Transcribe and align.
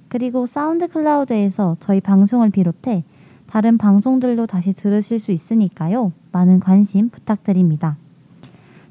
그리고 0.07 0.47
사운드 0.47 0.87
클라우드에서 0.87 1.77
저희 1.79 2.01
방송을 2.01 2.49
비롯해 2.49 3.03
다른 3.47 3.77
방송들도 3.77 4.45
다시 4.45 4.73
들으실 4.73 5.19
수 5.19 5.31
있으니까요. 5.31 6.11
많은 6.31 6.59
관심 6.59 7.09
부탁드립니다. 7.09 7.97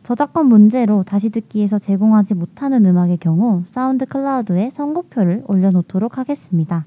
저작권 0.03 0.47
문제로 0.47 1.03
다시 1.03 1.31
듣기에서 1.31 1.79
제공하지 1.79 2.35
못하는 2.35 2.87
음악의 2.87 3.19
경우 3.19 3.65
사운드 3.71 4.07
클라우드에 4.07 4.71
선곡표를 4.71 5.45
올려놓도록 5.47 6.17
하겠습니다. 6.17 6.87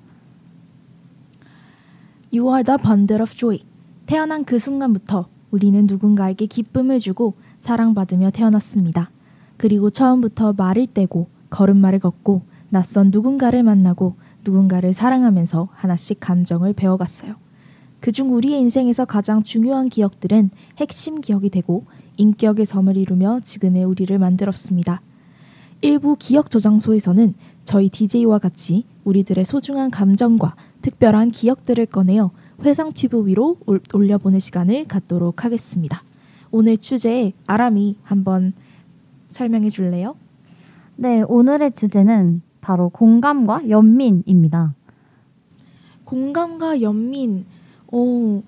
You 2.33 2.47
are 2.53 2.63
the 2.63 2.77
bundle 2.81 3.21
of 3.21 3.35
joy. 3.35 3.59
태어난 4.05 4.45
그 4.45 4.57
순간부터 4.57 5.27
우리는 5.51 5.85
누군가에게 5.85 6.45
기쁨을 6.45 6.99
주고 6.99 7.33
사랑받으며 7.59 8.31
태어났습니다. 8.31 9.09
그리고 9.57 9.89
처음부터 9.89 10.53
말을 10.53 10.87
떼고 10.87 11.27
걸음마를 11.49 11.99
걷고 11.99 12.43
낯선 12.69 13.09
누군가를 13.11 13.63
만나고 13.63 14.15
누군가를 14.45 14.93
사랑하면서 14.93 15.69
하나씩 15.73 16.19
감정을 16.19 16.73
배워갔어요. 16.73 17.35
그중 17.99 18.33
우리의 18.33 18.59
인생에서 18.61 19.05
가장 19.05 19.43
중요한 19.43 19.89
기억들은 19.89 20.51
핵심 20.77 21.21
기억이 21.21 21.49
되고 21.49 21.85
인격의 22.17 22.65
점을 22.65 22.95
이루며 22.95 23.41
지금의 23.43 23.83
우리를 23.83 24.17
만들었습니다. 24.17 25.01
일부 25.81 26.15
기억 26.17 26.49
저장소에서는 26.49 27.33
저희 27.63 27.89
DJ와 27.89 28.39
같이 28.39 28.85
우리들의 29.05 29.45
소중한 29.45 29.91
감정과 29.91 30.55
특별한 30.81 31.31
기억들을 31.31 31.85
꺼내어 31.85 32.31
회상 32.63 32.91
튜브 32.91 33.25
위로 33.25 33.57
올려보는 33.93 34.39
시간을 34.39 34.85
갖도록 34.85 35.45
하겠습니다. 35.45 36.03
오늘 36.51 36.77
주제에 36.77 37.33
아람이 37.47 37.95
한번 38.03 38.53
설명해 39.29 39.69
줄래요? 39.69 40.15
네, 40.97 41.21
오늘의 41.21 41.71
주제는 41.73 42.41
바로 42.59 42.89
공감과 42.89 43.69
연민입니다. 43.69 44.73
공감과 46.03 46.81
연민, 46.81 47.45
오, 47.91 48.41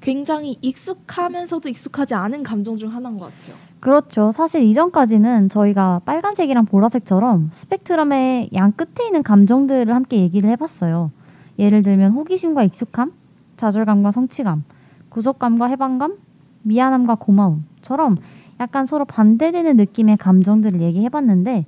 굉장히 0.00 0.58
익숙하면서도 0.60 1.68
익숙하지 1.68 2.14
않은 2.14 2.42
감정 2.42 2.76
중 2.76 2.92
하나인 2.92 3.18
것 3.18 3.26
같아요. 3.26 3.56
그렇죠. 3.80 4.30
사실 4.32 4.62
이전까지는 4.62 5.48
저희가 5.48 6.02
빨간색이랑 6.04 6.66
보라색처럼 6.66 7.50
스펙트럼의 7.52 8.50
양 8.54 8.72
끝에 8.72 9.06
있는 9.06 9.22
감정들을 9.22 9.92
함께 9.92 10.18
얘기를 10.18 10.48
해봤어요. 10.50 11.10
예를 11.58 11.82
들면 11.82 12.12
호기심과 12.12 12.64
익숙함, 12.64 13.12
좌절감과 13.56 14.12
성취감, 14.12 14.64
구속감과 15.08 15.66
해방감, 15.66 16.16
미안함과 16.62 17.16
고마움처럼 17.16 18.18
약간 18.60 18.86
서로 18.86 19.04
반대되는 19.04 19.76
느낌의 19.76 20.16
감정들을 20.16 20.80
얘기해봤는데 20.80 21.66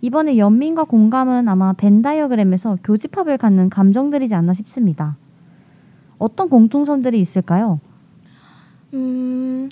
이번에 0.00 0.38
연민과 0.38 0.84
공감은 0.84 1.48
아마 1.48 1.74
벤 1.74 2.00
다이어그램에서 2.00 2.78
교집합을 2.82 3.36
갖는 3.36 3.68
감정들이지 3.68 4.34
않나 4.34 4.54
싶습니다. 4.54 5.16
어떤 6.20 6.48
공통점들이 6.48 7.18
있을까요? 7.18 7.80
음, 8.94 9.68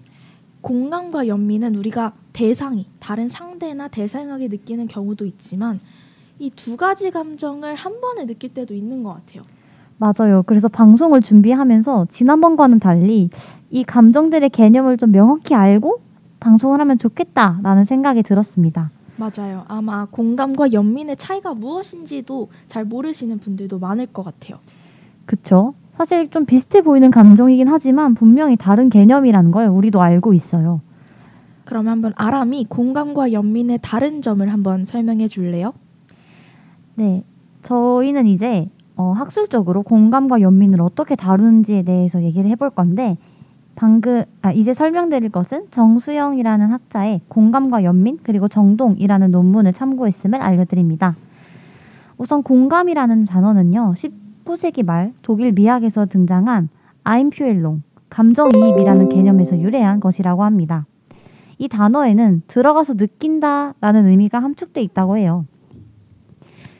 공감과 0.60 1.28
연민은 1.28 1.76
우리가 1.76 2.12
대상이 2.32 2.86
다른 2.98 3.28
상대나 3.28 3.88
대상에게 3.88 4.48
느끼는 4.48 4.88
경우도 4.88 5.24
있지만 5.26 5.78
이 6.40 6.50
두 6.50 6.76
가지 6.76 7.10
감정을 7.10 7.74
한 7.74 8.00
번에 8.00 8.24
느낄 8.26 8.54
때도 8.54 8.74
있는 8.74 9.02
것 9.02 9.14
같아요. 9.14 9.42
맞아요. 9.98 10.44
그래서 10.46 10.68
방송을 10.68 11.20
준비하면서 11.20 12.06
지난번과는 12.10 12.78
달리 12.78 13.30
이 13.70 13.84
감정들의 13.84 14.48
개념을 14.50 14.96
좀 14.96 15.10
명확히 15.10 15.54
알고 15.56 16.00
방송을 16.38 16.80
하면 16.80 16.98
좋겠다라는 16.98 17.84
생각이 17.84 18.22
들었습니다. 18.22 18.92
맞아요. 19.16 19.64
아마 19.66 20.04
공감과 20.04 20.72
연민의 20.72 21.16
차이가 21.16 21.52
무엇인지도 21.54 22.48
잘 22.68 22.84
모르시는 22.84 23.40
분들도 23.40 23.80
많을 23.80 24.06
것 24.06 24.22
같아요. 24.22 24.60
그쵸. 25.26 25.74
사실 25.98 26.30
좀 26.30 26.46
비슷해 26.46 26.80
보이는 26.80 27.10
감정이긴 27.10 27.66
하지만 27.66 28.14
분명히 28.14 28.54
다른 28.56 28.88
개념이라는 28.88 29.50
걸 29.50 29.66
우리도 29.66 30.00
알고 30.00 30.32
있어요. 30.32 30.80
그럼 31.64 31.88
한번 31.88 32.12
아람이 32.14 32.66
공감과 32.68 33.32
연민의 33.32 33.80
다른 33.82 34.22
점을 34.22 34.46
한번 34.48 34.84
설명해 34.84 35.26
줄래요? 35.26 35.72
네. 36.94 37.24
저희는 37.62 38.26
이제 38.26 38.70
어, 38.94 39.10
학술적으로 39.10 39.82
공감과 39.82 40.40
연민을 40.40 40.80
어떻게 40.80 41.16
다루는지에 41.16 41.82
대해서 41.82 42.22
얘기를 42.22 42.48
해볼 42.50 42.70
건데 42.70 43.18
방금 43.74 44.22
아, 44.40 44.52
이제 44.52 44.72
설명드릴 44.72 45.30
것은 45.30 45.66
정수영이라는 45.72 46.70
학자의 46.70 47.22
공감과 47.26 47.82
연민 47.82 48.18
그리고 48.22 48.46
정동이라는 48.46 49.32
논문을 49.32 49.72
참고했음을 49.72 50.40
알려드립니다. 50.40 51.16
우선 52.18 52.44
공감이라는 52.44 53.24
단어는요 53.24 53.94
19세기 54.48 54.84
말 54.84 55.12
독일 55.22 55.52
미학에서 55.52 56.06
등장한 56.06 56.70
아임퓨엘롱 57.04 57.82
감정이입이라는 58.08 59.08
개념에서 59.10 59.58
유래한 59.60 60.00
것이라고 60.00 60.44
합니다. 60.44 60.86
이 61.58 61.68
단어에는 61.68 62.42
들어가서 62.46 62.94
느낀다 62.94 63.74
라는 63.80 64.06
의미가 64.06 64.38
함축돼 64.38 64.80
있다고 64.82 65.18
해요. 65.18 65.44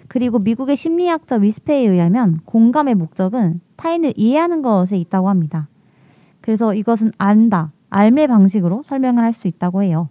그리고 0.09 0.39
미국의 0.39 0.77
심리학자 0.77 1.37
위스페에 1.37 1.87
의하면 1.87 2.41
공감의 2.47 2.95
목적은 2.95 3.61
타인을 3.77 4.15
이해하는 4.17 4.63
것에 4.63 4.97
있다고 4.97 5.29
합니다. 5.29 5.69
그래서 6.41 6.75
이것은 6.75 7.13
안다, 7.19 7.73
알매 7.91 8.27
방식으로 8.27 8.83
설명을 8.85 9.23
할 9.23 9.33
수 9.33 9.49
있다고 9.49 9.83
해요. 9.83 10.09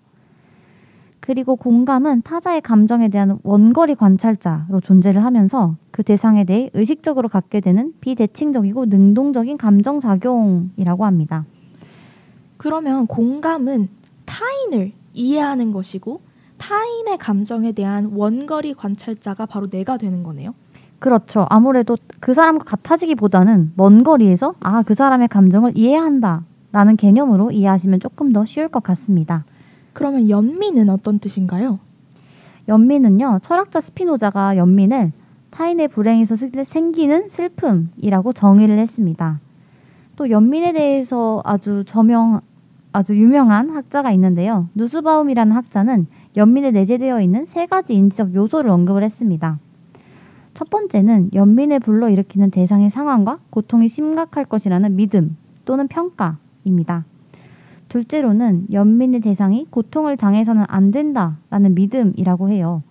그리고 1.28 1.58
공감은 1.58 2.22
타자의 2.22 2.62
감정에 2.62 3.10
대한 3.10 3.38
원거리 3.44 3.96
관찰자로 3.96 4.80
존재를 4.80 5.26
하면서 5.26 5.76
그 5.92 6.02
대상에 6.02 6.46
대해 6.46 6.70
의식적으로 6.74 7.28
갖게 7.28 7.60
되는 7.60 7.92
비대칭적이고 8.00 8.86
능동적인 8.86 9.58
감정작용이라고 9.58 11.04
합니다. 11.04 11.44
그러면 12.56 13.08
공감은 13.08 13.90
타인을 14.24 14.94
이해하는 15.14 15.74
것이고 15.74 16.22
타인의 16.60 17.18
감정에 17.18 17.74
대한 17.74 18.10
원거리 18.14 18.74
관찰자가 18.74 19.48
바로 19.48 19.70
내가 19.70 19.98
되는 19.98 20.24
거네요. 20.24 20.54
그렇죠. 21.00 21.46
아무래도 21.50 21.98
그 22.22 22.34
사람과 22.34 22.64
같아지기보다는 22.64 23.74
먼 23.76 24.04
거리에서 24.04 24.56
아, 24.62 24.82
그 24.82 24.94
사람의 24.94 25.28
감정을 25.28 25.74
이해한다. 25.78 26.46
라는 26.72 26.96
개념으로 26.96 27.52
이해하시면 27.52 28.00
조금 28.00 28.32
더 28.32 28.46
쉬울 28.46 28.70
것 28.70 28.82
같습니다. 28.82 29.44
그러면 29.98 30.30
연민은 30.30 30.92
어떤 30.92 31.18
뜻인가요? 31.18 31.80
연민은요, 32.68 33.40
철학자 33.42 33.82
스피노자가 33.82 34.56
연민을 34.56 35.12
타인의 35.50 35.88
불행에서 35.88 36.36
생기는 36.66 37.28
슬픔이라고 37.30 38.32
정의를 38.34 38.78
했습니다. 38.78 39.40
또 40.16 40.30
연민에 40.30 40.74
대해서 40.74 41.42
아주 41.44 41.84
저명, 41.88 42.42
아주 42.94 43.18
유명한 43.18 43.72
학자가 43.72 44.12
있는데요. 44.12 44.70
누스바움이라는 44.76 45.52
학자는 45.52 46.06
연민에 46.36 46.70
내재되어 46.70 47.20
있는 47.20 47.48
세 47.48 47.66
가지 47.66 47.96
인지적 47.96 48.36
요소를 48.36 48.70
언급을 48.70 49.02
했습니다. 49.02 49.58
첫 50.54 50.70
번째는 50.70 51.32
연민을 51.34 51.80
불러일으키는 51.80 52.52
대상의 52.52 52.92
상황과 52.92 53.40
고통이 53.50 53.88
심각할 53.90 54.46
것이라는 54.46 54.96
믿음 54.96 55.38
또는 55.66 55.88
평가입니다. 55.88 57.06
둘째로는 57.98 58.68
연민의 58.72 59.22
대상이 59.22 59.66
고통을 59.72 60.18
당해서는 60.18 60.66
안 60.68 60.92
된다라는 60.92 61.74
믿음이라고 61.74 62.50
해요. 62.50 62.84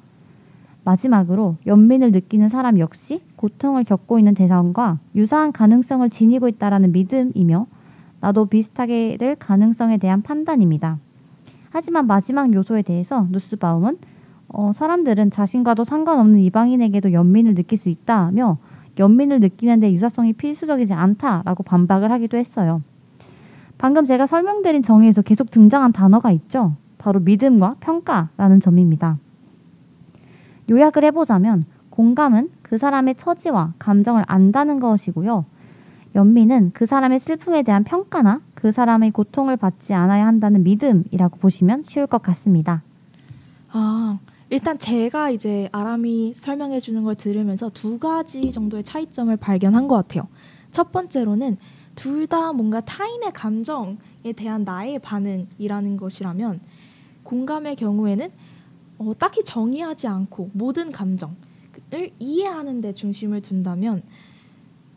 마지막으로 0.82 1.56
연민을 1.66 2.10
느끼는 2.10 2.48
사람 2.48 2.78
역시 2.80 3.20
고통을 3.36 3.84
겪고 3.84 4.18
있는 4.18 4.34
대상과 4.34 4.98
유사한 5.14 5.52
가능성을 5.52 6.08
지니고 6.10 6.48
있다라는 6.48 6.90
믿음이며 6.90 7.66
나도 8.20 8.46
비슷하게 8.46 9.16
될 9.18 9.36
가능성에 9.36 9.98
대한 9.98 10.22
판단입니다. 10.22 10.98
하지만 11.70 12.08
마지막 12.08 12.52
요소에 12.52 12.82
대해서 12.82 13.26
누스바움은 13.30 13.98
어, 14.48 14.72
사람들은 14.72 15.30
자신과도 15.30 15.84
상관없는 15.84 16.40
이방인에게도 16.40 17.12
연민을 17.12 17.54
느낄 17.54 17.78
수 17.78 17.88
있다며 17.88 18.58
연민을 18.98 19.38
느끼는데 19.38 19.92
유사성이 19.92 20.32
필수적이지 20.32 20.94
않다라고 20.94 21.62
반박을 21.62 22.10
하기도 22.10 22.36
했어요. 22.36 22.82
방금 23.78 24.06
제가 24.06 24.26
설명드린 24.26 24.82
정의에서 24.82 25.22
계속 25.22 25.50
등장한 25.50 25.92
단어가 25.92 26.30
있죠. 26.30 26.74
바로 26.98 27.20
믿음과 27.20 27.76
평가라는 27.80 28.60
점입니다. 28.60 29.18
요약을 30.70 31.04
해보자면 31.04 31.64
공감은 31.90 32.50
그 32.62 32.78
사람의 32.78 33.14
처지와 33.14 33.74
감정을 33.78 34.24
안다는 34.26 34.80
것이고요. 34.80 35.44
연민은 36.14 36.70
그 36.72 36.86
사람의 36.86 37.20
슬픔에 37.20 37.62
대한 37.62 37.84
평가나 37.84 38.40
그 38.54 38.72
사람의 38.72 39.10
고통을 39.10 39.56
받지 39.56 39.92
않아야 39.94 40.26
한다는 40.26 40.64
믿음이라고 40.64 41.38
보시면 41.38 41.84
쉬울 41.86 42.06
것 42.06 42.22
같습니다. 42.22 42.82
아, 43.70 44.18
일단 44.48 44.78
제가 44.78 45.30
이제 45.30 45.68
아람이 45.72 46.34
설명해 46.34 46.80
주는 46.80 47.04
걸 47.04 47.14
들으면서 47.14 47.68
두 47.68 47.98
가지 47.98 48.50
정도의 48.50 48.82
차이점을 48.82 49.36
발견한 49.36 49.88
것 49.88 49.96
같아요. 49.96 50.26
첫 50.70 50.90
번째로는 50.90 51.58
둘 51.96 52.26
다 52.26 52.52
뭔가 52.52 52.80
타인의 52.80 53.32
감정에 53.32 54.32
대한 54.36 54.64
나의 54.64 54.98
반응이라는 55.00 55.96
것이라면 55.96 56.60
공감의 57.24 57.76
경우에는 57.76 58.30
어, 58.98 59.12
딱히 59.18 59.44
정의하지 59.44 60.06
않고 60.06 60.50
모든 60.52 60.90
감정을 60.92 61.34
이해하는 62.18 62.80
데 62.80 62.92
중심을 62.92 63.42
둔다면 63.42 64.02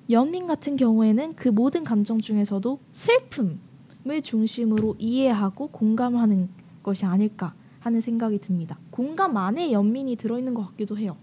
연민 0.10 0.48
같은 0.48 0.75
경우에는 0.75 1.34
그 1.36 1.50
모든 1.50 1.84
감정 1.84 2.19
중에서도 2.19 2.80
슬픔을 2.94 4.22
중심으로 4.24 4.95
이해하고 4.98 5.68
공감하는 5.68 6.50
것이 6.81 7.06
아닐까 7.06 7.54
하는 7.80 8.02
생각이 8.02 8.40
듭니다. 8.40 8.78
공감 8.90 9.38
안에 9.38 9.72
연민이 9.72 10.16
들어있는 10.16 10.54
것 10.54 10.68
같기도 10.68 10.98
해요. 10.98 11.16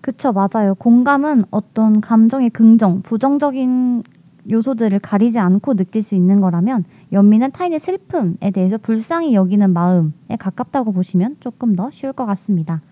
그쵸, 0.00 0.32
맞아요. 0.32 0.74
공감은 0.74 1.44
어떤 1.50 2.00
감정의 2.00 2.50
긍정, 2.50 3.02
부정적인 3.02 4.02
요소들을 4.50 4.98
가리지 4.98 5.38
않고 5.38 5.74
느낄 5.74 6.02
수 6.02 6.14
있는 6.14 6.40
거라면 6.40 6.84
연민은 7.12 7.52
타인의 7.52 7.80
슬픔에 7.80 8.50
대해서 8.52 8.78
불쌍히 8.78 9.34
여기는 9.34 9.72
마음에 9.72 10.36
가깝다고 10.38 10.92
보시면 10.92 11.36
조금 11.40 11.76
더 11.76 11.90
쉬울 11.90 12.12
것 12.12 12.26
같습니다. 12.26 12.82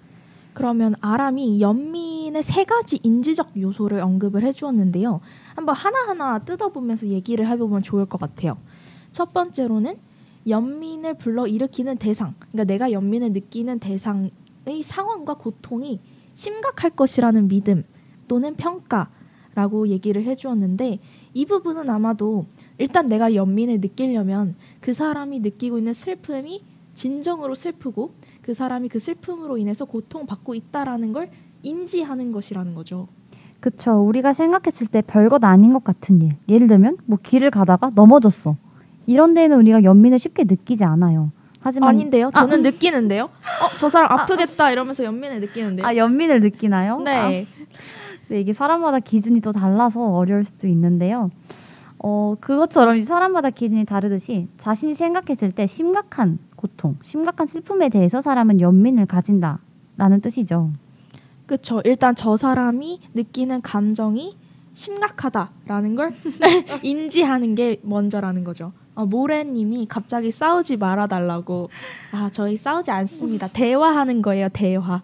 그러면 0.53 0.95
아람이 1.01 1.61
연민의 1.61 2.43
세 2.43 2.65
가지 2.65 2.99
인지적 3.03 3.61
요소를 3.61 4.01
언급을 4.01 4.43
해주었는데요. 4.43 5.21
한번 5.55 5.75
하나하나 5.75 6.39
뜯어보면서 6.41 7.07
얘기를 7.07 7.47
해보면 7.47 7.83
좋을 7.83 8.07
것 8.07 8.21
같아요. 8.21 8.57
첫 9.13 9.33
번째로는 9.33 9.97
연민을 10.47 11.15
불러 11.15 11.47
일으키는 11.47 11.99
대상, 11.99 12.35
그러니까 12.39 12.65
내가 12.65 12.93
연민을 12.93 13.33
느끼는 13.33 13.79
대상의 13.79 14.33
상황과 14.85 15.35
고통이 15.35 16.01
심각할 16.35 16.91
것이라는 16.91 17.49
믿음 17.49 17.85
또는 18.29 18.55
평가라고 18.57 19.89
얘기를 19.89 20.25
해주었는데 20.25 20.99
이 21.33 21.47
부분은 21.47 21.89
아마도 21.89 22.47
일단 22.79 23.09
내가 23.09 23.35
연민을 23.35 23.81
느끼려면 23.81 24.57
그 24.81 24.93
사람이 24.95 25.41
느끼고 25.41 25.79
있는 25.79 25.95
슬픔이 25.95 26.65
진정으로 26.95 27.55
슬프고 27.55 28.15
그 28.43 28.55
사람이 28.55 28.89
그 28.89 28.99
슬픔으로 28.99 29.59
인해서 29.59 29.85
고통받고 29.85 30.55
있다라는 30.55 31.13
걸 31.13 31.31
인지하는 31.63 32.33
것이라는 32.33 32.75
거죠. 32.75 33.09
그쵸. 33.61 33.93
우리가 34.01 34.33
생각했을 34.33 34.87
때 34.87 35.03
별것 35.03 35.45
아닌 35.45 35.73
것 35.73 35.85
같은 35.85 36.21
일. 36.23 36.33
예를 36.49 36.67
들면 36.67 36.97
뭐 37.05 37.19
길을 37.23 37.51
가다가 37.51 37.91
넘어졌어. 37.95 38.57
이런 39.07 39.35
데에는 39.35 39.59
우리가 39.59 39.85
연민을 39.85 40.19
쉽게 40.19 40.45
느끼지 40.45 40.85
않아요. 40.85 41.31
하지만 41.61 41.91
아닌데요? 41.91 42.31
저는 42.35 42.63
느끼는데요. 42.63 43.25
어, 43.25 43.77
저 43.77 43.91
사람 43.91 44.11
아프겠다 44.13 44.71
이러면서 44.71 45.05
연민을 45.05 45.41
느끼는데요. 45.41 45.87
아 45.87 45.95
연민을 45.95 46.41
느끼나요? 46.41 47.01
네. 47.01 47.13
아, 47.13 47.31
네, 48.31 48.41
이게 48.41 48.53
사람마다 48.53 49.01
기준이 49.01 49.41
또 49.41 49.51
달라서 49.51 50.01
어려울 50.01 50.45
수도 50.45 50.69
있는데요. 50.69 51.33
어, 51.99 52.37
그것처럼 52.39 52.97
이 52.97 53.03
사람마다 53.03 53.51
기준이 53.51 53.85
다르듯이 53.85 54.47
자신이 54.59 54.95
생각했을 54.95 55.51
때 55.51 55.67
심각한 55.67 56.39
고통, 56.55 56.97
심각한 57.03 57.49
슬픔에 57.49 57.89
대해서 57.89 58.21
사람은 58.21 58.61
연민을 58.61 59.07
가진다라는 59.07 60.21
뜻이죠. 60.23 60.71
그렇죠. 61.47 61.83
일단 61.85 62.15
저 62.15 62.37
사람이 62.37 63.01
느끼는 63.15 63.63
감정이 63.63 64.37
심각하다라는 64.75 65.97
걸 65.97 66.15
인지하는 66.85 67.57
게 67.57 67.81
먼저라는 67.83 68.45
거죠. 68.45 68.73
어, 68.95 69.07
모래님이 69.07 69.87
갑자기 69.87 70.31
싸우지 70.31 70.77
말아달라고. 70.77 71.69
아 72.13 72.31
저희 72.33 72.57
싸우지 72.57 72.93
않습니다. 72.93 73.49
대화하는 73.49 74.23
거예요. 74.23 74.49
대화. 74.53 75.03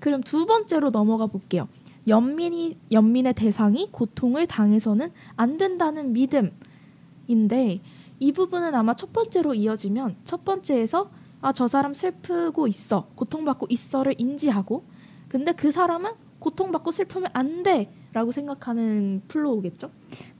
그럼 0.00 0.24
두 0.24 0.46
번째로 0.46 0.90
넘어가 0.90 1.28
볼게요. 1.28 1.68
연민이 2.06 2.76
연민의 2.92 3.34
대상이 3.34 3.88
고통을 3.90 4.46
당해서는 4.46 5.10
안 5.36 5.56
된다는 5.56 6.12
믿음인데 6.12 7.80
이 8.20 8.32
부분은 8.32 8.74
아마 8.74 8.94
첫 8.94 9.12
번째로 9.12 9.54
이어지면 9.54 10.16
첫 10.24 10.44
번째에서 10.44 11.10
아 11.40 11.52
저 11.52 11.68
사람 11.68 11.92
슬프고 11.92 12.68
있어 12.68 13.08
고통받고 13.16 13.66
있어를 13.68 14.14
인지하고 14.16 14.84
근데 15.28 15.52
그 15.52 15.70
사람은 15.70 16.12
고통받고 16.38 16.90
슬프면 16.90 17.30
안 17.34 17.62
돼라고 17.62 18.32
생각하는 18.32 19.20
플로우겠죠? 19.28 19.90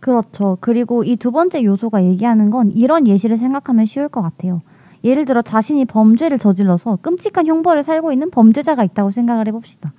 그렇죠. 0.01 0.57
그리고 0.61 1.05
이 1.05 1.17
두 1.17 1.31
번째 1.31 1.63
요소가 1.63 2.05
얘기하는 2.05 2.49
건 2.51 2.71
이런 2.71 3.07
예시를 3.07 3.37
생각하면 3.39 3.85
쉬울 3.87 4.09
것 4.09 4.23
같아요. 4.23 4.63
예를 5.03 5.27
들어 5.27 5.43
자신이 5.43 5.85
범죄를 5.85 6.39
저질러서 6.39 6.97
끔찍한 7.03 7.47
형벌을 7.47 7.83
살고 7.83 8.13
있는 8.13 8.31
범죄자가 8.31 8.85
있다고 8.85 9.11
생각을 9.11 9.47
해봅시다. 9.49 9.93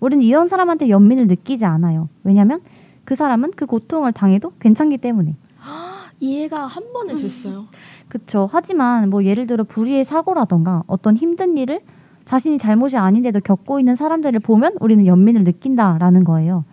우리는 0.00 0.22
이런 0.22 0.48
사람한테 0.48 0.88
연민을 0.88 1.26
느끼지 1.26 1.64
않아요. 1.64 2.08
왜냐하면 2.24 2.60
그 3.04 3.14
사람은 3.14 3.52
그 3.56 3.66
고통을 3.66 4.12
당해도 4.12 4.52
괜찮기 4.60 4.98
때문에. 4.98 5.34
이해가 6.20 6.66
한 6.66 6.84
번에 6.92 7.14
됐어요. 7.16 7.66
그쵸. 8.08 8.48
하지만 8.50 9.10
뭐 9.10 9.24
예를 9.24 9.46
들어 9.46 9.64
불의의 9.64 10.04
사고라던가 10.04 10.82
어떤 10.86 11.16
힘든 11.16 11.56
일을 11.58 11.80
자신이 12.24 12.58
잘못이 12.58 12.96
아닌데도 12.96 13.40
겪고 13.40 13.78
있는 13.78 13.96
사람들을 13.96 14.40
보면 14.40 14.76
우리는 14.80 15.06
연민을 15.06 15.44
느낀다라는 15.44 16.24
거예요. 16.24 16.64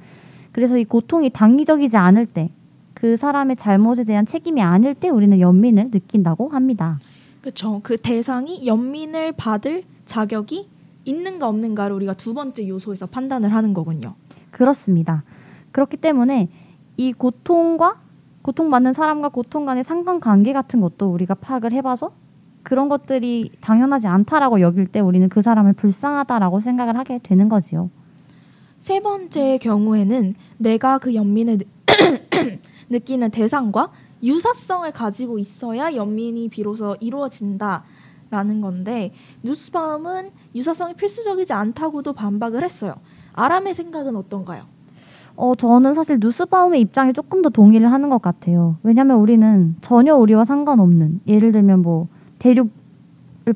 그래서 0.51 0.77
이 0.77 0.85
고통이 0.85 1.29
당위적이지 1.29 1.97
않을 1.97 2.25
때, 2.25 2.49
그 2.93 3.17
사람의 3.17 3.55
잘못에 3.57 4.03
대한 4.03 4.25
책임이 4.25 4.61
아닐 4.61 4.95
때 4.95 5.09
우리는 5.09 5.39
연민을 5.39 5.91
느낀다고 5.91 6.49
합니다. 6.49 6.99
그렇죠. 7.41 7.79
그 7.83 7.97
대상이 7.97 8.65
연민을 8.65 9.33
받을 9.33 9.83
자격이 10.05 10.67
있는가 11.05 11.47
없는가를 11.47 11.95
우리가 11.95 12.13
두 12.13 12.33
번째 12.33 12.67
요소에서 12.67 13.05
판단을 13.07 13.53
하는 13.53 13.73
거군요. 13.73 14.15
그렇습니다. 14.51 15.23
그렇기 15.71 15.97
때문에 15.97 16.49
이 16.97 17.13
고통과 17.13 18.01
고통받는 18.41 18.93
사람과 18.93 19.29
고통 19.29 19.65
간의 19.65 19.83
상관관계 19.83 20.53
같은 20.53 20.81
것도 20.81 21.11
우리가 21.11 21.33
파악을 21.35 21.71
해봐서 21.73 22.11
그런 22.63 22.89
것들이 22.89 23.51
당연하지 23.61 24.07
않다라고 24.07 24.59
여길 24.61 24.87
때 24.87 24.99
우리는 24.99 25.29
그 25.29 25.41
사람을 25.41 25.73
불쌍하다라고 25.73 26.59
생각을 26.59 26.97
하게 26.97 27.19
되는 27.21 27.47
거지요. 27.49 27.89
세 28.79 28.99
번째 28.99 29.57
경우에는 29.59 30.35
내가 30.57 30.97
그 30.99 31.15
연민을 31.15 31.57
느- 31.59 31.65
느끼는 32.89 33.31
대상과 33.31 33.91
유사성을 34.23 34.91
가지고 34.91 35.39
있어야 35.39 35.93
연민이 35.95 36.49
비로소 36.49 36.95
이루어진다라는 36.99 38.61
건데 38.61 39.13
뉴스밤은 39.43 40.31
유사성이 40.55 40.93
필수적이지 40.93 41.53
않다고도 41.53 42.13
반박을 42.13 42.63
했어요. 42.63 42.95
아람의 43.33 43.75
생각은 43.75 44.15
어떤가요? 44.15 44.63
어, 45.35 45.53
저는 45.55 45.93
사실 45.93 46.17
누스바움의 46.21 46.79
입장에 46.79 47.11
조금 47.11 47.41
더 47.41 47.49
동의를 47.49 47.91
하는 47.91 48.09
것 48.09 48.21
같아요. 48.21 48.77
왜냐하면 48.83 49.17
우리는 49.17 49.75
전혀 49.81 50.15
우리와 50.15 50.45
상관없는 50.45 51.19
예를 51.27 51.51
들면 51.51 51.81
뭐 51.81 52.07
대륙을 52.39 52.69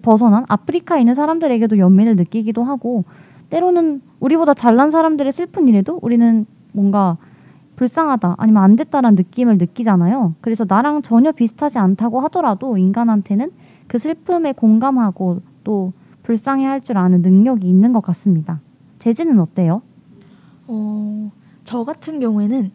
벗어난 0.01 0.43
아프리카에 0.49 0.99
있는 0.99 1.15
사람들에게도 1.15 1.77
연민을 1.77 2.17
느끼기도 2.17 2.63
하고 2.63 3.05
때로는 3.49 4.01
우리보다 4.19 4.53
잘난 4.53 4.91
사람들의 4.91 5.31
슬픈 5.31 5.69
일에도 5.69 5.99
우리는 6.01 6.45
뭔가 6.73 7.17
불쌍하다 7.77 8.35
아니면 8.37 8.61
안 8.61 8.75
됐다라는 8.75 9.15
느낌을 9.15 9.57
느끼잖아요. 9.57 10.35
그래서 10.41 10.65
나랑 10.67 11.01
전혀 11.01 11.31
비슷하지 11.31 11.79
않다고 11.79 12.19
하더라도 12.21 12.77
인간한테는 12.77 13.51
그 13.87 13.97
슬픔에 13.97 14.51
공감하고 14.51 15.39
또 15.63 15.93
불쌍해 16.29 16.63
할 16.63 16.81
줄 16.81 16.95
아는 16.99 17.23
능력이 17.23 17.67
있는 17.67 17.91
것 17.91 18.01
같습니다. 18.03 18.61
재진은 18.99 19.39
어때요? 19.39 19.81
어, 20.67 21.31
저 21.65 21.83
같은 21.83 22.19
경우에는 22.19 22.71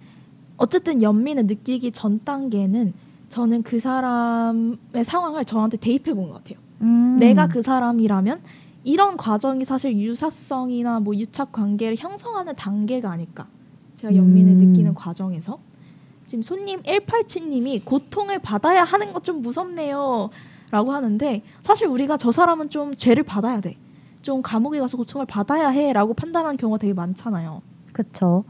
어쨌든 0.56 1.00
연민을 1.00 1.46
느끼기 1.46 1.92
전 1.92 2.18
단계는 2.24 2.94
저는 3.28 3.62
그 3.62 3.78
사람의 3.78 5.04
상황을 5.04 5.44
저한테 5.44 5.76
대입해 5.76 6.14
본 6.14 6.26
것 6.30 6.42
같아요. 6.42 6.58
음. 6.80 7.16
내가 7.20 7.46
그 7.46 7.62
사람이라면 7.62 8.40
이런 8.82 9.16
과정이 9.16 9.64
사실 9.64 9.96
유사성이나 10.00 10.98
뭐 10.98 11.14
유착 11.14 11.52
관계를 11.52 11.94
형성하는 11.96 12.56
단계가 12.56 13.12
아닐까. 13.12 13.46
제가 13.98 14.16
연민을 14.16 14.52
음. 14.54 14.58
느끼는 14.70 14.94
과정에서 14.94 15.60
지금 16.26 16.42
손님 16.42 16.82
187님이 16.82 17.84
고통을 17.84 18.40
받아야 18.40 18.82
하는 18.82 19.12
것 19.12 19.22
좀 19.22 19.42
무섭네요. 19.42 20.30
라고 20.74 20.90
하는데 20.90 21.40
사실 21.62 21.86
우리가 21.86 22.16
저 22.16 22.32
사람은 22.32 22.68
좀 22.68 22.96
죄를 22.96 23.22
받아야 23.22 23.60
돼. 23.60 23.76
좀 24.22 24.42
감옥에 24.42 24.80
가서 24.80 24.96
고통을 24.96 25.24
받아야 25.24 25.68
해. 25.68 25.92
라고 25.92 26.14
판단하는 26.14 26.56
경우가 26.56 26.78
되게 26.78 26.92
많잖아요. 26.92 27.62
그쵸. 27.92 28.42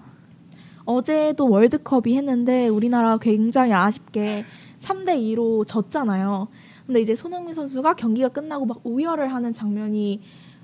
어제도 0.86 1.46
월드컵이 1.50 2.16
했는데 2.16 2.68
우리나라 2.68 3.18
굉장히 3.18 3.74
아쉽게 3.74 4.44
3대 4.80 5.18
2로 5.18 5.66
졌잖아요. 5.66 6.48
근데 6.86 7.02
이제 7.02 7.14
손흥민 7.14 7.52
선수가 7.52 7.92
경기가 7.96 8.28
끝나고 8.28 8.64
막 8.64 8.80
우열을 8.84 9.30
하는 9.30 9.52
장면이 9.52 10.22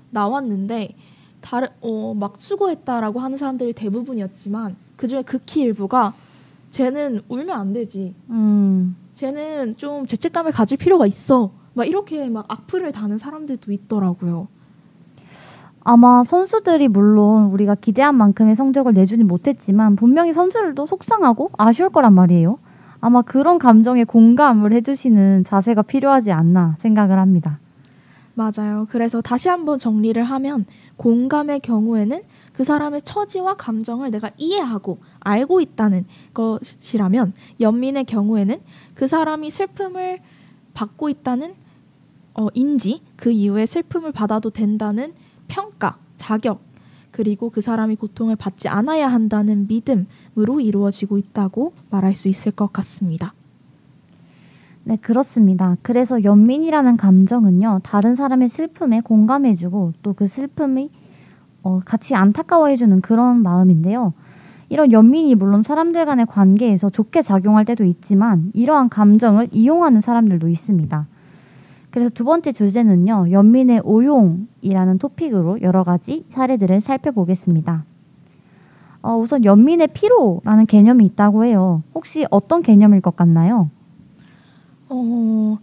나왔는데 0.09 0.95
다른 1.41 1.67
어 1.81 2.15
막 2.15 2.41
수고했다라고 2.41 3.19
하는 3.19 3.37
사람들이 3.37 3.73
대부분이었지만 3.73 4.77
그중에 4.97 5.21
극히 5.21 5.61
일부가 5.61 6.15
쟤는 6.71 7.21
울면 7.29 7.51
안 7.51 7.71
되지. 7.73 8.15
음. 8.31 8.95
쟤는 9.21 9.77
좀 9.77 10.07
죄책감을 10.07 10.51
가질 10.51 10.79
필요가 10.79 11.05
있어. 11.05 11.51
막 11.75 11.85
이렇게 11.85 12.27
막 12.27 12.45
악플을 12.47 12.91
다는 12.91 13.19
사람들도 13.19 13.71
있더라고요. 13.71 14.47
아마 15.83 16.23
선수들이 16.23 16.87
물론 16.87 17.51
우리가 17.51 17.75
기대한 17.75 18.15
만큼의 18.15 18.55
성적을 18.55 18.93
내주진 18.93 19.27
못했지만 19.27 19.95
분명히 19.95 20.33
선수들도 20.33 20.87
속상하고 20.87 21.51
아쉬울 21.55 21.91
거란 21.91 22.15
말이에요. 22.15 22.57
아마 22.99 23.21
그런 23.21 23.59
감정에 23.59 24.05
공감을 24.05 24.73
해주시는 24.73 25.43
자세가 25.43 25.83
필요하지 25.83 26.31
않나 26.31 26.77
생각을 26.79 27.19
합니다. 27.19 27.59
맞아요. 28.33 28.87
그래서 28.89 29.21
다시 29.21 29.49
한번 29.49 29.77
정리를 29.77 30.21
하면 30.23 30.65
공감의 30.97 31.59
경우에는 31.59 32.21
그 32.53 32.63
사람의 32.63 33.03
처지와 33.03 33.55
감정을 33.55 34.11
내가 34.11 34.31
이해하고 34.37 34.99
알고 35.19 35.61
있다는 35.61 36.05
것이라면 36.33 37.33
연민의 37.59 38.05
경우에는 38.05 38.59
그 38.93 39.07
사람이 39.07 39.49
슬픔을 39.49 40.19
받고 40.73 41.09
있다는 41.09 41.53
어, 42.33 42.47
인지 42.53 43.01
그 43.15 43.31
이후에 43.31 43.65
슬픔을 43.65 44.11
받아도 44.11 44.49
된다는 44.49 45.13
평가, 45.47 45.97
자격 46.17 46.61
그리고 47.11 47.49
그 47.49 47.61
사람이 47.61 47.97
고통을 47.97 48.37
받지 48.37 48.69
않아야 48.69 49.07
한다는 49.07 49.67
믿음으로 49.67 50.61
이루어지고 50.61 51.17
있다고 51.17 51.73
말할 51.89 52.15
수 52.15 52.29
있을 52.29 52.53
것 52.53 52.71
같습니다. 52.71 53.33
네, 54.83 54.95
그렇습니다. 54.95 55.77
그래서 55.81 56.23
연민이라는 56.23 56.97
감정은요, 56.97 57.81
다른 57.83 58.15
사람의 58.15 58.49
슬픔에 58.49 59.01
공감해주고 59.01 59.93
또 60.01 60.13
그 60.13 60.27
슬픔이 60.27 60.89
어, 61.63 61.81
같이 61.85 62.15
안타까워해주는 62.15 63.01
그런 63.01 63.41
마음인데요. 63.43 64.13
이런 64.69 64.91
연민이 64.91 65.35
물론 65.35 65.63
사람들 65.63 66.05
간의 66.05 66.25
관계에서 66.27 66.89
좋게 66.89 67.21
작용할 67.21 67.65
때도 67.65 67.83
있지만 67.83 68.51
이러한 68.53 68.89
감정을 68.89 69.49
이용하는 69.51 69.99
사람들도 70.01 70.47
있습니다. 70.47 71.07
그래서 71.91 72.09
두 72.09 72.23
번째 72.23 72.53
주제는요, 72.53 73.31
연민의 73.31 73.81
오용이라는 73.83 74.97
토픽으로 74.97 75.61
여러 75.61 75.83
가지 75.83 76.25
사례들을 76.29 76.79
살펴보겠습니다. 76.79 77.83
어, 79.01 79.17
우선 79.17 79.43
연민의 79.43 79.87
피로라는 79.87 80.67
개념이 80.67 81.05
있다고 81.05 81.43
해요. 81.43 81.83
혹시 81.93 82.25
어떤 82.31 82.61
개념일 82.61 83.01
것 83.01 83.15
같나요? 83.15 83.69
어, 84.87 85.57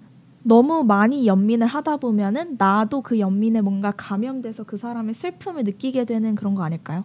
너무 0.49 0.83
많이 0.83 1.27
연민을 1.27 1.67
하다 1.67 1.99
보면은 1.99 2.57
나도 2.57 3.03
그 3.03 3.21
연민에 3.21 3.61
뭔가 3.61 3.93
감염돼서 3.95 4.65
그 4.65 4.79
사람의 4.79 5.13
슬픔을 5.13 5.65
느끼게 5.65 6.07
되는 6.07 6.35
그런 6.35 6.55
거 6.55 6.63
아닐까요? 6.65 7.05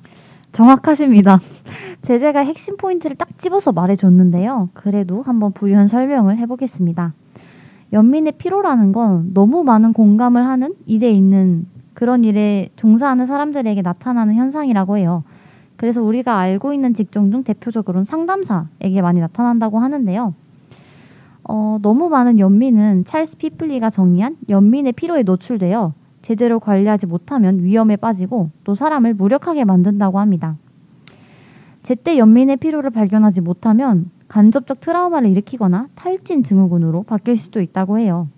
정확하십니다. 0.53 1.39
제재가 2.03 2.39
핵심 2.39 2.77
포인트를 2.77 3.17
딱 3.17 3.37
집어서 3.37 3.73
말해줬는데요. 3.73 4.69
그래도 4.73 5.21
한번 5.23 5.51
부연 5.51 5.89
설명을 5.89 6.37
해보겠습니다. 6.37 7.13
연민의 7.91 8.33
피로라는 8.37 8.93
건 8.93 9.33
너무 9.33 9.65
많은 9.65 9.91
공감을 9.91 10.45
하는 10.45 10.73
일에 10.85 11.11
있는 11.11 11.67
그런 11.93 12.23
일에 12.23 12.69
종사하는 12.77 13.25
사람들에게 13.25 13.81
나타나는 13.81 14.35
현상이라고 14.35 14.97
해요. 14.97 15.25
그래서 15.75 16.01
우리가 16.01 16.37
알고 16.37 16.71
있는 16.71 16.93
직종 16.93 17.29
중 17.29 17.43
대표적으로는 17.43 18.05
상담사에게 18.05 19.01
많이 19.01 19.19
나타난다고 19.19 19.79
하는데요. 19.79 20.33
어, 21.43 21.77
너무 21.81 22.09
많은 22.09 22.39
연민은 22.39 23.05
찰스 23.05 23.37
피플리가 23.37 23.89
정리한 23.89 24.37
연민의 24.49 24.93
피로에 24.93 25.23
노출되어 25.23 25.93
제대로 26.21 26.59
관리하지 26.59 27.05
못하면 27.05 27.59
위험에 27.63 27.97
빠지고 27.97 28.49
또 28.63 28.75
사람을 28.75 29.13
무력하게 29.13 29.65
만든다고 29.65 30.19
합니다. 30.19 30.55
제때 31.83 32.17
연민의 32.17 32.57
피로를 32.57 32.91
발견하지 32.91 33.41
못하면 33.41 34.09
간접적 34.29 34.79
트라우마를 34.79 35.29
일으키거나 35.29 35.89
탈진 35.95 36.43
증후군으로 36.43 37.03
바뀔 37.03 37.37
수도 37.37 37.61
있다고 37.61 37.99
해요. 37.99 38.29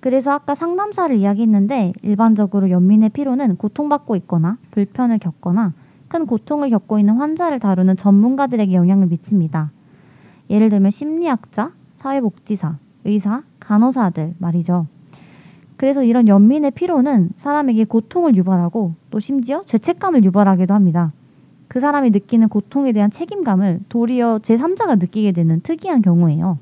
그래서 0.00 0.32
아까 0.32 0.54
상담사를 0.54 1.14
이야기했는데 1.14 1.92
일반적으로 2.02 2.70
연민의 2.70 3.10
피로는 3.10 3.56
고통받고 3.56 4.16
있거나 4.16 4.56
불편을 4.70 5.18
겪거나 5.18 5.74
큰 6.08 6.26
고통을 6.26 6.70
겪고 6.70 6.98
있는 6.98 7.16
환자를 7.16 7.60
다루는 7.60 7.98
전문가들에게 7.98 8.72
영향을 8.72 9.08
미칩니다. 9.08 9.70
예를 10.50 10.68
들면 10.68 10.90
심리학자, 10.90 11.72
사회복지사, 11.96 12.76
의사, 13.04 13.42
간호사들 13.60 14.34
말이죠. 14.38 14.86
그래서 15.76 16.02
이런 16.02 16.28
연민의 16.28 16.72
피로는 16.72 17.30
사람에게 17.36 17.84
고통을 17.84 18.36
유발하고 18.36 18.94
또 19.10 19.20
심지어 19.20 19.64
죄책감을 19.64 20.24
유발하기도 20.24 20.74
합니다. 20.74 21.12
그 21.68 21.80
사람이 21.80 22.10
느끼는 22.10 22.48
고통에 22.48 22.92
대한 22.92 23.10
책임감을 23.10 23.80
도리어 23.88 24.40
제3자가 24.42 24.98
느끼게 24.98 25.32
되는 25.32 25.60
특이한 25.60 26.02
경우예요. 26.02 26.58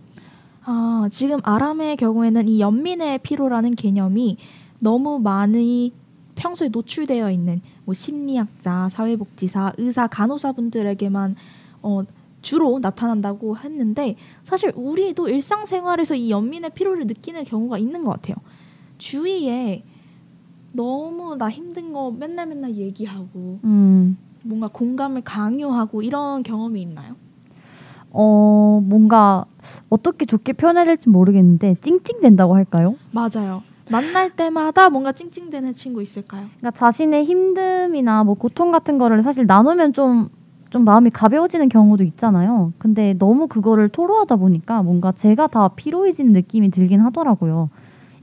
아, 0.64 1.08
지금 1.10 1.40
아람의 1.42 1.96
경우에는 1.96 2.46
이 2.46 2.60
연민의 2.60 3.20
피로라는 3.20 3.74
개념이 3.74 4.36
너무 4.78 5.18
많이 5.18 5.92
평소에 6.34 6.68
노출되어 6.68 7.30
있는 7.30 7.62
뭐 7.86 7.94
심리학자, 7.94 8.90
사회복지사, 8.90 9.72
의사, 9.78 10.06
간호사분들에게만 10.06 11.36
어, 11.82 12.02
주로 12.40 12.78
나타난다고 12.78 13.56
했는데 13.56 14.16
사실 14.44 14.72
우리도 14.74 15.28
일상생활에서 15.28 16.14
이 16.14 16.30
연민의 16.30 16.70
피로를 16.70 17.06
느끼는 17.06 17.44
경우가 17.44 17.78
있는 17.78 18.04
것 18.04 18.10
같아요. 18.12 18.36
주위에 18.98 19.84
너무 20.72 21.36
나 21.36 21.50
힘든 21.50 21.92
거 21.92 22.10
맨날 22.10 22.46
맨날 22.46 22.74
얘기하고 22.74 23.58
음, 23.64 24.16
뭔가 24.42 24.68
공감을 24.68 25.22
강요하고 25.22 26.02
이런 26.02 26.42
경험이 26.42 26.82
있나요? 26.82 27.16
어, 28.10 28.82
뭔가 28.84 29.44
어떻게 29.90 30.24
좋게 30.24 30.54
표현해야 30.54 30.84
될지 30.84 31.08
모르겠는데 31.08 31.76
찡찡댄다고 31.80 32.54
할까요? 32.54 32.96
맞아요. 33.10 33.62
만날 33.90 34.30
때마다 34.30 34.90
뭔가 34.90 35.12
찡찡대는 35.12 35.74
친구 35.74 36.02
있을까요? 36.02 36.46
그러니까 36.58 36.70
자신의 36.78 37.26
힘듦이나 37.26 38.24
뭐 38.24 38.34
고통 38.34 38.70
같은 38.70 38.98
거를 38.98 39.22
사실 39.22 39.46
나누면 39.46 39.94
좀, 39.94 40.28
좀 40.70 40.84
마음이 40.84 41.10
가벼워지는 41.10 41.68
경우도 41.68 42.04
있잖아요. 42.04 42.72
근데 42.78 43.14
너무 43.18 43.46
그거를 43.48 43.88
토로하다 43.88 44.36
보니까 44.36 44.82
뭔가 44.82 45.12
제가 45.12 45.46
다 45.46 45.68
피로해지는 45.68 46.32
느낌이 46.32 46.70
들긴 46.70 47.00
하더라고요. 47.00 47.70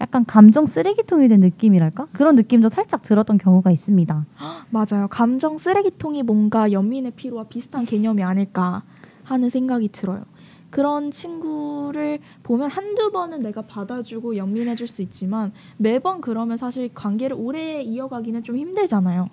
약간 0.01 0.25
감정 0.25 0.65
쓰레기통이 0.65 1.27
된 1.27 1.39
느낌이랄까? 1.39 2.07
그런 2.11 2.35
느낌도 2.35 2.69
살짝 2.69 3.01
들었던 3.01 3.37
경우가 3.37 3.71
있습니다. 3.71 4.25
맞아요. 4.69 5.07
감정 5.09 5.57
쓰레기통이 5.57 6.23
뭔가 6.23 6.71
연민의 6.71 7.11
피로와 7.11 7.45
비슷한 7.45 7.85
개념이 7.85 8.21
아닐까 8.21 8.83
하는 9.23 9.49
생각이 9.49 9.89
들어요. 9.89 10.23
그런 10.69 11.09
친구를 11.11 12.19
보면 12.43 12.69
한두 12.69 13.09
번은 13.11 13.41
내가 13.41 13.61
받아주고 13.61 14.35
연민해 14.35 14.75
줄 14.75 14.87
수 14.89 15.01
있지만 15.01 15.53
매번 15.77 16.19
그러면 16.19 16.57
사실 16.57 16.93
관계를 16.93 17.37
오래 17.39 17.81
이어가기는 17.81 18.43
좀 18.43 18.57
힘들잖아요. 18.57 19.29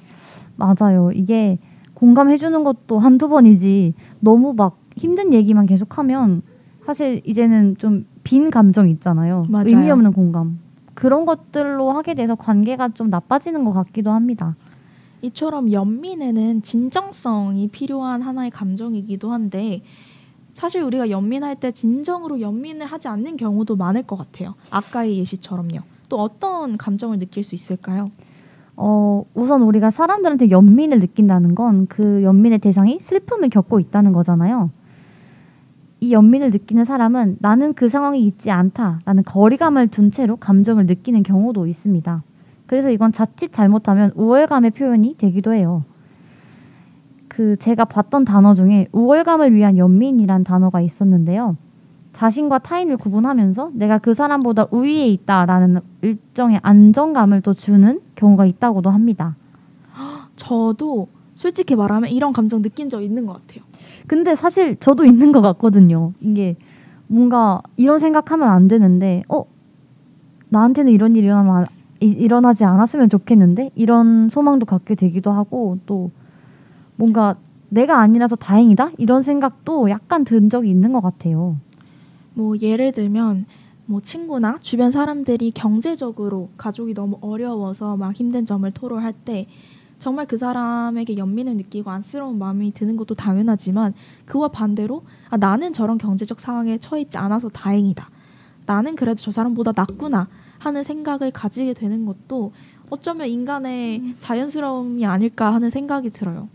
맞아요. 0.57 1.11
이게 1.12 1.59
공감해주는 2.02 2.64
것도 2.64 2.99
한두 2.99 3.28
번이지 3.28 3.94
너무 4.18 4.54
막 4.54 4.78
힘든 4.97 5.32
얘기만 5.32 5.66
계속하면 5.66 6.42
사실 6.85 7.23
이제는 7.25 7.76
좀 7.78 8.12
빈 8.25 8.50
감정 8.50 8.88
있잖아요. 8.88 9.44
맞아요. 9.49 9.66
의미 9.68 9.90
없는 9.90 10.12
공감. 10.12 10.59
그런 10.94 11.25
것들로 11.25 11.92
하게 11.92 12.14
돼서 12.14 12.35
관계가 12.35 12.90
좀 12.90 13.11
나빠지는 13.11 13.64
것 13.64 13.73
같기도 13.73 14.11
합니다. 14.11 14.56
이처럼 15.23 15.71
연민에는 15.71 16.62
진정성이 16.62 17.68
필요한 17.68 18.23
하나의 18.23 18.50
감정이기도 18.50 19.32
한데 19.32 19.82
사실 20.52 20.82
우리가 20.82 21.09
연민할 21.11 21.56
때 21.56 21.73
진정으로 21.73 22.40
연민을 22.40 22.87
하지 22.87 23.09
않는 23.09 23.37
경우도 23.37 23.76
많을 23.76 24.02
것 24.02 24.16
같아요. 24.16 24.54
아까의 24.71 25.18
예시처럼요. 25.18 25.78
또 26.09 26.18
어떤 26.21 26.76
감정을 26.76 27.18
느낄 27.18 27.42
수 27.42 27.54
있을까요? 27.54 28.11
어, 28.76 29.25
우선 29.35 29.62
우리가 29.62 29.91
사람들한테 29.91 30.50
연민을 30.50 31.00
느낀다는 31.00 31.55
건 31.55 31.87
그 31.88 32.23
연민의 32.23 32.59
대상이 32.59 32.99
슬픔을 33.00 33.50
겪고 33.50 33.81
있다는 33.81 34.12
거잖아요. 34.12 34.71
이 36.00 36.12
연민을 36.12 36.50
느끼는 36.50 36.85
사람은 36.85 37.37
나는 37.41 37.75
그 37.75 37.88
상황이 37.88 38.26
있지 38.26 38.50
않다 38.50 39.00
라는 39.05 39.23
거리감을 39.23 39.88
둔 39.88 40.11
채로 40.11 40.37
감정을 40.37 40.87
느끼는 40.87 41.23
경우도 41.23 41.67
있습니다. 41.67 42.23
그래서 42.67 42.91
이건 42.91 43.12
자칫 43.12 43.52
잘못하면 43.52 44.11
우월감의 44.14 44.73
표현이 44.73 45.17
되기도 45.19 45.52
해요. 45.52 45.85
그 47.29 47.57
제가 47.57 47.85
봤던 47.85 48.25
단어 48.25 48.55
중에 48.55 48.88
우월감을 48.93 49.55
위한 49.55 49.76
연민이란 49.76 50.45
단어가 50.45 50.81
있었는데요. 50.81 51.57
자신과 52.12 52.59
타인을 52.59 52.97
구분하면서 52.99 53.71
내가 53.75 53.99
그 53.99 54.14
사람보다 54.14 54.66
우위에 54.71 55.09
있다라는 55.09 55.81
일정의 56.02 56.61
안정감을 56.62 57.40
또 57.40 57.54
주는 57.54 58.00
경우가 58.16 58.47
있다고도 58.47 58.90
합니다. 58.90 59.37
저도 60.37 61.09
솔직히 61.35 61.76
말하면 61.76 62.11
이런 62.11 62.33
감정 62.33 62.62
느낀 62.62 62.90
적 62.90 63.02
있는 63.02 63.26
것 63.26 63.35
같아요. 63.35 63.64
근데 64.07 64.35
사실 64.35 64.76
저도 64.76 65.04
있는 65.04 65.33
것 65.33 65.40
같거든요. 65.40 66.12
이게 66.21 66.57
뭔가 67.07 67.62
이런 67.76 67.99
생각하면 67.99 68.49
안 68.49 68.69
되는데, 68.69 69.23
어 69.28 69.45
나한테는 70.49 70.92
이런 70.92 71.16
일이 71.16 71.26
일어나면 71.26 71.66
일어나지 72.00 72.64
않았으면 72.64 73.09
좋겠는데 73.09 73.71
이런 73.75 74.28
소망도 74.28 74.66
갖게 74.66 74.95
되기도 74.95 75.31
하고 75.31 75.78
또 75.87 76.11
뭔가 76.97 77.37
내가 77.69 78.00
아니라서 78.00 78.37
다행이다 78.37 78.90
이런 78.99 79.23
생각도 79.23 79.88
약간 79.88 80.25
든 80.25 80.50
적이 80.50 80.71
있는 80.71 80.92
것 80.92 81.00
같아요. 81.00 81.57
뭐 82.34 82.56
예를 82.60 82.92
들면 82.92 83.46
뭐 83.86 84.00
친구나 84.00 84.58
주변 84.60 84.90
사람들이 84.90 85.50
경제적으로 85.50 86.50
가족이 86.56 86.94
너무 86.94 87.18
어려워서 87.20 87.96
막 87.96 88.14
힘든 88.14 88.46
점을 88.46 88.70
토로할 88.70 89.12
때 89.12 89.46
정말 89.98 90.26
그 90.26 90.36
사람에게 90.36 91.16
연민을 91.16 91.56
느끼고 91.56 91.90
안쓰러운 91.90 92.38
마음이 92.38 92.72
드는 92.72 92.96
것도 92.96 93.14
당연하지만 93.14 93.94
그와 94.24 94.48
반대로 94.48 95.04
아, 95.30 95.36
나는 95.36 95.72
저런 95.72 95.96
경제적 95.96 96.40
상황에 96.40 96.78
처해 96.78 97.02
있지 97.02 97.18
않아서 97.18 97.48
다행이다. 97.48 98.10
나는 98.66 98.96
그래도 98.96 99.20
저 99.20 99.30
사람보다 99.30 99.72
낫구나 99.76 100.28
하는 100.58 100.82
생각을 100.82 101.30
가지게 101.30 101.74
되는 101.74 102.04
것도 102.04 102.52
어쩌면 102.90 103.28
인간의 103.28 104.16
자연스러움이 104.18 105.06
아닐까 105.06 105.54
하는 105.54 105.70
생각이 105.70 106.10
들어요. 106.10 106.48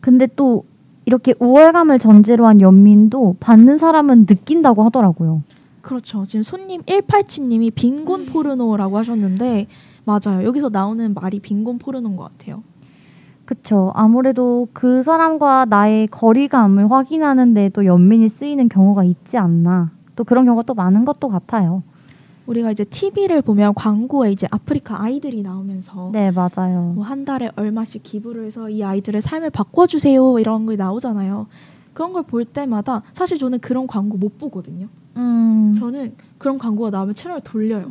근데 0.00 0.28
또 0.36 0.64
이렇게 1.04 1.34
우월감을 1.38 1.98
전제로 1.98 2.46
한 2.46 2.60
연민도 2.60 3.36
받는 3.40 3.78
사람은 3.78 4.26
느낀다고 4.26 4.84
하더라고요. 4.84 5.42
그렇죠. 5.80 6.24
지금 6.24 6.42
손님 6.42 6.82
187님이 6.82 7.74
빈곤 7.74 8.26
포르노라고 8.26 8.98
하셨는데 8.98 9.66
맞아요. 10.04 10.44
여기서 10.44 10.68
나오는 10.68 11.12
말이 11.14 11.40
빈곤 11.40 11.78
포르노인 11.78 12.16
것 12.16 12.24
같아요. 12.24 12.62
그쵸. 13.44 13.92
아무래도 13.94 14.68
그 14.72 15.02
사람과 15.02 15.66
나의 15.68 16.06
거리감을 16.06 16.90
확인하는데 16.90 17.70
또 17.70 17.84
연민이 17.84 18.28
쓰이는 18.28 18.68
경우가 18.68 19.04
있지 19.04 19.36
않나. 19.36 19.90
또 20.14 20.24
그런 20.24 20.44
경우가 20.44 20.62
또 20.62 20.74
많은 20.74 21.04
것도 21.04 21.28
같아요. 21.28 21.82
우리가 22.46 22.72
이제 22.72 22.84
TV를 22.84 23.40
보면 23.42 23.74
광고에 23.74 24.32
이제 24.32 24.46
아프리카 24.50 25.00
아이들이 25.02 25.42
나오면서 25.42 26.10
네, 26.12 26.30
맞아요. 26.30 26.92
뭐 26.94 27.04
한 27.04 27.24
달에 27.24 27.50
얼마씩 27.56 28.02
기부를 28.02 28.46
해서 28.46 28.68
이 28.68 28.82
아이들의 28.82 29.22
삶을 29.22 29.50
바꿔주세요 29.50 30.38
이런 30.38 30.66
게 30.66 30.76
나오잖아요. 30.76 31.46
그런 31.92 32.12
걸 32.12 32.22
볼 32.24 32.44
때마다 32.44 33.02
사실 33.12 33.38
저는 33.38 33.60
그런 33.60 33.86
광고 33.86 34.16
못 34.16 34.38
보거든요. 34.38 34.88
음, 35.16 35.74
저는 35.78 36.14
그런 36.38 36.58
광고가 36.58 36.90
나오면 36.90 37.14
채널을 37.14 37.42
돌려요. 37.44 37.90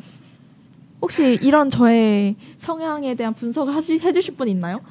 혹시 1.01 1.37
이런 1.41 1.69
저의 1.69 2.35
성향에 2.57 3.15
대한 3.15 3.33
분석을 3.33 3.73
하시, 3.73 3.99
해주실 3.99 4.35
분 4.35 4.47
있나요? 4.47 4.81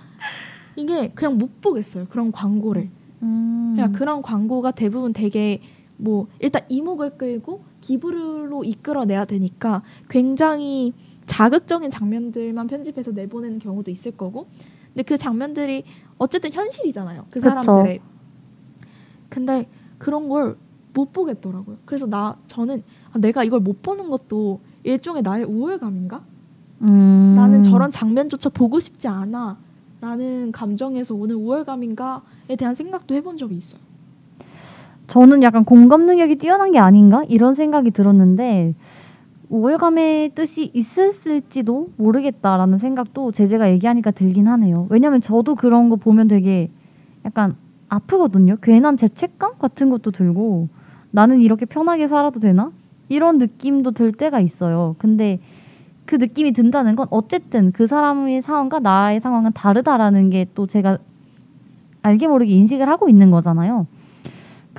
이게 0.77 1.09
그냥 1.15 1.39
못 1.39 1.61
보겠어요. 1.61 2.07
그런 2.09 2.33
광고를. 2.33 2.89
음, 3.23 3.73
그냥 3.77 3.93
그런 3.93 4.23
광고가 4.23 4.71
대부분 4.71 5.13
되게 5.13 5.61
뭐 5.97 6.27
일단 6.39 6.63
이목을 6.69 7.19
끌고 7.19 7.63
기부로 7.81 8.65
이끌어내야 8.65 9.25
되니까 9.25 9.83
굉장히 10.09 10.93
자극적인 11.27 11.91
장면들만 11.91 12.67
편집해서 12.67 13.13
내보내는 13.13 13.59
경우도 13.59 13.91
있을 13.91 14.13
거고. 14.13 14.47
근데 14.89 15.03
그 15.05 15.17
장면들이 15.17 15.85
어쨌든 16.19 16.53
현실이잖아요 16.53 17.27
그. 17.31 17.41
사람들의. 17.41 18.01
근데 19.29 19.69
그런 19.99 20.29
걸 20.29 20.57
못 20.95 21.13
보겠더라고요. 21.13 21.79
그래서 21.85 22.07
나 22.07 22.37
저는 22.47 22.83
아, 23.13 23.19
내가 23.19 23.45
이걸 23.45 23.61
못 23.61 23.83
보는 23.83 24.11
것도 24.11 24.61
일종의 24.83 25.23
나의 25.23 25.45
우월감인가? 25.45 26.23
음, 26.83 27.35
나는 27.37 27.63
저런 27.63 27.91
장면조차 27.91 28.49
보고 28.49 28.81
싶지 28.81 29.07
않아 29.07 29.59
라는 30.01 30.51
감정에서 30.51 31.15
오는 31.15 31.37
우월감인가에 31.37 32.57
대한 32.57 32.75
생각도 32.75 33.15
해본 33.15 33.37
적이 33.37 33.57
있어요 33.57 33.83
저는 35.11 35.43
약간 35.43 35.65
공감 35.65 36.07
능력이 36.07 36.37
뛰어난 36.37 36.71
게 36.71 36.79
아닌가 36.79 37.25
이런 37.29 37.55
생각이 37.55 37.91
들었는데 37.91 38.77
우월감의 39.49 40.37
뜻이 40.37 40.71
있었을지도 40.73 41.89
모르겠다라는 41.97 42.79
생각도 42.79 43.33
제재가 43.33 43.73
얘기하니까 43.73 44.13
들긴 44.13 44.47
하네요. 44.47 44.87
왜냐면 44.89 45.21
저도 45.21 45.57
그런 45.57 45.89
거 45.91 45.97
보면 45.97 46.29
되게 46.29 46.71
약간 47.25 47.57
아프거든요. 47.89 48.57
괜한 48.63 48.97
죄책감 48.97 49.59
같은 49.59 49.91
것도 49.91 50.13
들고 50.13 50.69
나는 51.11 51.41
이렇게 51.41 51.67
편하게 51.67 52.07
살아도 52.07 52.39
되나? 52.39 52.71
이런 53.09 53.39
느낌도 53.39 53.91
들 53.91 54.13
때가 54.13 54.39
있어요. 54.39 54.95
근데 54.99 55.41
그 56.07 56.15
느낌이 56.15 56.53
든다는 56.53 56.95
건 56.95 57.09
어쨌든 57.11 57.73
그 57.73 57.89
사람의 57.89 58.43
상황과 58.43 58.79
나의 58.79 59.19
상황은 59.19 59.51
다르다라는 59.55 60.31
게 60.31 60.47
또 60.55 60.69
제가 60.69 60.99
알게 62.03 62.29
모르게 62.29 62.53
인식을 62.53 62.89
하고 62.89 63.09
있는 63.09 63.33
거잖아요. 63.33 63.89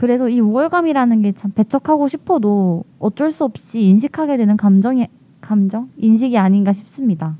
그래서 0.01 0.27
이 0.29 0.39
우월감이라는 0.39 1.21
게 1.21 1.31
참 1.37 1.51
배척하고 1.51 2.07
싶어도 2.07 2.83
어쩔 2.97 3.31
수 3.31 3.43
없이 3.43 3.81
인식하게 3.81 4.35
되는 4.37 4.57
감정이 4.57 5.07
감정 5.41 5.89
인식이 5.95 6.39
아닌가 6.39 6.73
싶습니다. 6.73 7.37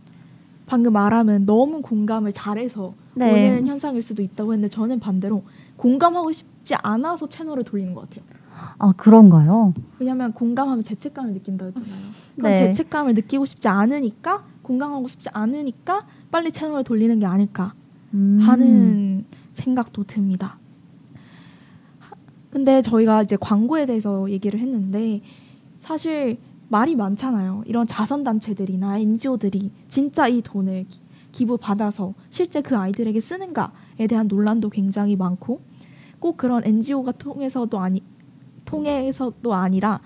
방금 0.67 0.93
말하면 0.93 1.47
너무 1.47 1.81
공감을 1.81 2.31
잘해서 2.31 2.93
네. 3.15 3.49
오는 3.49 3.65
현상일 3.65 4.03
수도 4.03 4.21
있다고 4.21 4.53
했는데 4.53 4.69
저는 4.69 4.99
반대로 4.99 5.43
공감하고 5.75 6.31
싶지 6.31 6.75
않아서 6.75 7.27
채널을 7.27 7.63
돌리는 7.63 7.95
것 7.95 8.07
같아요. 8.07 8.23
아 8.77 8.93
그런가요? 8.95 9.73
왜냐하면 9.97 10.31
공감하면 10.31 10.83
죄책감을 10.83 11.33
느낀다 11.33 11.65
했잖아요. 11.65 12.01
그럼 12.35 12.51
네. 12.53 12.73
죄책감을 12.73 13.15
느끼고 13.15 13.47
싶지 13.47 13.67
않으니까 13.69 14.43
공감하고 14.61 15.07
싶지 15.07 15.29
않으니까 15.33 16.05
빨리 16.29 16.51
채널을 16.51 16.83
돌리는 16.83 17.19
게 17.19 17.25
아닐까 17.25 17.73
음. 18.13 18.37
하는 18.39 19.25
생각도 19.51 20.03
듭니다. 20.03 20.60
하- 22.51 22.53
근데 22.53 22.81
저희가 22.81 23.23
이제 23.23 23.37
광고에 23.39 23.85
대해서 23.85 24.29
얘기를 24.29 24.59
했는데 24.59 25.21
사실 25.77 26.37
말이 26.69 26.95
많잖아요. 26.95 27.63
이런 27.65 27.87
자선단체들이나 27.87 28.97
NGO들이 28.99 29.71
진짜 29.89 30.27
이 30.27 30.41
돈을 30.41 30.85
기- 30.87 30.99
기부받아서 31.31 32.13
실제 32.29 32.61
그 32.61 32.75
아이들에게 32.77 33.19
쓰는가에 33.19 34.07
대한 34.09 34.27
논란도 34.27 34.69
굉장히 34.69 35.15
많고 35.15 35.61
꼭 36.19 36.37
그런 36.37 36.61
NGO가 36.65 37.13
통해서도 37.13 37.79
아니 37.79 38.01
통해서도 38.65 39.53
아니라 39.53 39.99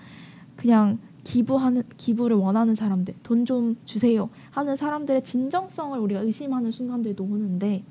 그냥 0.56 0.98
기부하는 1.24 1.82
기부를 1.96 2.36
원하는 2.36 2.74
사람들 2.74 3.14
돈 3.22 3.44
좀 3.44 3.76
주세요 3.84 4.28
하는 4.50 4.76
사람들의 4.76 5.24
진정성을 5.24 5.98
우리가 5.98 6.20
의심하는 6.20 6.70
순간들도 6.70 7.22
오는데 7.22 7.82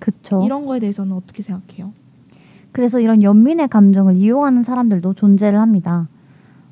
그쵸. 0.00 0.42
이런 0.44 0.66
거에 0.66 0.78
대해서는 0.80 1.12
어떻게 1.16 1.42
생각해요? 1.42 1.92
그래서 2.72 3.00
이런 3.00 3.22
연민의 3.22 3.68
감정을 3.68 4.16
이용하는 4.16 4.62
사람들도 4.62 5.14
존재를 5.14 5.60
합니다. 5.60 6.08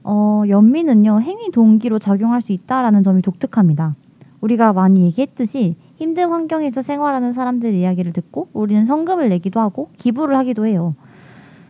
어, 0.02 0.42
연민은요 0.48 1.20
행위 1.20 1.50
동기로 1.50 1.98
작용할 1.98 2.40
수 2.42 2.52
있다라는 2.52 3.02
점이 3.02 3.22
독특합니다. 3.22 3.96
우리가 4.40 4.72
많이 4.72 5.02
얘기했듯이 5.02 5.76
힘든 5.96 6.30
환경에서 6.30 6.82
생활하는 6.82 7.32
사람들 7.32 7.74
이야기를 7.74 8.12
듣고 8.12 8.48
우리는 8.52 8.84
성금을 8.84 9.30
내기도 9.30 9.60
하고 9.60 9.90
기부를 9.96 10.36
하기도 10.36 10.66
해요. 10.66 10.94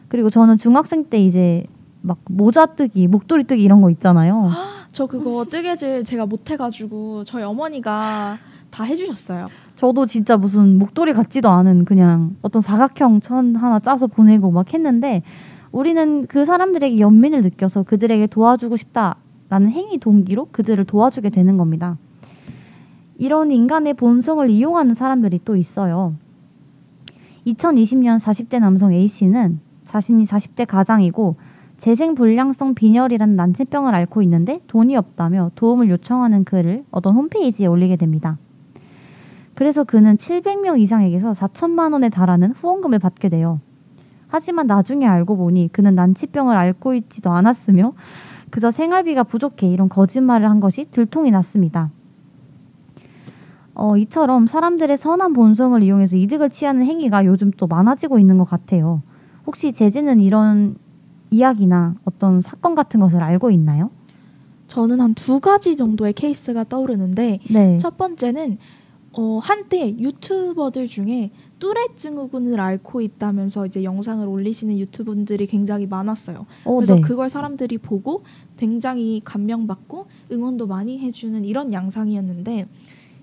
그리고 0.08 0.30
저는 0.30 0.56
중학생 0.56 1.04
때 1.04 1.18
이제 1.18 1.64
막 2.02 2.18
모자 2.28 2.66
뜨기, 2.66 3.08
목도리 3.08 3.44
뜨기 3.44 3.62
이런 3.62 3.80
거 3.80 3.90
있잖아요. 3.90 4.50
저 4.92 5.06
그거 5.06 5.44
뜨개질 5.44 6.04
제가 6.04 6.26
못 6.26 6.50
해가지고 6.50 7.24
저희 7.24 7.42
어머니가 7.42 8.38
다 8.70 8.84
해주셨어요. 8.84 9.48
저도 9.76 10.06
진짜 10.06 10.36
무슨 10.36 10.78
목도리 10.78 11.12
같지도 11.12 11.50
않은 11.50 11.84
그냥 11.84 12.36
어떤 12.42 12.62
사각형 12.62 13.20
천 13.20 13.54
하나 13.54 13.78
짜서 13.78 14.06
보내고 14.06 14.50
막 14.50 14.72
했는데 14.72 15.22
우리는 15.70 16.26
그 16.26 16.46
사람들에게 16.46 16.98
연민을 16.98 17.42
느껴서 17.42 17.82
그들에게 17.82 18.26
도와주고 18.28 18.78
싶다라는 18.78 19.70
행위 19.70 19.98
동기로 19.98 20.48
그들을 20.50 20.82
도와주게 20.86 21.28
되는 21.28 21.58
겁니다. 21.58 21.98
이런 23.18 23.50
인간의 23.50 23.94
본성을 23.94 24.48
이용하는 24.48 24.94
사람들이 24.94 25.40
또 25.44 25.56
있어요. 25.56 26.14
2020년 27.46 28.18
40대 28.18 28.58
남성 28.58 28.92
A씨는 28.92 29.60
자신이 29.84 30.24
40대 30.24 30.66
가장이고 30.66 31.36
재생불량성 31.76 32.74
빈혈이라는 32.74 33.36
난치병을 33.36 33.94
앓고 33.94 34.22
있는데 34.22 34.60
돈이 34.66 34.96
없다며 34.96 35.50
도움을 35.54 35.90
요청하는 35.90 36.44
글을 36.44 36.84
어떤 36.90 37.14
홈페이지에 37.14 37.66
올리게 37.66 37.96
됩니다. 37.96 38.38
그래서 39.56 39.84
그는 39.84 40.16
700명 40.16 40.78
이상에게서 40.78 41.32
4천만 41.32 41.92
원에 41.92 42.10
달하는 42.10 42.52
후원금을 42.52 42.98
받게 42.98 43.30
돼요. 43.30 43.58
하지만 44.28 44.66
나중에 44.66 45.06
알고 45.06 45.36
보니 45.36 45.70
그는 45.72 45.94
난치병을 45.94 46.54
앓고 46.54 46.94
있지도 46.94 47.30
않았으며 47.30 47.94
그저 48.50 48.70
생활비가 48.70 49.22
부족해 49.24 49.66
이런 49.66 49.88
거짓말을 49.88 50.48
한 50.48 50.60
것이 50.60 50.84
들통이 50.90 51.30
났습니다. 51.30 51.90
어, 53.74 53.96
이처럼 53.96 54.46
사람들의 54.46 54.96
선한 54.96 55.32
본성을 55.32 55.82
이용해서 55.82 56.16
이득을 56.16 56.50
취하는 56.50 56.84
행위가 56.84 57.24
요즘 57.24 57.50
또 57.56 57.66
많아지고 57.66 58.18
있는 58.18 58.36
것 58.36 58.44
같아요. 58.44 59.02
혹시 59.46 59.72
제지는 59.72 60.20
이런 60.20 60.76
이야기나 61.30 61.94
어떤 62.04 62.42
사건 62.42 62.74
같은 62.74 63.00
것을 63.00 63.22
알고 63.22 63.50
있나요? 63.50 63.90
저는 64.66 65.00
한 65.00 65.14
두 65.14 65.40
가지 65.40 65.76
정도의 65.76 66.12
케이스가 66.12 66.64
떠오르는데 66.64 67.40
네. 67.50 67.78
첫 67.78 67.96
번째는 67.96 68.58
어, 69.18 69.38
한때 69.38 69.96
유튜버들 69.98 70.88
중에 70.88 71.31
뚜렛 71.59 71.98
증후군을 71.98 72.61
앓고 72.61 73.00
있다면서 73.00 73.66
이제 73.66 73.83
영상을 73.83 74.26
올리시는 74.26 74.79
유튜버들이 74.79 75.46
굉장히 75.46 75.87
많았어요. 75.87 76.44
어, 76.64 76.74
그래서 76.74 76.96
네. 76.96 77.00
그걸 77.00 77.31
사람들이 77.31 77.79
보고 77.79 78.24
굉장히 78.59 79.22
감명받고 79.24 80.07
응원도 80.33 80.66
많이 80.66 80.98
해주는 80.98 81.44
이런 81.46 81.72
양상이었는데 81.72 82.68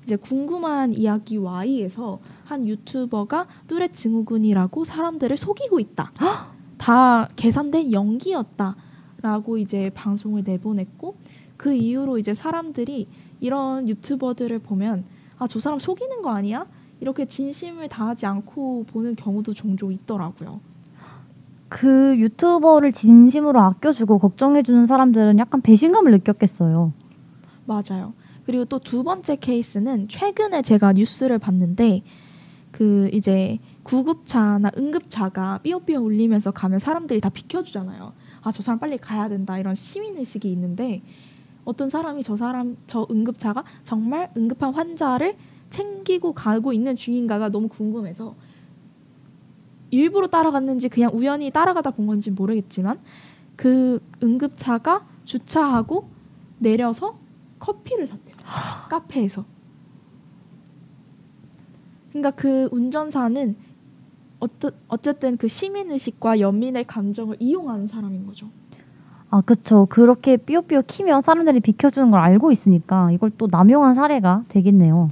이제 0.04 0.16
궁금한 0.16 0.94
이야기 0.94 1.38
Y에서 1.38 2.20
한 2.44 2.68
유튜버가 2.68 3.48
뚜렛 3.68 3.96
증후군이라고 3.96 4.86
사람들을 4.86 5.38
속이고 5.38 5.80
있다. 5.80 6.12
다 6.78 7.30
계산된 7.36 7.92
연기였다. 7.92 8.76
라고 9.22 9.58
이제 9.58 9.90
방송을 9.94 10.44
내보냈고 10.44 11.16
그 11.56 11.74
이후로 11.74 12.18
이제 12.18 12.34
사람들이 12.34 13.08
이런 13.40 13.88
유튜버들을 13.88 14.60
보면 14.60 15.06
아 15.44 15.48
저 15.48 15.60
사람 15.60 15.78
속이는 15.78 16.22
거 16.22 16.32
아니야? 16.32 16.66
이렇게 17.02 17.26
진심을 17.26 17.90
다하지 17.90 18.26
않고 18.26 18.86
보는 18.88 19.16
경우도 19.18 19.54
종종 19.54 19.92
있더라고요. 19.92 20.62
그 21.68 22.18
유튜버를 22.18 22.94
진심으로 22.94 23.60
아껴주고 23.60 24.20
걱정해주는 24.20 24.86
사람들은 24.86 25.40
약간 25.40 25.62
배신감을 25.62 26.12
느꼈겠어요. 26.12 26.94
맞아요. 27.66 28.14
그리고 28.46 28.66
또 28.66 28.80
두 28.80 29.04
번째 29.04 29.36
케이스는 29.38 30.08
최근에 30.08 30.62
제가 30.62 30.94
뉴스를 30.94 31.40
봤는데 31.40 32.04
그 32.72 33.10
이제 33.14 33.60
구급차나 33.84 34.72
응급차가 34.78 35.60
삐어삐어 35.64 36.00
울리면서 36.02 36.52
가면 36.52 36.80
사람들이 36.80 37.20
다 37.22 37.30
비켜주잖아요. 37.30 38.14
아 38.44 38.52
저 38.52 38.62
사람 38.64 38.80
빨리 38.80 38.98
가야 38.98 39.28
된다 39.30 39.58
이런 39.58 39.76
시민 39.76 40.18
의식이 40.18 40.50
있는데 40.52 41.02
어떤 41.66 41.90
사람이 41.90 42.24
저 42.24 42.36
사람 42.36 42.78
저 42.88 43.08
응급차가 43.10 43.64
정말 43.84 44.32
응급한 44.36 44.74
환자를 44.74 45.36
챙기고 45.70 46.34
가고 46.34 46.74
있는 46.74 46.96
중인가가 46.96 47.50
너무 47.50 47.68
궁금해서 47.68 48.36
일부러 49.92 50.28
따라갔는지 50.28 50.90
그냥 50.90 51.12
우연히 51.14 51.52
따라가다 51.52 51.92
본 51.92 52.08
건지 52.08 52.32
모르겠지만 52.32 53.00
그 53.56 54.00
응급차가 54.22 55.06
주차하고 55.24 56.10
내려서 56.60 57.18
커피를 57.60 58.08
샀대요. 58.08 58.36
카페에서. 58.90 59.46
그러니까 62.10 62.32
그 62.32 62.70
운전사는 62.72 63.56
어떠, 64.40 64.72
어쨌든 64.88 65.38
그 65.38 65.48
시민 65.48 65.92
의식과 65.92 66.40
연민의 66.40 66.86
감정을 66.86 67.38
이용하는 67.40 67.88
사람인 67.88 68.26
거죠. 68.26 68.50
아, 69.34 69.42
그쵸. 69.42 69.88
그렇게 69.90 70.38
삐요삐요 70.38 70.84
키면 70.86 71.24
사람들이 71.24 71.60
비켜주는 71.60 72.12
걸 72.12 72.20
알고 72.20 72.52
있으니까 72.52 73.10
이걸 73.12 73.32
또 73.36 73.48
남용한 73.50 73.96
사례가 73.96 74.44
되겠네요. 74.48 75.10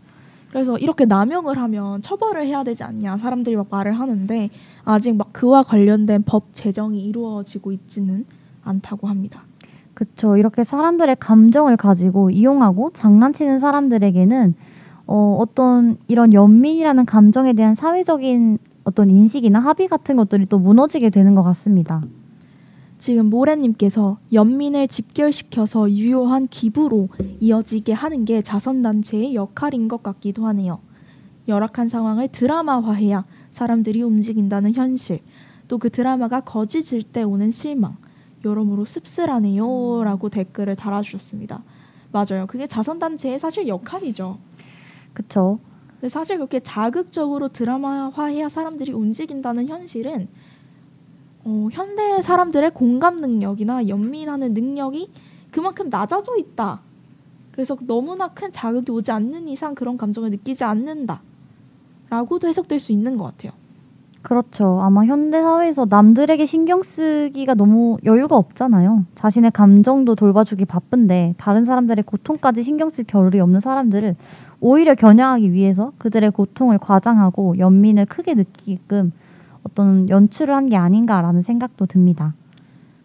그래서 0.52 0.78
이렇게 0.78 1.06
남용을 1.06 1.58
하면 1.58 2.04
처벌을 2.04 2.46
해야 2.46 2.64
되지 2.64 2.84
않냐 2.84 3.18
사람들이 3.18 3.56
막 3.56 3.66
말을 3.72 3.94
하는데 3.94 4.52
아직 4.84 5.16
막 5.16 5.34
그와 5.34 5.64
관련된 5.64 6.22
법 6.24 6.54
제정이 6.54 7.04
이루어지고 7.04 7.72
있지는 7.72 8.26
않다고 8.64 9.08
합니다. 9.08 9.42
그쵸. 9.96 10.38
이렇게 10.38 10.64
사람들의 10.64 11.16
감정을 11.20 11.76
가지고 11.76 12.30
이용하고 12.30 12.92
장난치는 12.94 13.58
사람들에게는 13.58 14.54
어, 15.08 15.38
어떤 15.40 15.98
이런 16.08 16.32
연민이라는 16.34 17.08
감정에 17.08 17.54
대한 17.54 17.74
사회적인 17.74 18.60
어떤 18.84 19.10
인식이나 19.10 19.60
합의 19.60 19.88
같은 19.88 20.16
것들이 20.16 20.46
또 20.46 20.60
무너지게 20.60 21.10
되는 21.10 21.34
것 21.34 21.42
같습니다. 21.42 22.04
지금 23.02 23.32
모래님께서 23.32 24.20
연민을 24.32 24.88
집결시켜서 24.88 25.90
유효한 25.90 26.48
기부로 26.48 27.10
이어지게 27.40 27.94
하는 27.94 28.26
게 28.26 28.44
자선단체의 28.44 29.34
역할인 29.34 29.88
것 29.88 30.04
같기도 30.04 30.46
하네요. 30.46 30.78
열악한 31.48 31.90
상황을 31.90 32.28
드라마화해야 32.28 33.26
사람들이 33.50 34.04
움직인다는 34.04 34.76
현실, 34.76 35.22
또 35.68 35.80
그 35.80 35.90
드라마가 35.90 36.42
거짓일 36.42 37.02
때 37.02 37.24
오는 37.24 37.50
실망, 37.50 37.98
여러모로 38.46 38.86
씁쓸하네요. 38.86 40.04
라고 40.04 40.30
댓글을 40.30 40.76
달아주셨습니다. 40.76 41.64
맞아요. 42.12 42.46
그게 42.46 42.68
자선단체의 42.68 43.40
사실 43.40 43.68
역할이죠. 43.68 44.38
그쵸. 45.14 45.58
근데 45.94 46.08
사실 46.08 46.38
그렇게 46.38 46.60
자극적으로 46.60 47.48
드라마화해야 47.48 48.50
사람들이 48.50 48.92
움직인다는 48.92 49.70
현실은 49.70 50.28
어, 51.44 51.68
현대 51.72 52.22
사람들의 52.22 52.72
공감 52.72 53.22
능력이나 53.22 53.88
연민하는 53.88 54.54
능력이 54.54 55.12
그만큼 55.52 55.90
낮아져 55.90 56.38
있다. 56.38 56.82
그래서 57.52 57.76
너무나 57.86 58.30
큰 58.30 58.52
자극이 58.52 58.92
오지 58.92 59.12
않는 59.12 59.48
이상 59.48 59.76
그런 59.76 59.98
감정을 59.98 60.30
느끼지 60.32 60.64
않는다. 60.64 61.22
라고도 62.10 62.48
해석될 62.48 62.80
수 62.80 62.92
있는 62.92 63.18
것 63.18 63.26
같아요. 63.26 63.52
그렇죠. 64.22 64.80
아마 64.82 65.04
현대 65.06 65.42
사회에서 65.42 65.88
남들에게 65.90 66.46
신경 66.46 66.84
쓰기가 66.84 67.56
너무 67.56 67.98
여유가 68.06 68.38
없잖아요. 68.38 69.06
자신의 69.16 69.52
감정도 69.52 70.14
돌봐주기 70.14 70.66
바쁜데 70.66 71.36
다른 71.38 71.66
사람들의 71.66 72.04
고통까지 72.04 72.62
신경 72.64 72.90
쓸 72.90 73.04
겨를이 73.04 73.40
없는 73.40 73.60
사람들을 73.60 74.16
오히려 74.60 74.94
겨냥하기 74.94 75.52
위해서 75.54 75.92
그들의 75.98 76.32
고통을 76.32 76.78
과장하고 76.78 77.58
연민을 77.58 78.06
크게 78.06 78.36
느끼게끔 78.36 79.12
어떤 79.64 80.10
연출을 80.10 80.54
한 80.56 80.70
게 80.70 80.76
아닌가라는 80.76 81.42
생각도 81.42 81.86
듭니다. 81.86 82.34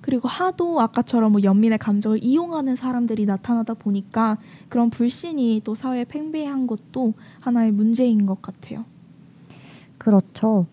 그리고 0.00 0.28
하도 0.28 0.80
아까처럼 0.80 1.32
뭐 1.32 1.42
연민의 1.42 1.78
감정을 1.78 2.22
이용하는 2.22 2.76
사람들이 2.76 3.26
나타나다 3.26 3.74
보니까 3.74 4.38
그런 4.68 4.88
불신이 4.88 5.62
또 5.64 5.74
사회에 5.74 6.04
팽배한 6.04 6.66
것도 6.68 7.14
하나의 7.40 7.72
문제인 7.72 8.24
것 8.26 8.40
같아요. 8.40 8.84
그렇죠. 9.98 10.66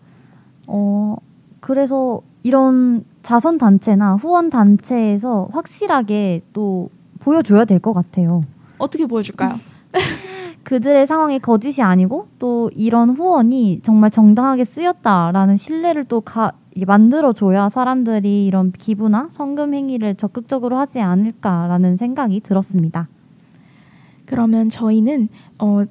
어, 0.66 1.16
그래서 1.60 2.20
이런 2.44 3.04
자선 3.22 3.58
단체나 3.58 4.16
후원 4.16 4.50
단체에서 4.50 5.48
확실하게 5.52 6.42
또 6.52 6.90
보여줘야 7.18 7.64
될 7.64 7.80
것 7.80 7.92
같아요. 7.92 8.44
어떻게 8.78 9.06
보여줄까요? 9.06 9.58
그들의 10.64 11.06
상황이 11.06 11.38
거짓이 11.38 11.82
아니고 11.82 12.28
또 12.38 12.70
이런 12.74 13.10
후원이 13.10 13.80
정말 13.84 14.10
정당하게 14.10 14.64
쓰였다라는 14.64 15.56
신뢰를 15.56 16.06
또 16.06 16.20
가, 16.20 16.52
만들어줘야 16.86 17.68
사람들이 17.68 18.46
이런 18.46 18.72
기부나 18.72 19.28
성금 19.30 19.74
행위를 19.74 20.16
적극적으로 20.16 20.78
하지 20.78 21.00
않을까라는 21.00 21.96
생각이 21.96 22.40
들었습니다. 22.40 23.08
그러면 24.26 24.70
저희는 24.70 25.28
어, 25.58 25.84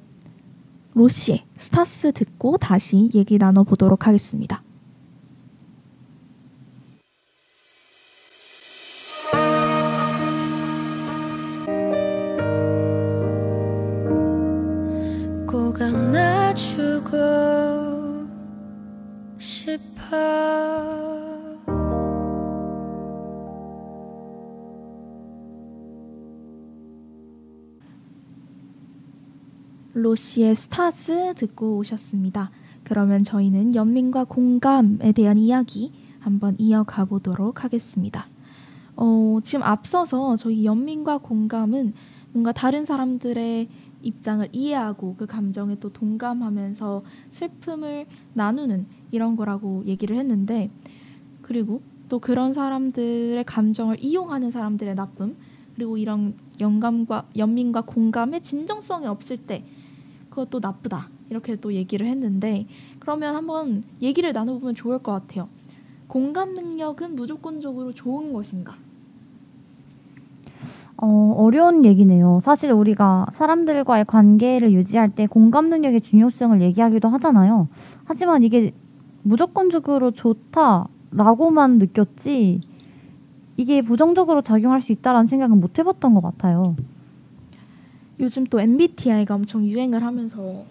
로시의 0.94 1.44
스타스 1.56 2.12
듣고 2.12 2.56
다시 2.58 3.10
얘기 3.14 3.38
나눠보도록 3.38 4.06
하겠습니다. 4.06 4.62
로시의 30.04 30.54
스타즈 30.54 31.34
듣고 31.36 31.78
오셨습니다. 31.78 32.50
그러면 32.84 33.24
저희는 33.24 33.74
연민과 33.74 34.24
공감에 34.24 35.12
대한 35.12 35.38
이야기 35.38 35.92
한번 36.20 36.56
이어가 36.58 37.04
보도록 37.04 37.64
하겠습니다. 37.64 38.26
어, 38.96 39.38
지금 39.42 39.62
앞서서 39.62 40.36
저희 40.36 40.64
연민과 40.64 41.18
공감은 41.18 41.94
뭔가 42.32 42.52
다른 42.52 42.84
사람들의 42.84 43.68
입장을 44.04 44.48
이해하고 44.52 45.16
그 45.16 45.26
감정에 45.26 45.76
또 45.80 45.92
동감하면서 45.92 47.02
슬픔을 47.30 48.06
나누는 48.34 48.86
이런 49.10 49.36
거라고 49.36 49.84
얘기를 49.86 50.16
했는데 50.16 50.70
그리고 51.42 51.82
또 52.08 52.18
그런 52.18 52.52
사람들의 52.52 53.42
감정을 53.44 53.96
이용하는 54.00 54.50
사람들의 54.50 54.94
나쁨 54.94 55.36
그리고 55.74 55.98
이런 55.98 56.34
영감과 56.60 57.26
연민과 57.36 57.82
공감의 57.82 58.42
진정성이 58.42 59.06
없을 59.06 59.36
때 59.36 59.64
그것도 60.30 60.60
나쁘다 60.60 61.08
이렇게 61.30 61.56
또 61.56 61.72
얘기를 61.72 62.06
했는데 62.06 62.66
그러면 63.00 63.34
한번 63.34 63.84
얘기를 64.00 64.32
나눠보면 64.32 64.74
좋을 64.74 64.98
것 64.98 65.12
같아요. 65.12 65.48
공감 66.06 66.54
능력은 66.54 67.16
무조건적으로 67.16 67.92
좋은 67.92 68.32
것인가? 68.32 68.76
어, 70.96 71.34
어려운 71.36 71.84
얘기네요. 71.84 72.38
사실 72.40 72.70
우리가 72.70 73.26
사람들과의 73.32 74.04
관계를 74.04 74.72
유지할 74.72 75.10
때 75.10 75.26
공감 75.26 75.68
능력의 75.68 76.00
중요성을 76.02 76.60
얘기하기도 76.60 77.08
하잖아요. 77.08 77.68
하지만 78.04 78.42
이게 78.42 78.72
무조건적으로 79.22 80.12
좋다라고만 80.12 81.78
느꼈지 81.78 82.60
이게 83.56 83.82
부정적으로 83.82 84.42
작용할 84.42 84.80
수 84.80 84.92
있다라는 84.92 85.26
생각은 85.26 85.60
못 85.60 85.78
해봤던 85.78 86.14
것 86.14 86.22
같아요. 86.22 86.76
요즘 88.20 88.44
또 88.44 88.60
MBTI가 88.60 89.34
엄청 89.34 89.64
유행을 89.64 90.04
하면서 90.04 90.64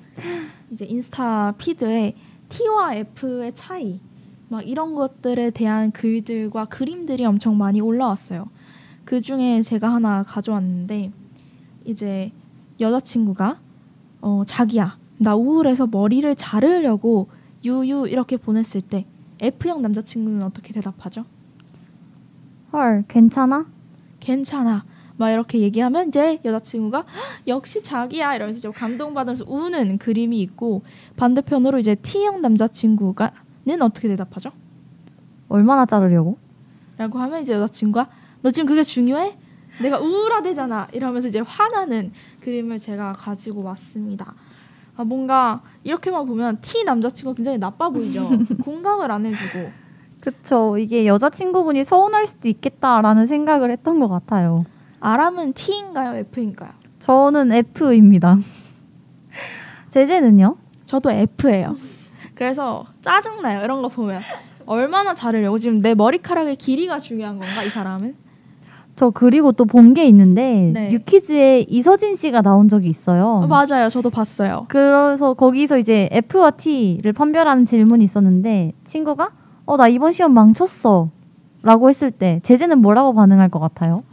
이제 0.71 0.85
인스타 0.85 1.55
피드에 1.57 2.15
T와 2.49 2.95
F의 2.95 3.53
차이 3.55 3.99
막 4.47 4.67
이런 4.67 4.95
것들에 4.95 5.49
대한 5.49 5.91
글들과 5.91 6.65
그림들이 6.65 7.25
엄청 7.25 7.57
많이 7.57 7.81
올라왔어요. 7.81 8.47
그 9.05 9.21
중에 9.21 9.61
제가 9.61 9.93
하나 9.93 10.23
가져왔는데 10.23 11.11
이제 11.85 12.31
여자친구가 12.79 13.59
어, 14.21 14.43
자기야 14.45 14.97
나 15.17 15.35
우울해서 15.35 15.87
머리를 15.87 16.33
자르려고 16.35 17.27
유유 17.63 18.07
이렇게 18.09 18.37
보냈을 18.37 18.81
때 18.81 19.05
F형 19.39 19.81
남자친구는 19.81 20.43
어떻게 20.43 20.73
대답하죠? 20.73 21.25
헐, 22.71 23.03
괜찮아? 23.07 23.65
괜찮아. 24.19 24.85
막 25.17 25.29
이렇게 25.29 25.59
얘기하면 25.59 26.07
이제 26.07 26.39
여자친구가 26.43 26.99
"헉, 26.99 27.07
역시 27.47 27.83
자기야 27.83 28.35
이러면서 28.35 28.59
좀 28.59 28.71
감동받으면서 28.71 29.45
우는 29.47 29.97
그림이 29.99 30.41
있고 30.41 30.81
반대편으로 31.17 31.77
이제 31.77 31.95
T형 31.95 32.41
남자친구가는 32.41 33.81
어떻게 33.81 34.07
대답하죠? 34.07 34.51
얼마나 35.49 35.85
자르려고? 35.85 36.37
라고 36.97 37.19
하면 37.19 37.43
이제 37.43 37.53
여자친구가 37.53 38.09
너 38.43 38.51
지금 38.51 38.67
그게 38.67 38.83
중요해? 38.83 39.37
내가 39.81 39.99
우울하대잖아 39.99 40.89
이러면서 40.91 41.29
이제 41.29 41.39
화나는 41.39 42.11
그림을 42.41 42.79
제가 42.79 43.13
가지고 43.13 43.63
왔습니다. 43.63 44.35
아 44.95 45.03
뭔가 45.03 45.63
이렇게만 45.83 46.27
보면 46.27 46.59
T 46.61 46.83
남자친구가 46.83 47.35
굉장히 47.35 47.57
나빠 47.57 47.89
보이죠. 47.89 48.29
공감을 48.63 49.09
안 49.09 49.25
해주고 49.25 49.71
그쵸. 50.19 50.77
이게 50.77 51.07
여자친구분이 51.07 51.83
서운할 51.85 52.27
수도 52.27 52.47
있겠다라는 52.47 53.27
생각을 53.27 53.71
했던 53.71 53.99
것 53.99 54.09
같아요. 54.09 54.65
아람은 54.99 55.53
T인가요 55.53 56.17
F인가요? 56.19 56.71
저는 56.99 57.51
F입니다. 57.51 58.37
제재는요? 59.91 60.57
저도 60.85 61.11
F예요. 61.11 61.75
그래서 62.35 62.85
짜증나요. 63.01 63.63
이런 63.63 63.81
거 63.81 63.87
보면. 63.87 64.21
얼마나 64.65 65.13
자르려고 65.13 65.57
지금 65.57 65.79
내 65.79 65.93
머리카락의 65.93 66.55
길이가 66.55 66.99
중요한 66.99 67.37
건가 67.37 67.63
이 67.63 67.69
사람은? 67.69 68.22
저 68.95 69.09
그리고 69.09 69.51
또 69.51 69.65
본 69.65 69.93
게 69.93 70.05
있는데 70.05 70.71
네. 70.73 70.91
유키즈에 70.91 71.61
이서진 71.67 72.15
씨가 72.15 72.41
나온 72.41 72.69
적이 72.69 72.89
있어요. 72.89 73.41
어, 73.43 73.47
맞아요. 73.47 73.89
저도 73.89 74.09
봤어요. 74.11 74.65
그래서 74.69 75.33
거기서 75.33 75.79
이제 75.79 76.09
F와 76.11 76.51
T를 76.51 77.11
판별하는 77.13 77.65
질문이 77.65 78.03
있었는데 78.03 78.73
친구가 78.85 79.31
어 79.65 79.77
나 79.77 79.87
이번 79.87 80.11
시험 80.11 80.33
망쳤어 80.33 81.09
라고 81.63 81.89
했을 81.89 82.11
때 82.11 82.39
제재는 82.43 82.79
뭐라고 82.79 83.13
반응할 83.13 83.49
것 83.49 83.59
같아요? 83.59 84.03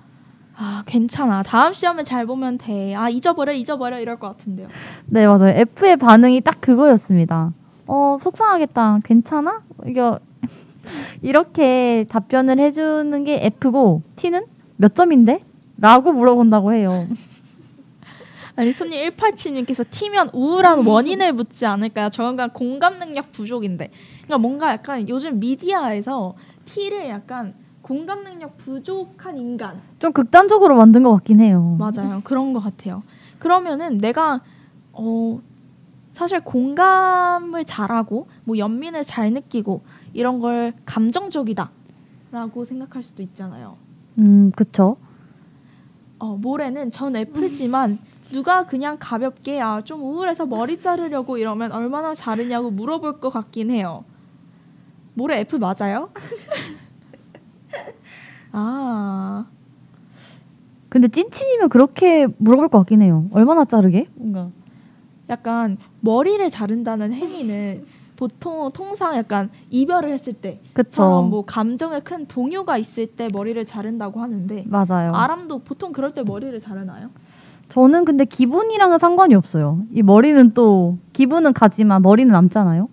아 0.57 0.83
괜찮아. 0.87 1.43
다음 1.43 1.73
시험에 1.73 2.03
잘 2.03 2.25
보면 2.27 2.57
돼. 2.59 2.95
아 2.95 3.09
잊어버려 3.09 3.53
잊어버려 3.53 3.99
이럴 4.01 4.17
것 4.19 4.29
같은데요. 4.29 4.69
네 5.07 5.27
맞아요. 5.27 5.49
F의 5.57 5.97
반응이 5.97 6.41
딱 6.43 6.61
그거였습니다. 6.61 7.53
어 7.87 8.19
속상하겠다. 8.23 9.01
괜찮아? 9.05 9.61
이거 9.87 10.19
이렇게 11.23 12.07
답변을 12.09 12.59
해주는 12.59 13.25
게 13.25 13.45
F고 13.47 14.03
T는 14.17 14.45
몇 14.81 14.95
점인데? 14.95 15.45
라고 15.77 16.11
물어본다고 16.11 16.73
해요. 16.73 17.07
아니 18.57 18.73
손님 18.73 19.11
187님께서 19.11 19.85
T면 19.91 20.31
우울한 20.33 20.87
원인을 20.87 21.35
묻지 21.35 21.67
않을까요? 21.67 22.09
저건 22.09 22.51
공감 22.51 22.99
능력 22.99 23.31
부족인데. 23.31 23.91
그러니까 24.25 24.39
뭔가 24.39 24.73
약간 24.73 25.07
요즘 25.07 25.39
미디어에서 25.39 26.35
T를 26.65 27.11
약간 27.11 27.55
공감 27.83 28.25
능력 28.25 28.57
부족한 28.57 29.37
인간 29.37 29.83
좀 29.99 30.13
극단적으로 30.13 30.77
만든 30.77 31.03
것 31.03 31.13
같긴 31.13 31.41
해요. 31.41 31.77
맞아요. 31.79 32.23
그런 32.25 32.55
것 32.55 32.61
같아요. 32.61 33.03
그러면은 33.39 33.99
내가 33.99 34.41
어 34.93 35.41
사실 36.13 36.41
공감을 36.41 37.67
잘하고 37.67 38.29
뭐 38.45 38.57
연민을 38.57 39.05
잘 39.05 39.31
느끼고 39.33 39.83
이런 40.15 40.41
걸 40.41 40.73
감정적이다라고 40.87 42.65
생각할 42.67 43.03
수도 43.03 43.23
있잖아요. 43.23 43.90
음 44.19 44.51
그쵸. 44.57 44.97
어 46.19 46.37
모래는 46.37 46.91
전 46.91 47.17
F지만 47.17 47.99
누가 48.33 48.67
그냥 48.67 48.97
가볍게 49.01 49.61
아 49.61 49.81
좀 49.83 50.03
우울해서 50.03 50.47
머리 50.47 50.81
자르려고 50.81 51.39
이러면 51.39 51.73
얼마나 51.73 52.15
자르냐고 52.15 52.71
물어볼 52.71 53.21
것 53.21 53.31
같긴 53.31 53.71
해요. 53.71 54.05
모래 55.15 55.41
F 55.41 55.57
맞아요? 55.57 56.11
아 58.53 59.47
근데 60.89 61.09
찐친이면 61.09 61.69
그렇게 61.69 62.27
물어볼 62.39 62.69
것 62.69 62.79
같긴 62.79 63.03
해요. 63.03 63.27
얼마나 63.33 63.65
자르게? 63.65 64.09
뭔가. 64.15 64.51
약간 65.29 65.79
머리를 66.01 66.49
자른다는 66.51 67.13
행위는 67.13 67.85
보통 68.21 68.69
통상 68.75 69.17
약간 69.17 69.49
이별을 69.71 70.11
했을 70.11 70.35
때 70.35 70.61
그쵸. 70.75 71.27
뭐 71.31 71.43
감정에 71.47 72.01
큰 72.01 72.27
동요가 72.27 72.77
있을 72.77 73.07
때 73.07 73.29
머리를 73.33 73.65
자른다고 73.65 74.21
하는데 74.21 74.63
맞아요. 74.67 75.13
아람도 75.15 75.61
보통 75.61 75.91
그럴 75.91 76.13
때 76.13 76.23
머리를 76.23 76.61
자르나요? 76.61 77.09
저는 77.71 78.05
근데 78.05 78.27
기분이랑은 78.27 78.99
상관이 78.99 79.35
없어요. 79.35 79.85
이 79.91 80.03
머리는 80.03 80.53
또 80.53 80.99
기분은 81.15 81.55
가지만 81.55 82.03
머리는 82.03 82.31
남잖아요. 82.31 82.91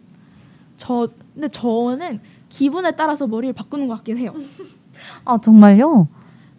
저 0.78 1.10
근데 1.34 1.50
저는 1.50 2.22
기분에 2.48 2.92
따라서 2.92 3.28
머리를 3.28 3.52
바꾸는 3.52 3.90
것 3.90 3.96
같긴 3.96 4.20
해요. 4.20 4.34
아 5.26 5.38
정말요? 5.44 6.08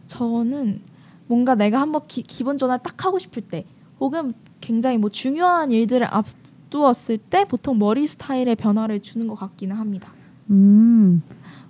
저는 0.09 0.83
뭔가 1.27 1.55
내가 1.55 1.81
한번 1.81 2.03
기, 2.07 2.23
기분 2.23 2.59
전환 2.59 2.81
딱 2.83 3.03
하고 3.03 3.19
싶을 3.19 3.41
때 3.49 3.65
혹은 3.99 4.35
굉장히 4.61 4.99
뭐 4.99 5.09
중요한 5.09 5.71
일들을 5.71 6.07
앞 6.11 6.27
두었을 6.71 7.19
때 7.19 7.45
보통 7.45 7.79
머리 7.79 8.07
스타일의 8.07 8.57
변화를 8.57 9.01
주는 9.01 9.27
것 9.27 9.35
같기는 9.35 9.77
합니다. 9.77 10.13
음. 10.51 11.23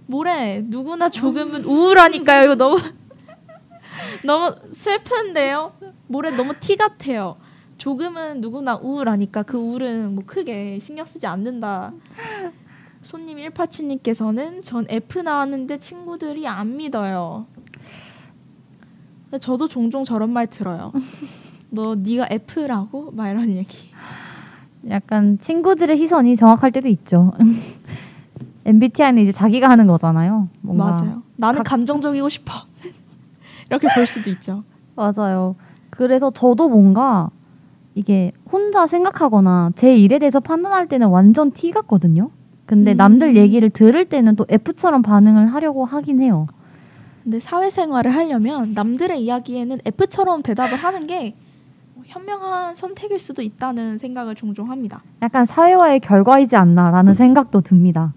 모래 0.07 0.63
누구나 0.65 1.11
조금은 1.11 1.65
우울하니까요. 1.65 2.45
이거 2.45 2.55
너무 2.55 2.79
너무 4.25 4.55
슬픈데요. 4.73 5.73
모래 6.07 6.31
너무 6.31 6.55
티 6.59 6.77
같아요. 6.77 7.37
조금은 7.77 8.41
누구나 8.41 8.77
우울하니까 8.77 9.45
그 9.45 9.57
우울은 9.57 10.15
뭐 10.15 10.25
크게 10.27 10.79
신경 10.81 11.07
쓰지 11.07 11.27
않는다. 11.27 11.93
손님 13.03 13.39
187님께서는 13.39 14.65
전 14.65 14.87
F 14.89 15.21
나왔는데 15.21 15.79
친구들이 15.79 16.47
안 16.47 16.77
믿어요. 16.77 17.47
저도 19.41 19.69
종종 19.69 20.05
저런 20.05 20.31
말 20.31 20.47
들어요. 20.47 20.93
너 21.71 21.95
네가 21.95 22.29
F라고? 22.31 23.11
막 23.13 23.29
이런 23.29 23.51
얘기. 23.51 23.91
약간 24.91 25.39
친구들의 25.39 25.97
시선이 25.97 26.37
정확할 26.37 26.73
때도 26.73 26.89
있죠. 26.89 27.33
MBTI는 28.65 29.23
이제 29.23 29.33
자기가 29.33 29.69
하는 29.69 29.87
거잖아요. 29.87 30.49
맞아요. 30.63 31.23
나는 31.37 31.59
각- 31.63 31.71
감정적이고 31.71 32.29
싶어. 32.29 32.53
이렇게 33.71 33.89
볼 33.95 34.07
수도 34.07 34.31
있죠. 34.31 34.63
맞아요. 34.97 35.57
그래서 35.91 36.31
저도 36.31 36.69
뭔가 36.69 37.31
이게 37.95 38.33
혼자 38.51 38.87
생각하거나 38.87 39.73
제 39.77 39.97
일에 39.97 40.19
대해서 40.19 40.41
판단할 40.41 40.87
때는 40.89 41.09
완전 41.09 41.51
T 41.53 41.71
같거든요. 41.71 42.31
근데 42.67 42.93
음. 42.93 42.97
남들 42.97 43.37
얘기를 43.37 43.71
들을 43.71 44.05
때는 44.05 44.37
또 44.37 44.45
F처럼 44.49 45.03
반응을 45.03 45.53
하려고 45.55 45.85
하긴 45.85 46.21
해요. 46.21 46.47
근데 47.23 47.41
사회생활을 47.41 48.15
하려면 48.15 48.73
남들의 48.75 49.23
이야기에는 49.23 49.79
F처럼 49.85 50.43
대답을 50.43 50.77
하는 50.77 51.07
게 51.07 51.35
현명한 52.09 52.75
선택일 52.75 53.19
수도 53.19 53.43
있다는 53.43 53.99
생각을 53.99 54.35
종종 54.35 54.71
합니다. 54.71 55.03
약간 55.23 55.45
사회화의 55.45 56.01
결과이지 56.01 56.57
않나라는 56.57 57.15
생각도 57.15 57.61
듭니다. 57.61 58.15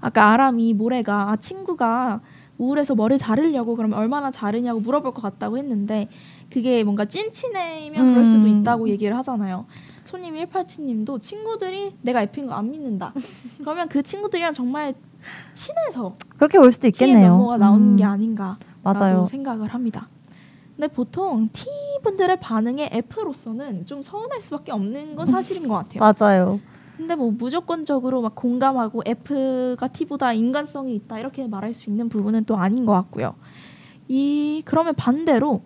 아까 0.00 0.30
아람이 0.32 0.74
모래가 0.74 1.30
아, 1.30 1.36
친구가 1.36 2.20
우울해서 2.56 2.94
머리 2.94 3.18
자르려고 3.18 3.76
그러면 3.76 3.98
얼마나 3.98 4.30
자르냐고 4.30 4.80
물어볼 4.80 5.12
것 5.12 5.22
같다고 5.22 5.58
했는데 5.58 6.08
그게 6.50 6.82
뭔가 6.82 7.04
찐친애면 7.04 8.12
그럴 8.14 8.26
수도 8.26 8.46
음. 8.48 8.60
있다고 8.60 8.88
얘기를 8.88 9.16
하잖아요. 9.18 9.66
손님 10.04 10.34
187님도 10.34 11.20
친구들이 11.20 11.94
내가 12.02 12.22
F인 12.22 12.46
거 12.46 12.54
안 12.54 12.70
믿는다. 12.70 13.12
그러면 13.60 13.88
그 13.88 14.02
친구들이랑 14.02 14.54
정말 14.54 14.94
친해서 15.52 16.16
그렇게 16.36 16.58
볼 16.58 16.72
수도 16.72 16.86
있겠네요. 16.86 17.32
면모가 17.32 17.58
나오는 17.58 17.86
음, 17.92 17.96
게 17.96 18.04
아닌가 18.04 18.56
맞아요. 18.82 19.26
생각을 19.26 19.68
합니다. 19.74 20.08
근데 20.78 20.86
보통 20.94 21.48
T 21.52 21.66
분들의 22.04 22.38
반응에 22.38 22.90
F로서는 22.92 23.84
좀 23.84 24.00
서운할 24.00 24.40
수밖에 24.40 24.70
없는 24.70 25.16
건 25.16 25.26
사실인 25.26 25.66
것 25.66 25.74
같아요. 25.74 25.98
맞아요. 25.98 26.60
근데 26.96 27.16
뭐 27.16 27.32
무조건적으로 27.32 28.22
막 28.22 28.36
공감하고 28.36 29.02
F가 29.04 29.88
T보다 29.88 30.32
인간성이 30.34 30.94
있다 30.94 31.18
이렇게 31.18 31.48
말할 31.48 31.74
수 31.74 31.90
있는 31.90 32.08
부분은 32.08 32.44
또 32.44 32.56
아닌 32.56 32.86
것 32.86 32.92
같고요. 32.92 33.34
이 34.06 34.62
그러면 34.64 34.94
반대로 34.94 35.62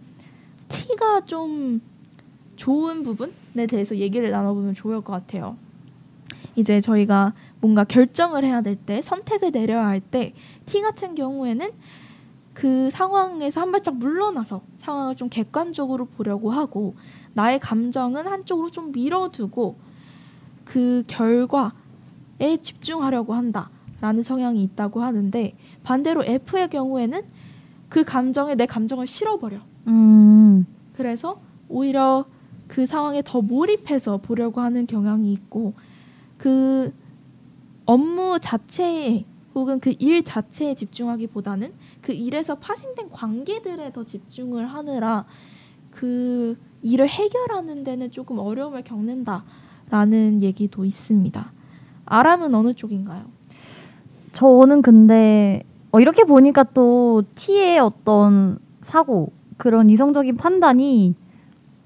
T가 0.70 1.26
좀 1.26 1.82
좋은 2.56 3.02
부분에 3.02 3.66
대해서 3.68 3.96
얘기를 3.96 4.30
나눠보면 4.30 4.72
좋을 4.72 5.02
것 5.02 5.12
같아요. 5.12 5.58
이제 6.56 6.80
저희가 6.80 7.34
뭔가 7.60 7.84
결정을 7.84 8.44
해야 8.44 8.62
될 8.62 8.76
때 8.76 9.02
선택을 9.02 9.52
내려야 9.52 9.86
할 9.88 10.00
때 10.00 10.32
T 10.64 10.80
같은 10.80 11.14
경우에는 11.14 11.70
그 12.54 12.90
상황에서 12.90 13.60
한 13.60 13.72
발짝 13.72 13.96
물러나서 13.96 14.62
상황을 14.76 15.14
좀 15.14 15.28
객관적으로 15.28 16.04
보려고 16.06 16.50
하고 16.50 16.94
나의 17.34 17.58
감정은 17.60 18.26
한쪽으로 18.26 18.70
좀 18.70 18.92
밀어두고 18.92 19.76
그 20.64 21.02
결과에 21.06 21.72
집중하려고 22.60 23.34
한다라는 23.34 24.22
성향이 24.22 24.62
있다고 24.64 25.02
하는데 25.02 25.56
반대로 25.82 26.24
F의 26.24 26.68
경우에는 26.68 27.22
그 27.88 28.04
감정에 28.04 28.54
내 28.54 28.66
감정을 28.66 29.06
실어버려. 29.06 29.58
음, 29.88 30.66
그래서 30.94 31.40
오히려 31.68 32.24
그 32.68 32.86
상황에 32.86 33.22
더 33.24 33.40
몰입해서 33.40 34.18
보려고 34.18 34.60
하는 34.60 34.86
경향이 34.86 35.32
있고 35.32 35.74
그 36.38 36.92
업무 37.84 38.38
자체에 38.40 39.24
혹은 39.54 39.80
그 39.80 39.92
일 39.98 40.24
자체에 40.24 40.74
집중하기보다는 40.74 41.72
그 42.00 42.12
일에서 42.12 42.56
파생된 42.56 43.10
관계들에 43.10 43.92
더 43.92 44.04
집중을 44.04 44.66
하느라 44.66 45.24
그 45.90 46.56
일을 46.82 47.08
해결하는 47.08 47.84
데는 47.84 48.10
조금 48.10 48.38
어려움을 48.38 48.82
겪는다라는 48.82 50.42
얘기도 50.42 50.84
있습니다. 50.84 51.52
아람은 52.06 52.54
어느 52.54 52.72
쪽인가요? 52.74 53.24
저는 54.32 54.82
근데 54.82 55.62
어, 55.92 56.00
이렇게 56.00 56.24
보니까 56.24 56.64
또 56.64 57.22
T의 57.34 57.78
어떤 57.78 58.58
사고 58.80 59.32
그런 59.58 59.90
이성적인 59.90 60.36
판단이 60.36 61.14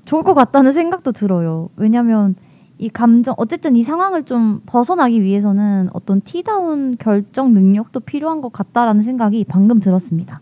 좋을 0.05 0.23
것 0.23 0.35
같다는 0.35 0.73
생각도 0.73 1.11
들어요. 1.13 1.69
왜냐하면 1.77 2.37
이 2.79 2.89
감정 2.91 3.35
어쨌든 3.39 3.75
이 3.77 3.83
상황을 3.83 4.25
좀 4.25 4.61
벗어나기 4.67 5.23
위해서는 5.23 5.89
어떤 5.93 6.21
T다운 6.21 6.97
결정 6.99 7.53
능력도 7.55 8.01
필요한 8.01 8.41
것 8.43 8.53
같다라는 8.53 9.03
생각이 9.03 9.45
방금 9.45 9.81
들었습니다. 9.81 10.41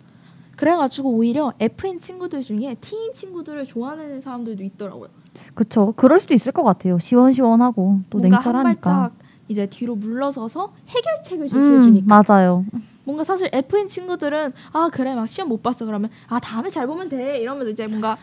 그래가지고 0.57 1.11
오히려 1.11 1.53
F인 1.61 2.01
친구들 2.01 2.43
중에 2.43 2.77
T인 2.81 3.13
친구들을 3.15 3.67
좋아하는 3.67 4.21
사람들도 4.21 4.63
있더라고요. 4.65 5.09
그쵸. 5.55 5.93
그럴 5.97 6.19
수도 6.21 6.35
있을 6.35 6.53
것 6.53 6.63
같아요. 6.63 6.99
시원시원하고 6.99 8.01
또 8.11 8.19
뭔가 8.19 8.37
한 8.39 8.45
냉철하니까. 8.45 8.91
발짝 8.93 9.13
이제 9.49 9.67
뒤로 9.67 9.95
물러서서 9.95 10.73
해결책을 10.89 11.47
음, 11.47 11.49
제시해주니까 11.49 12.23
맞아요. 12.27 12.65
뭔가 13.05 13.25
사실 13.25 13.51
F인 13.53 13.89
친구들은 13.89 14.53
아 14.73 14.89
그래 14.93 15.15
막 15.15 15.29
시험 15.29 15.49
못 15.49 15.63
봤어 15.63 15.85
그러면 15.85 16.09
아 16.29 16.41
다음에 16.41 16.71
잘 16.71 16.87
보면 16.87 17.09
돼 17.11 17.39
이러면서 17.39 17.71
이제 17.71 17.87
뭔가 17.87 18.17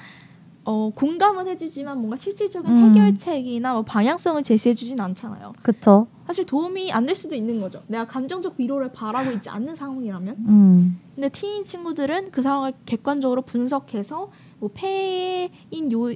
어 0.63 0.91
공감은 0.93 1.47
해주지만 1.47 1.97
뭔가 1.97 2.15
실질적인 2.15 2.69
음. 2.71 2.89
해결책이나 2.89 3.73
뭐 3.73 3.81
방향성을 3.81 4.43
제시해주진 4.43 4.99
않잖아요. 4.99 5.53
그쵸. 5.63 6.07
사실 6.27 6.45
도움이 6.45 6.91
안 6.91 7.05
될 7.07 7.15
수도 7.15 7.35
있는 7.35 7.59
거죠. 7.59 7.81
내가 7.87 8.05
감정적 8.05 8.55
위로를 8.57 8.91
바라고 8.91 9.31
있지 9.31 9.49
않는 9.49 9.75
상황이라면. 9.75 10.35
음, 10.47 10.99
근데 11.15 11.29
T인 11.29 11.65
친구들은 11.65 12.31
그 12.31 12.41
상황을 12.43 12.73
객관적으로 12.85 13.41
분석해서 13.41 14.29
뭐 14.59 14.69
pain 14.73 15.91
요 15.91 16.13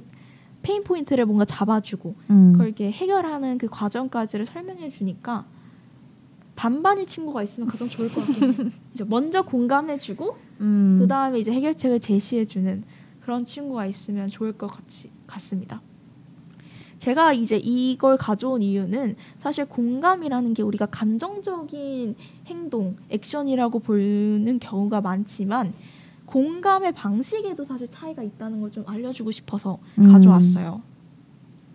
pain 0.62 0.84
point를 0.84 1.26
뭔가 1.26 1.44
잡아주고 1.44 2.14
음. 2.30 2.52
그걸 2.52 2.68
이렇게 2.68 2.90
해결하는 2.92 3.58
그 3.58 3.66
과정까지를 3.68 4.46
설명해 4.46 4.90
주니까 4.90 5.44
반반의 6.54 7.06
친구가 7.06 7.42
있으면 7.42 7.68
가장 7.68 7.88
좋을 7.88 8.08
것 8.08 8.24
같아요. 8.24 8.52
먼저 9.08 9.42
공감해주고 9.42 10.36
음. 10.60 10.96
그 11.00 11.06
다음에 11.08 11.38
이제 11.40 11.52
해결책을 11.52 12.00
제시해주는 12.00 12.84
그런 13.26 13.44
친구가 13.44 13.86
있으면 13.86 14.28
좋을 14.28 14.52
것 14.52 14.68
같이, 14.68 15.10
같습니다. 15.26 15.82
제가 17.00 17.32
이제 17.32 17.56
이걸 17.56 18.16
가져온 18.16 18.62
이유는 18.62 19.16
사실 19.40 19.64
공감이라는 19.66 20.54
게 20.54 20.62
우리가 20.62 20.86
감정적인 20.86 22.14
행동, 22.46 22.96
액션이라고 23.10 23.80
보는 23.80 24.60
경우가 24.60 25.00
많지만 25.00 25.74
공감의 26.24 26.92
방식에도 26.92 27.64
사실 27.64 27.88
차이가 27.88 28.22
있다는 28.22 28.60
걸 28.60 28.70
좀 28.70 28.84
알려주고 28.86 29.32
싶어서 29.32 29.78
음. 29.98 30.06
가져왔어요. 30.12 30.80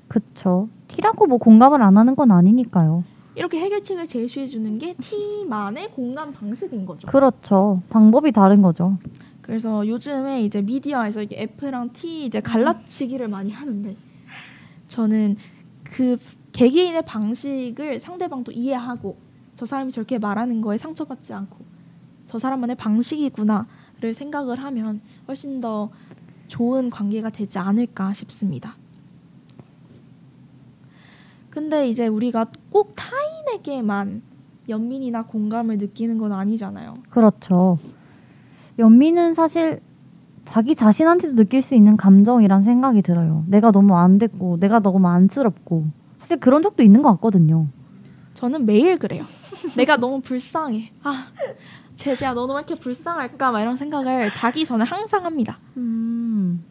그쵸. 0.07 0.69
T라고 0.87 1.27
뭐 1.27 1.37
공감을 1.37 1.81
안 1.81 1.97
하는 1.97 2.15
건 2.15 2.31
아니니까요. 2.31 3.03
이렇게 3.35 3.59
해결책을 3.59 4.07
제시해 4.07 4.47
주는 4.47 4.77
게 4.77 4.93
T만의 4.93 5.89
공감 5.91 6.31
방식인 6.31 6.85
거죠. 6.85 7.07
그렇죠. 7.07 7.81
방법이 7.89 8.31
다른 8.31 8.61
거죠. 8.61 8.97
그래서 9.51 9.85
요즘에 9.85 10.45
이제 10.45 10.61
미디어에서 10.61 11.23
이게 11.23 11.41
F랑 11.41 11.91
T 11.91 12.23
이제 12.25 12.39
갈라치기를 12.39 13.27
많이 13.27 13.51
하는데 13.51 13.97
저는 14.87 15.35
그 15.83 16.15
개개인의 16.53 17.01
방식을 17.01 17.99
상대방도 17.99 18.53
이해하고 18.53 19.17
저 19.57 19.65
사람이 19.65 19.91
저렇게 19.91 20.19
말하는 20.19 20.61
거에 20.61 20.77
상처받지 20.77 21.33
않고 21.33 21.57
저 22.27 22.39
사람만의 22.39 22.77
방식이구나를 22.77 24.13
생각을 24.13 24.63
하면 24.63 25.01
훨씬 25.27 25.59
더 25.59 25.89
좋은 26.47 26.89
관계가 26.89 27.31
되지 27.31 27.59
않을까 27.59 28.13
싶습니다. 28.13 28.77
근데 31.49 31.89
이제 31.89 32.07
우리가 32.07 32.45
꼭 32.69 32.93
타인에게만 32.95 34.21
연민이나 34.69 35.23
공감을 35.23 35.77
느끼는 35.77 36.19
건 36.19 36.31
아니잖아요. 36.31 36.99
그렇죠. 37.09 37.79
연민은 38.79 39.33
사실 39.33 39.81
자기 40.45 40.75
자신한테도 40.75 41.35
느낄 41.35 41.61
수 41.61 41.75
있는 41.75 41.97
감정이란 41.97 42.63
생각이 42.63 43.01
들어요. 43.01 43.43
내가 43.47 43.71
너무 43.71 43.95
안 43.97 44.17
됐고, 44.17 44.59
내가 44.59 44.79
너무 44.79 45.07
안쓰럽고. 45.07 45.85
사실 46.17 46.39
그런 46.39 46.63
적도 46.63 46.83
있는 46.83 47.01
것 47.01 47.11
같거든요. 47.13 47.67
저는 48.33 48.65
매일 48.65 48.97
그래요. 48.97 49.23
내가 49.77 49.97
너무 49.97 50.21
불쌍해. 50.21 50.91
아, 51.03 51.27
제재야, 51.95 52.33
너는 52.33 52.55
왜 52.55 52.59
이렇게 52.59 52.75
불쌍할까? 52.75 53.51
막 53.51 53.61
이런 53.61 53.77
생각을 53.77 54.33
자기 54.33 54.65
전에 54.65 54.83
항상 54.83 55.25
합니다. 55.25 55.59
음. 55.77 56.63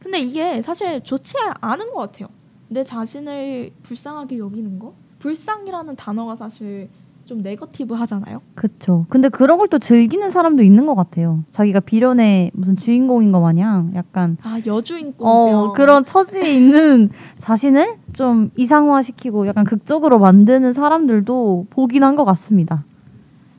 근데 0.00 0.20
이게 0.20 0.60
사실 0.60 1.02
좋지 1.02 1.34
않은 1.60 1.92
것 1.92 2.00
같아요. 2.00 2.28
내 2.68 2.84
자신을 2.84 3.72
불쌍하게 3.82 4.38
여기는 4.38 4.78
거? 4.78 4.94
불쌍이라는 5.20 5.96
단어가 5.96 6.36
사실 6.36 6.90
좀 7.24 7.40
네거티브 7.42 7.94
하잖아요. 7.94 8.42
그쵸. 8.54 9.06
근데 9.08 9.28
그런 9.30 9.56
걸 9.58 9.64
또 9.68 9.78
즐기는 9.78 10.28
사람도 10.28 10.62
있는 10.62 10.84
것 10.84 10.94
같아요. 10.94 11.42
자기가 11.50 11.80
비련의 11.80 12.50
무슨 12.52 12.76
주인공인 12.76 13.32
것 13.32 13.40
마냥 13.40 13.92
약간 13.94 14.36
아, 14.42 14.60
여주인공. 14.66 15.26
어, 15.26 15.72
그런 15.72 16.04
처지에 16.04 16.54
있는 16.54 17.08
자신을 17.38 17.96
좀 18.12 18.50
이상화시키고 18.56 19.46
약간 19.46 19.64
극적으로 19.64 20.18
만드는 20.18 20.74
사람들도 20.74 21.68
보긴 21.70 22.04
한 22.04 22.14
것 22.14 22.24
같습니다. 22.26 22.84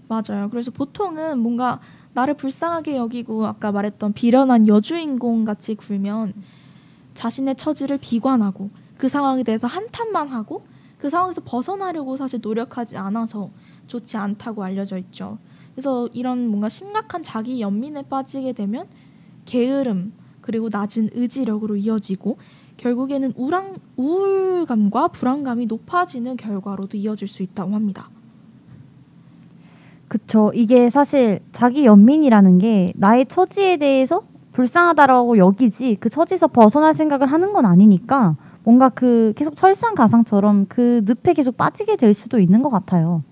맞아요. 0.08 0.48
그래서 0.52 0.70
보통은 0.72 1.40
뭔가 1.40 1.80
나를 2.14 2.36
불쌍하게 2.36 2.96
여기고 2.96 3.48
아까 3.48 3.72
말했던 3.72 4.14
비련한 4.14 4.68
여주인공 4.68 5.44
같이 5.44 5.74
굴면 5.76 6.34
자신의 7.16 7.56
처지를 7.56 7.98
비관하고 7.98 8.70
그 8.98 9.10
상황에 9.10 9.42
대해서 9.44 9.66
한탄만 9.68 10.30
하고 10.30 10.64
그 11.06 11.10
상황에서 11.12 11.40
벗어나려고 11.46 12.18
사실 12.18 12.40
노력하지 12.42 12.98
않아서 12.98 13.52
좋지 13.86 14.18
않다고 14.18 14.64
알려져 14.64 14.98
있죠. 14.98 15.38
그래서 15.76 16.10
이런 16.14 16.48
뭔가 16.48 16.68
심각한 16.68 17.22
자기 17.22 17.62
연민에 17.62 18.02
빠지게 18.10 18.54
되면 18.54 18.88
게으름 19.46 20.14
그리고 20.42 20.68
낮은 20.72 21.12
의지력으로 21.14 21.76
이어지고 21.76 22.40
결국에는 22.78 23.34
우랑, 23.36 23.76
우울감과 23.98 25.10
불안감이 25.10 25.68
높아지는 25.68 26.38
결과로도 26.38 26.98
이어질 26.98 27.28
수 27.28 27.44
있다고 27.44 27.76
합니다. 27.76 28.10
그쵸. 30.08 30.52
이게 30.56 30.90
사실 30.90 31.40
자기 31.52 31.86
연민이라는 31.86 32.58
게 32.58 32.94
나의 32.96 33.28
처지에 33.28 33.78
대해서 33.78 34.24
불쌍하다라고 34.54 35.38
여기지 35.38 35.98
그 36.00 36.10
처지에서 36.10 36.48
벗어날 36.48 36.96
생각을 36.96 37.32
하는 37.32 37.54
건 37.54 37.68
아니니까 37.68 38.38
뭔가 38.66 38.90
그 38.90 39.34
계속 39.38 39.58
설상가상처럼 39.58 40.66
그 40.68 41.04
늪에 41.06 41.34
계속 41.34 41.56
빠지게 41.56 41.96
될 41.98 42.14
수도 42.16 42.40
있는 42.40 42.64
것 42.64 42.70
같아요. 42.70 43.24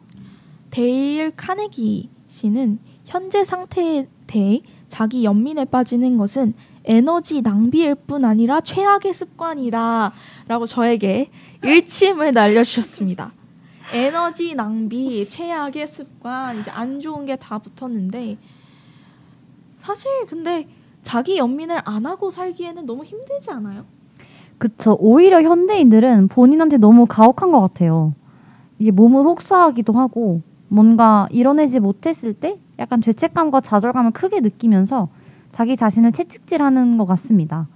데일 0.69 1.31
카네기 1.35 2.09
씨는 2.27 2.79
현재 3.05 3.43
상태에 3.43 4.07
대해 4.27 4.61
자기 4.87 5.25
연민에 5.25 5.65
빠지는 5.65 6.17
것은 6.17 6.53
에너지 6.85 7.41
낭비일 7.41 7.95
뿐 7.95 8.25
아니라 8.25 8.61
최악의 8.61 9.13
습관이다라고 9.13 10.65
저에게 10.67 11.29
일침을 11.63 12.33
날려주셨습니다. 12.33 13.31
에너지 13.91 14.53
낭비, 14.55 15.27
최악의 15.29 15.87
습관, 15.87 16.59
이제 16.59 16.69
안 16.71 16.99
좋은 16.99 17.25
게 17.25 17.35
다 17.37 17.57
붙었는데 17.59 18.37
사실 19.81 20.09
근데 20.27 20.67
자기 21.01 21.37
연민을 21.37 21.81
안 21.85 22.05
하고 22.05 22.31
살기에는 22.31 22.85
너무 22.85 23.03
힘들지 23.03 23.51
않아요? 23.51 23.85
그쵸. 24.63 24.95
오히려 24.97 25.41
현대인들은 25.41 26.29
본인한테 26.29 26.77
너무 26.77 27.05
가혹한 27.05 27.51
것 27.51 27.59
같아요. 27.59 28.13
이게 28.79 28.91
몸을 28.91 29.25
혹사하기도 29.25 29.91
하고 29.91 30.39
뭔가 30.69 31.27
이뤄내지 31.31 31.81
못했을 31.81 32.33
때 32.33 32.57
약간 32.79 33.01
죄책감과 33.01 33.59
좌절감을 33.59 34.11
크게 34.11 34.39
느끼면서 34.39 35.09
자기 35.51 35.75
자신을 35.75 36.13
채찍질하는 36.13 36.97
것 36.97 37.05
같습니다. 37.07 37.67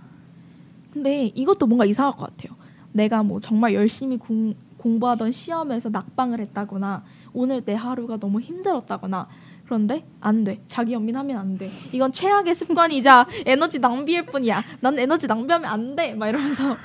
근데 0.94 1.26
이것도 1.26 1.68
뭔가 1.68 1.84
이상할 1.84 2.14
것 2.14 2.30
같아요. 2.30 2.56
내가 2.94 3.22
뭐 3.22 3.42
정말 3.42 3.74
열심히 3.74 4.16
공, 4.16 4.54
공부하던 4.78 5.34
시험에서 5.34 5.90
낙방을 5.90 6.40
했다거나 6.40 7.04
오늘 7.34 7.66
내 7.66 7.74
하루가 7.74 8.16
너무 8.16 8.40
힘들었다거나 8.40 9.28
그런데 9.68 10.06
안 10.22 10.46
돼. 10.46 10.62
자기 10.68 10.94
연민하면 10.94 11.38
안 11.38 11.58
돼. 11.58 11.70
이건 11.92 12.14
최악의 12.14 12.56
습관이자 12.56 13.28
에너지 13.46 13.80
낭비일 13.80 14.26
뿐이야. 14.26 14.64
난 14.80 14.98
에너지 14.98 15.28
낭비하면 15.28 15.70
안 15.70 15.96
돼. 15.96 16.16
막 16.16 16.28
이러면서 16.30 16.78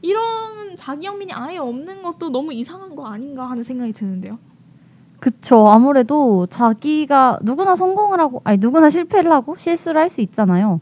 이런 0.00 0.76
자기 0.76 1.04
연민이 1.06 1.32
아예 1.32 1.58
없는 1.58 2.02
것도 2.02 2.30
너무 2.30 2.52
이상한 2.54 2.96
거 2.96 3.06
아닌가 3.06 3.50
하는 3.50 3.62
생각이 3.62 3.92
드는데요. 3.92 4.38
그쵸. 5.20 5.66
아무래도 5.68 6.46
자기가 6.46 7.40
누구나 7.42 7.76
성공을 7.76 8.18
하고, 8.20 8.40
아니, 8.44 8.58
누구나 8.58 8.88
실패를 8.90 9.30
하고 9.32 9.56
실수를 9.58 10.00
할 10.00 10.08
수 10.08 10.20
있잖아요. 10.22 10.80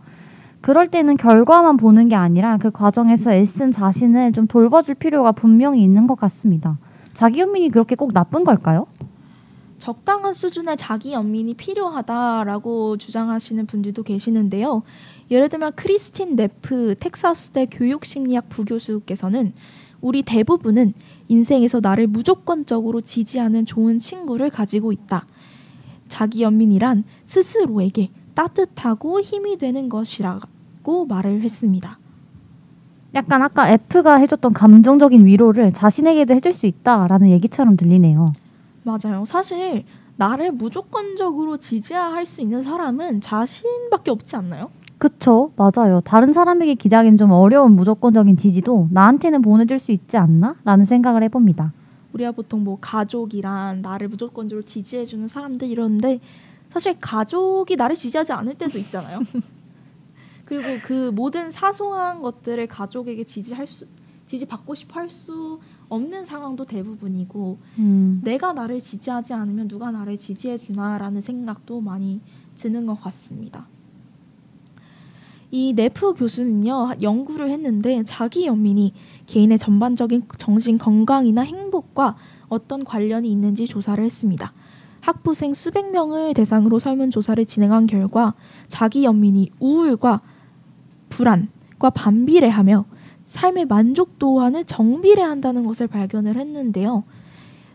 그럴 0.61 0.89
때는 0.89 1.17
결과만 1.17 1.77
보는 1.77 2.09
게 2.09 2.15
아니라 2.15 2.59
그 2.59 2.71
과정에서 2.71 3.33
애쓴 3.33 3.73
자신을 3.73 4.33
좀 4.33 4.47
돌봐줄 4.47 4.95
필요가 4.95 5.33
분명히 5.33 5.83
있는 5.83 6.07
것 6.07 6.17
같습니다. 6.17 6.79
자기 7.13 7.41
연민이 7.41 7.71
그렇게 7.71 7.97
꼭 7.97 8.13
나쁜 8.13 8.45
걸까요? 8.45 8.87
적당한 9.85 10.33
수준의 10.33 10.79
자기 10.79 11.13
연민이 11.13 11.53
필요하다라고 11.53 12.97
주장하시는 12.97 13.67
분들도 13.67 14.03
계시는데요. 14.03 14.83
예를 15.31 15.51
들면 15.51 15.73
크리스틴 15.77 16.37
네프 16.37 16.95
텍사스대 16.99 17.67
교육심리학 17.67 18.49
부교수께서는 18.49 19.53
우리 20.01 20.23
대부분은 20.23 20.95
인생에서 21.29 21.81
나를 21.81 22.07
무조건적으로 22.07 23.03
지지하는 23.03 23.67
좋은 23.67 24.01
친구를 24.01 24.49
가지고 24.49 24.91
있다. 24.91 25.27
자기 26.09 26.43
연민이란 26.43 27.05
스스로에게 27.25 28.09
따뜻하고 28.33 29.21
힘이 29.21 29.59
되는 29.59 29.91
것이라고 29.91 31.05
말을 31.07 31.43
했습니다. 31.43 31.99
약간 33.15 33.43
아까 33.43 33.71
F가 33.71 34.17
해줬던 34.17 34.55
감정적인 34.55 35.27
위로를 35.27 35.75
자신에게도 35.75 36.33
해줄 36.33 36.55
수 36.55 36.65
있다라는 36.65 37.29
얘기처럼 37.29 37.77
들리네요. 37.77 38.33
맞아요. 38.85 39.25
사실 39.25 39.85
나를 40.17 40.53
무조건적으로 40.53 41.57
지지할 41.57 42.25
수 42.27 42.41
있는 42.41 42.63
사람은 42.63 43.21
자신밖에 43.21 44.11
없지 44.11 44.37
않나요? 44.37 44.71
그쵸, 44.99 45.53
맞아요. 45.57 46.01
다른 46.03 46.33
사람에게 46.33 46.75
기대하기는 46.75 47.19
좀 47.19 47.33
어려운 47.33 47.73
무조건적인 47.73 48.37
지지도 48.37 48.89
나한테는 48.91 49.43
보내줄 49.43 49.79
수 49.79 49.91
있지 49.91 50.17
않나? 50.17 50.55
라는 50.65 50.85
생각을 50.85 51.23
해봅니다. 51.25 51.73
우리가 52.13 52.31
보통 52.31 52.63
뭐 52.63 52.79
가족이란 52.81 53.83
나를 53.83 54.09
무조건적으로 54.09 54.65
지지해주는 54.65 55.27
사람들 55.27 55.69
이러는데 55.69 56.21
사실 56.71 56.97
가족이 57.01 57.75
나를 57.77 57.97
지지하지 57.97 58.33
않을 58.33 58.55
때도 58.55 58.79
있잖아요. 58.79 59.19
그리고 60.45 60.81
그 60.85 61.11
모든 61.13 61.51
사소한 61.51 62.23
것들을 62.23 62.67
가족에게 62.69 63.25
지지할 63.25 63.67
수 63.67 63.87
지지받고 64.27 64.75
싶어 64.75 65.01
할 65.01 65.11
수 65.11 65.61
없는 65.95 66.25
상황도 66.27 66.65
대부분이고 66.65 67.59
음, 67.79 68.21
내가 68.25 68.53
나를 68.53 68.81
지지하지 68.81 69.33
않으면 69.33 69.69
누가 69.69 69.91
나를 69.91 70.19
지지해 70.19 70.59
주나라는 70.59 71.21
생각도 71.21 71.81
많이 71.81 72.21
드는 72.59 72.87
것 72.87 73.01
같습니다. 73.01 73.67
이 75.51 75.73
네프 75.73 76.15
교수는요 76.15 76.95
연구를 77.01 77.51
했는데 77.51 78.03
자기 78.05 78.47
연민이 78.47 78.93
개인의 79.27 79.59
전반적인 79.59 80.25
정신 80.37 80.79
건강이나 80.79 81.43
행복과 81.43 82.17
어떤 82.49 82.85
관련이 82.85 83.31
있는지 83.31 83.67
조사를 83.67 84.03
했습니다. 84.05 84.53
학부생 85.01 85.55
수백 85.55 85.93
명을 85.93 86.35
대상으로 86.35 86.79
설문 86.79 87.11
조사를 87.11 87.45
진행한 87.45 87.87
결과 87.87 88.35
자기 88.69 89.05
연민이 89.05 89.51
우울과 89.61 90.23
불안과 91.09 91.91
반비례하며 91.91 92.85
삶의 93.35 93.65
만족도와는 93.67 94.65
정비례한다는 94.67 95.67
것을 95.67 95.89
발견을 95.89 96.37
했는데요. 96.37 97.03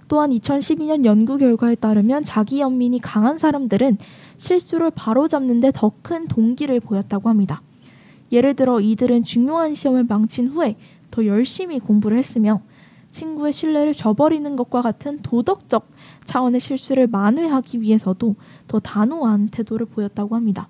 또한 0.07 0.31
2012년 0.31 1.03
연구 1.03 1.37
결과에 1.37 1.75
따르면 1.75 2.23
자기 2.23 2.61
연민이 2.61 2.99
강한 2.99 3.37
사람들은 3.37 3.97
실수를 4.37 4.89
바로잡는데 4.89 5.71
더 5.75 5.91
큰 6.01 6.27
동기를 6.27 6.79
보였다고 6.79 7.27
합니다. 7.27 7.61
예를 8.31 8.53
들어 8.53 8.79
이들은 8.79 9.25
중요한 9.25 9.73
시험을 9.73 10.05
망친 10.05 10.47
후에 10.47 10.77
더 11.11 11.25
열심히 11.25 11.79
공부를 11.79 12.17
했으며 12.17 12.61
친구의 13.11 13.51
신뢰를 13.51 13.93
저버리는 13.93 14.55
것과 14.55 14.81
같은 14.81 15.19
도덕적 15.19 15.89
차원의 16.23 16.61
실수를 16.61 17.07
만회하기 17.07 17.81
위해서도 17.81 18.35
더 18.67 18.79
단호한 18.79 19.49
태도를 19.49 19.87
보였다고 19.87 20.35
합니다. 20.35 20.69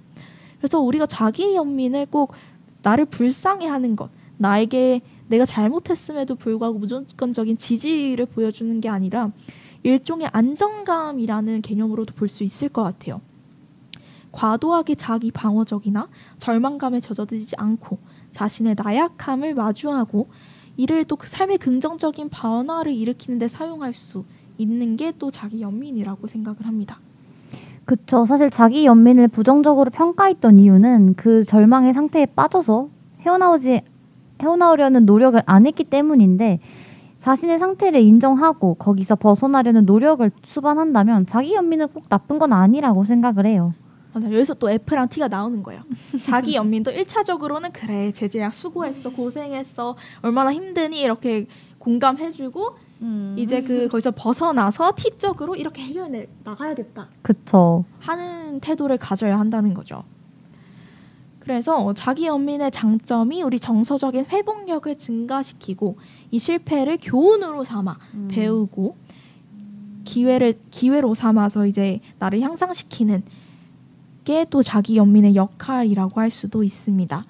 그래서 0.57 0.79
우리가 0.79 1.05
자기 1.05 1.55
연민을 1.55 2.07
꼭 2.07 2.33
나를 2.81 3.05
불쌍해 3.05 3.67
하는 3.67 3.95
것, 3.95 4.09
나에게 4.39 5.01
내가 5.27 5.45
잘못했음에도 5.45 6.35
불구하고 6.35 6.79
무조건적인 6.79 7.57
지지를 7.57 8.25
보여주는 8.25 8.81
게 8.81 8.89
아니라 8.89 9.31
일종의 9.83 10.29
안정감이라는 10.31 11.61
개념으로도 11.61 12.15
볼 12.15 12.27
수 12.29 12.43
있을 12.43 12.69
것 12.69 12.83
같아요. 12.83 13.21
과도하게 14.31 14.95
자기 14.95 15.31
방어적이나 15.31 16.07
절망감에 16.37 16.99
젖어들지 16.99 17.55
않고 17.57 17.97
자신의 18.31 18.75
나약함을 18.77 19.55
마주하고 19.55 20.27
이를 20.77 21.03
또그 21.03 21.27
삶의 21.27 21.57
긍정적인 21.57 22.29
변화를 22.29 22.93
일으키는 22.93 23.39
데 23.39 23.47
사용할 23.47 23.93
수 23.93 24.23
있는 24.57 24.95
게 24.97 25.11
또 25.19 25.31
자기 25.31 25.61
연민이라고 25.61 26.27
생각을 26.27 26.65
합니다. 26.65 26.99
그쵸. 27.85 28.25
사실 28.25 28.49
자기 28.51 28.85
연민을 28.85 29.27
부정적으로 29.29 29.89
평가했던 29.89 30.59
이유는 30.59 31.15
그 31.15 31.43
절망의 31.45 31.93
상태에 31.93 32.27
빠져서 32.27 32.89
헤어나오지, 33.21 33.81
헤어나오려는 34.41 35.05
노력을 35.05 35.41
안 35.45 35.67
했기 35.67 35.83
때문인데 35.83 36.59
자신의 37.19 37.59
상태를 37.59 38.01
인정하고 38.01 38.75
거기서 38.75 39.15
벗어나려는 39.15 39.85
노력을 39.85 40.29
수반한다면 40.45 41.27
자기 41.27 41.53
연민은 41.53 41.89
꼭 41.89 42.07
나쁜 42.09 42.39
건 42.39 42.53
아니라고 42.53 43.03
생각을 43.03 43.45
해요. 43.45 43.73
여기서 44.15 44.55
또 44.55 44.69
F랑 44.69 45.07
T가 45.09 45.27
나오는 45.27 45.61
거예요. 45.61 45.81
자기 46.23 46.55
연민도 46.55 46.91
1차적으로는 46.91 47.71
그래 47.73 48.11
제재야 48.11 48.51
수고했어 48.51 49.11
고생했어 49.11 49.95
얼마나 50.21 50.51
힘드니 50.51 50.99
이렇게 50.99 51.47
공감해주고 51.77 52.89
이제 53.37 53.61
그 53.61 53.87
거기서 53.87 54.11
벗어나서 54.11 54.93
T적으로 54.95 55.55
이렇게 55.55 55.83
해결해 55.83 56.27
나가야겠다 56.43 57.07
그쵸. 57.21 57.85
하는 57.99 58.59
태도를 58.59 58.97
가져야 58.97 59.39
한다는 59.39 59.73
거죠. 59.73 60.03
그래서 61.49 61.95
자기 61.95 62.27
연민의 62.27 62.69
장점이 62.69 63.41
우리 63.41 63.59
정서적인 63.59 64.25
회복력을 64.25 64.99
증가시키고 64.99 65.97
이 66.29 66.37
실패를 66.37 66.99
교훈으로 67.01 67.63
삼아 67.63 67.97
배우고 68.27 68.95
기회를 70.03 70.59
기회로 70.69 71.15
삼아서 71.15 71.65
이제 71.65 72.01
나를 72.19 72.41
향상시키는 72.41 73.23
게 74.25 74.45
또 74.51 74.61
자기 74.61 74.95
연민의 74.97 75.33
역할이라고 75.33 76.21
할 76.21 76.29
수도 76.29 76.61
있습니다. 76.63 77.25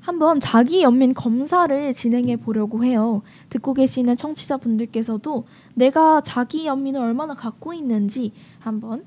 한번 0.00 0.40
자기 0.40 0.82
연민 0.82 1.14
검사를 1.14 1.94
진행해 1.94 2.34
보려고 2.38 2.82
해요. 2.82 3.22
듣고 3.50 3.72
계시는 3.72 4.16
청취자분들께서도 4.16 5.46
내가 5.74 6.22
자기 6.22 6.66
연민을 6.66 7.00
얼마나 7.00 7.34
갖고 7.34 7.72
있는지 7.72 8.32
한번 8.58 9.04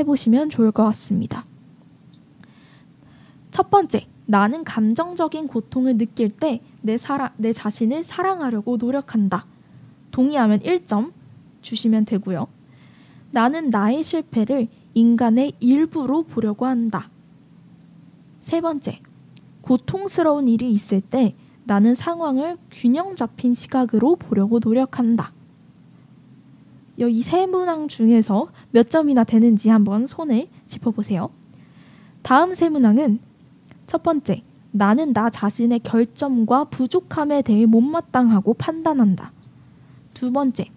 해보시면 0.00 0.50
좋을 0.50 0.72
것 0.72 0.82
같습니다. 0.86 1.46
첫 3.54 3.70
번째, 3.70 4.08
나는 4.26 4.64
감정적인 4.64 5.46
고통을 5.46 5.96
느낄 5.96 6.28
때 6.28 6.60
내 6.84 6.98
사랑, 6.98 7.30
내 7.36 7.52
자신을 7.52 8.02
사랑하려고 8.02 8.76
노력한다. 8.76 9.46
동의하면 10.10 10.58
1점 10.58 11.12
주시면 11.62 12.04
되고요. 12.04 12.48
나는 13.30 13.70
나의 13.70 14.02
실패를 14.02 14.66
인간의 14.92 15.52
일부로 15.60 16.24
보려고 16.24 16.66
한다. 16.66 17.10
세 18.40 18.60
번째, 18.60 19.00
고통스러운 19.62 20.46
일이 20.46 20.70
있을 20.72 21.00
때 21.00 21.34
나는 21.64 21.94
상황을 21.94 22.58
균형 22.70 23.16
잡힌 23.16 23.54
시각으로 23.54 24.16
보려고 24.16 24.58
노력한다. 24.58 25.32
이세 26.98 27.46
문항 27.46 27.88
중에서 27.88 28.48
몇 28.72 28.90
점이나 28.90 29.24
되는지 29.24 29.70
한번 29.70 30.06
손을 30.06 30.48
짚어보세요. 30.66 31.30
다음 32.22 32.54
세 32.54 32.68
문항은 32.68 33.20
첫 33.86 34.02
번째, 34.02 34.42
나는 34.70 35.12
나 35.12 35.30
자신의 35.30 35.80
결점과 35.80 36.64
부족함에 36.64 37.42
대해 37.42 37.66
못마땅하고 37.66 38.54
판단한다. 38.54 39.32
두 40.14 40.32
번째, 40.32 40.70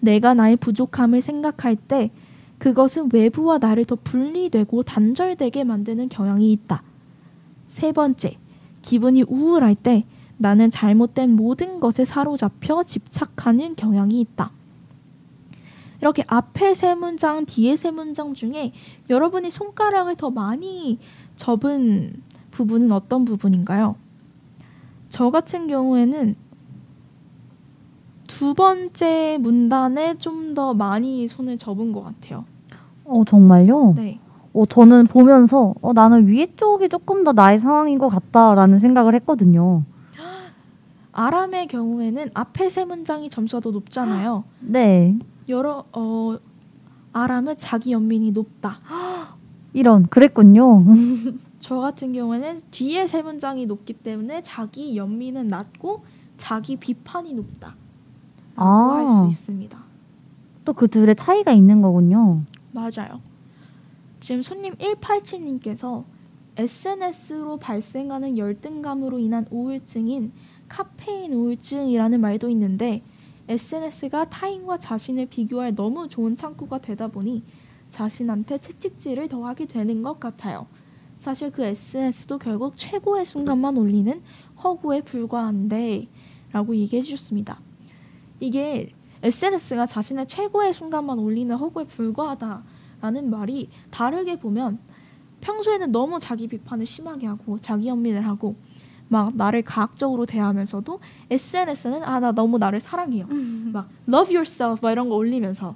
내가 0.00 0.34
나의 0.34 0.56
부족함을 0.56 1.22
생각할 1.22 1.76
때 1.76 2.10
그것은 2.58 3.10
외부와 3.12 3.58
나를 3.58 3.84
더 3.84 3.96
분리되고 3.96 4.82
단절되게 4.82 5.64
만드는 5.64 6.08
경향이 6.08 6.50
있다. 6.52 6.82
세 7.68 7.92
번째, 7.92 8.36
기분이 8.82 9.22
우울할 9.22 9.74
때 9.74 10.04
나는 10.36 10.70
잘못된 10.70 11.34
모든 11.34 11.80
것에 11.80 12.04
사로잡혀 12.04 12.84
집착하는 12.84 13.74
경향이 13.76 14.20
있다. 14.20 14.52
이렇게 16.00 16.24
앞에 16.26 16.74
세 16.74 16.94
문장, 16.94 17.44
뒤에 17.44 17.76
세 17.76 17.90
문장 17.90 18.34
중에 18.34 18.72
여러분이 19.10 19.50
손가락을 19.50 20.14
더 20.16 20.30
많이 20.30 20.98
접은 21.36 22.22
부분은 22.58 22.90
어떤 22.90 23.24
부분인가요? 23.24 23.94
저 25.08 25.30
같은 25.30 25.68
경우에는 25.68 26.34
두 28.26 28.54
번째 28.54 29.38
문단에 29.40 30.18
좀 30.18 30.48
더 30.54 30.74
많이 30.74 31.28
손을 31.28 31.56
접은 31.56 31.92
것 31.92 32.02
같아요. 32.02 32.44
어, 33.04 33.22
정말요? 33.24 33.92
네. 33.94 34.18
어, 34.52 34.66
저는 34.66 35.04
보면서 35.04 35.74
어, 35.82 35.92
나는 35.92 36.26
위에 36.26 36.48
쪽이 36.56 36.88
조금 36.88 37.22
더 37.22 37.32
나의 37.32 37.60
상황인 37.60 37.98
것 37.98 38.08
같다라는 38.08 38.80
생각을 38.80 39.14
했거든요. 39.16 39.84
아람의 41.12 41.68
경우에는 41.68 42.30
앞에 42.34 42.70
세 42.70 42.84
문장이 42.86 43.30
점수가 43.30 43.60
더 43.60 43.70
높잖아요. 43.70 44.42
네. 44.60 45.16
여러 45.48 45.84
어 45.92 46.36
아람은 47.12 47.54
자기 47.58 47.92
연민이 47.92 48.32
높다. 48.32 48.80
이런, 49.74 50.08
그랬군요. 50.08 50.82
저 51.68 51.76
같은 51.76 52.14
경우에는 52.14 52.62
뒤에 52.70 53.06
세 53.06 53.20
문장이 53.20 53.66
높기 53.66 53.92
때문에 53.92 54.42
자기 54.42 54.96
연민은 54.96 55.48
낮고 55.48 56.02
자기 56.38 56.76
비판이 56.76 57.34
높다. 57.34 57.74
라고 58.56 58.92
할수 58.92 59.14
아, 59.14 59.26
있습니다. 59.26 59.78
또 60.64 60.72
그 60.72 60.88
둘의 60.88 61.14
차이가 61.16 61.52
있는 61.52 61.82
거군요. 61.82 62.40
맞아요. 62.72 63.20
지금 64.20 64.40
손님 64.40 64.72
187님께서 64.76 66.04
SNS로 66.56 67.58
발생하는 67.58 68.38
열등감으로 68.38 69.18
인한 69.18 69.44
우울증인 69.50 70.32
카페인 70.70 71.34
우울증이라는 71.34 72.18
말도 72.18 72.48
있는데 72.48 73.02
SNS가 73.46 74.30
타인과 74.30 74.78
자신을 74.78 75.26
비교할 75.26 75.74
너무 75.74 76.08
좋은 76.08 76.34
창구가 76.34 76.78
되다 76.78 77.08
보니 77.08 77.42
자신한테 77.90 78.56
채찍질을 78.56 79.28
더하게 79.28 79.66
되는 79.66 80.02
것 80.02 80.18
같아요. 80.18 80.66
사실 81.18 81.50
그 81.50 81.62
SNS도 81.64 82.38
결국 82.38 82.76
최고의 82.76 83.26
순간만 83.26 83.76
올리는 83.76 84.20
허구에 84.62 85.02
불과한데 85.02 86.08
라고 86.52 86.74
얘기해 86.74 87.02
주셨습니다. 87.02 87.60
이게 88.40 88.92
SNS가 89.22 89.86
자신의 89.86 90.26
최고의 90.28 90.72
순간만 90.72 91.18
올리는 91.18 91.54
허구에 91.54 91.84
불과하다라는 91.84 93.30
말이 93.30 93.68
다르게 93.90 94.38
보면 94.38 94.78
평소에는 95.40 95.92
너무 95.92 96.18
자기 96.20 96.46
비판을 96.48 96.86
심하게 96.86 97.26
하고 97.26 97.60
자기 97.60 97.88
연민을 97.88 98.26
하고 98.26 98.56
막 99.08 99.34
나를 99.36 99.62
과학적으로 99.62 100.26
대하면서도 100.26 101.00
SNS는 101.30 102.02
아 102.04 102.20
나 102.20 102.32
너무 102.32 102.58
나를 102.58 102.78
사랑해요. 102.80 103.26
막 103.72 103.88
love 104.08 104.34
yourself 104.34 104.80
막 104.82 104.92
이런 104.92 105.08
거 105.08 105.16
올리면서 105.16 105.74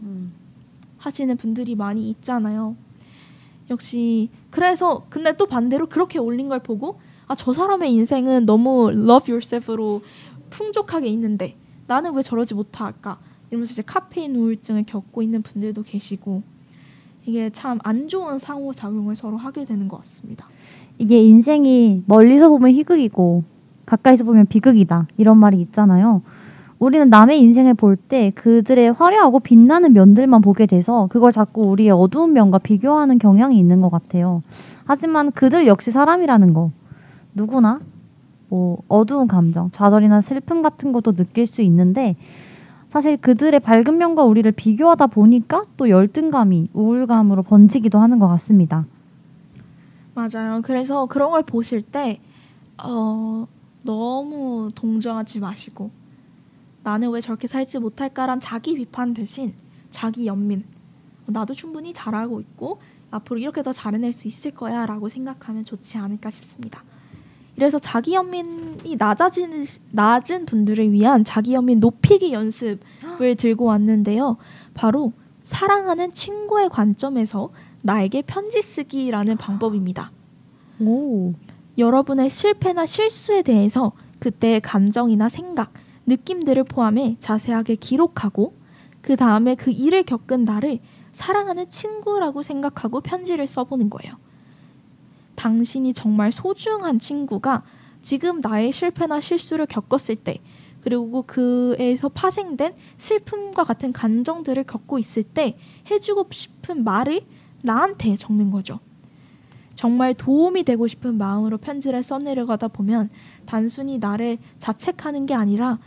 하시는 0.99 1.37
분들이 1.37 1.75
많이 1.75 2.09
있잖아요. 2.11 2.77
역시 3.73 4.31
그래서 4.51 5.05
근데 5.09 5.37
또 5.37 5.47
반대로 5.47 5.89
그렇게 5.89 6.19
올린 6.19 6.49
걸 6.49 6.61
보고 6.61 7.01
아 7.27 7.35
저 7.35 7.53
사람의 7.55 7.93
인생은 7.93 8.45
너무 8.47 8.91
love 8.93 9.33
yourself로 9.33 10.03
풍족하게 10.51 11.09
있는데 11.09 11.57
나는 11.87 12.15
왜 12.15 12.23
저러지 12.23 12.55
못할까 12.55 13.19
이러면서 13.51 13.73
이제 13.73 13.83
카페인 13.83 14.37
우울증을 14.37 14.85
겪고 14.85 15.23
있는 15.23 15.43
분들도 15.43 15.83
계시고 15.83 16.43
이게 17.25 17.51
참 17.51 17.79
안 17.85 18.09
좋은 18.09 18.39
상호 18.39 18.75
작용을 18.75 19.17
서로 19.17 19.37
하게 19.37 19.65
되는 19.65 19.89
것 19.89 19.99
같습니다. 20.03 20.49
이게 20.99 21.23
인생이 21.23 22.03
멀리서 22.07 22.49
보면 22.51 22.71
희극이고 22.73 23.45
가까이서 23.87 24.25
보면 24.25 24.47
비극이다 24.47 25.07
이런 25.17 25.39
말이 25.39 25.61
있잖아요. 25.61 26.23
우리는 26.83 27.09
남의 27.11 27.41
인생을 27.41 27.75
볼 27.75 27.97
때 27.97 28.33
그들의 28.35 28.95
화려하고 28.95 29.39
빛나는 29.39 29.93
면들만 29.93 30.41
보게 30.41 30.67
돼서 30.67 31.07
그걸 31.11 31.31
자꾸 31.31 31.71
우리의 31.71 31.93
어두운 31.93 32.33
면과 32.33 32.59
비교하는 32.59 33.19
경향이 33.19 33.57
있는 33.57 33.81
것 33.81 33.89
같아요. 33.89 34.43
하지만 34.85 35.31
그들 35.31 35.69
역시 35.69 35.93
사람이라는 35.93 36.53
거 36.53 36.73
누구나 37.35 37.79
뭐 38.49 38.83
어두운 38.89 39.29
감정, 39.29 39.71
좌절이나 39.71 40.21
슬픔 40.23 40.61
같은 40.61 40.91
것도 40.91 41.13
느낄 41.13 41.47
수 41.47 41.63
있는데 41.63 42.17
사실 42.89 43.17
그들의 43.17 43.61
밝은 43.61 43.97
면과 43.97 44.25
우리를 44.25 44.51
비교하다 44.51 45.07
보니까 45.07 45.67
또 45.77 45.89
열등감이 45.89 46.71
우울감으로 46.73 47.45
번지기도 47.45 48.01
하는 48.01 48.19
것 48.19 48.27
같습니다. 48.27 48.87
맞아요. 50.15 50.61
그래서 50.65 51.07
그런 51.07 51.31
걸 51.31 51.45
보실 51.45 51.81
때 51.81 52.19
어, 52.83 53.47
너무 53.83 54.69
동정하지 54.75 55.39
마시고 55.39 56.02
나는 56.83 57.11
왜 57.11 57.21
저렇게 57.21 57.49
살지 57.49 57.79
못할까란 57.79 58.41
자기 58.41 58.75
비판 58.75 59.15
대신 59.15 59.55
자기 59.91 60.27
연민 60.27 60.65
나도 61.27 61.55
충분히 61.55 61.93
잘하고 61.93 62.41
있고 62.41 62.81
앞으로 63.11 63.39
이렇게 63.39 63.63
더 63.63 63.73
잘해낼 63.73 64.13
수 64.13 64.27
있을 64.27 64.51
거야 64.51 64.87
라고 64.87 65.09
생각하면 65.09 65.65
좋지 65.65 65.99
않을까 65.99 66.31
싶습니다. 66.31 66.83
이래서 67.57 67.79
자기 67.79 68.15
연민이 68.15 68.97
낮아지는 68.97 69.65
낮은 69.91 70.47
분들을 70.47 70.91
위한 70.93 71.23
자기 71.23 71.53
연민 71.53 71.81
높이기 71.81 72.33
연습을 72.33 73.37
들고 73.37 73.67
왔는데요. 73.67 74.39
바로 74.75 75.13
사랑하는 75.43 76.15
친구의 76.15 76.71
관점에서 76.71 77.51
나에게 77.83 78.23
편지 78.23 78.63
쓰기라는 78.63 79.37
방법입니다. 79.37 80.13
오. 80.81 81.35
여러분의 81.77 82.31
실패나 82.31 82.87
실수에 82.87 83.43
대해서 83.43 83.93
그때의 84.19 84.61
감정이나 84.61 85.29
생각, 85.29 85.73
느낌들을 86.07 86.65
포함해 86.65 87.17
자세하게 87.19 87.77
기록하고 87.77 88.55
그 89.01 89.17
다음에 89.17 89.55
그 89.55 89.71
일을 89.71 90.05
겪은 90.05 90.45
나를 90.45 90.81
사랑하는 91.13 91.69
친구라고 91.69 92.43
생각하고 92.43 93.01
편지를 93.01 93.47
써보는 93.47 93.91
거예요. 93.91 94.17
당신이 95.35 95.93
정말 95.95 96.33
소중한 96.33 96.99
친구가 96.99 97.63
지금 98.01 98.41
나의 98.41 98.73
실패나 98.73 99.21
실수를 99.21 99.67
겪었을 99.67 100.17
때 100.17 100.39
그리고 100.83 101.23
그에서 101.23 102.09
파생된 102.09 102.75
슬픔과 102.99 103.65
같은 103.65 103.93
감정들을 103.93 104.65
겪고 104.65 104.99
있을 104.99 105.23
때 105.23 105.57
해주고 105.91 106.29
싶은 106.31 106.83
말을 106.85 107.21
나한테 107.63 108.17
적는 108.17 108.51
거죠. 108.51 108.81
정말 109.75 110.13
도움이 110.15 110.65
되고 110.65 110.87
싶은 110.87 111.17
마음으로 111.17 111.59
편지를 111.59 112.03
써내려가다 112.03 112.69
보면 112.69 113.11
단순히 113.47 113.99
나를 113.99 114.39
자책하는 114.59 115.27
게 115.27 115.35
아니라 115.35 115.79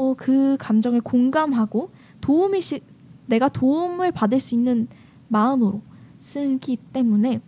어, 0.00 0.14
그 0.16 0.56
감정을 0.58 1.02
공감하고 1.02 1.90
도움이 2.22 2.62
시, 2.62 2.80
내가 3.26 3.50
도움을 3.50 4.12
받을 4.12 4.40
수 4.40 4.54
있는 4.54 4.88
마음으로 5.28 5.82
쓰기 6.20 6.78
때문에 6.78 7.42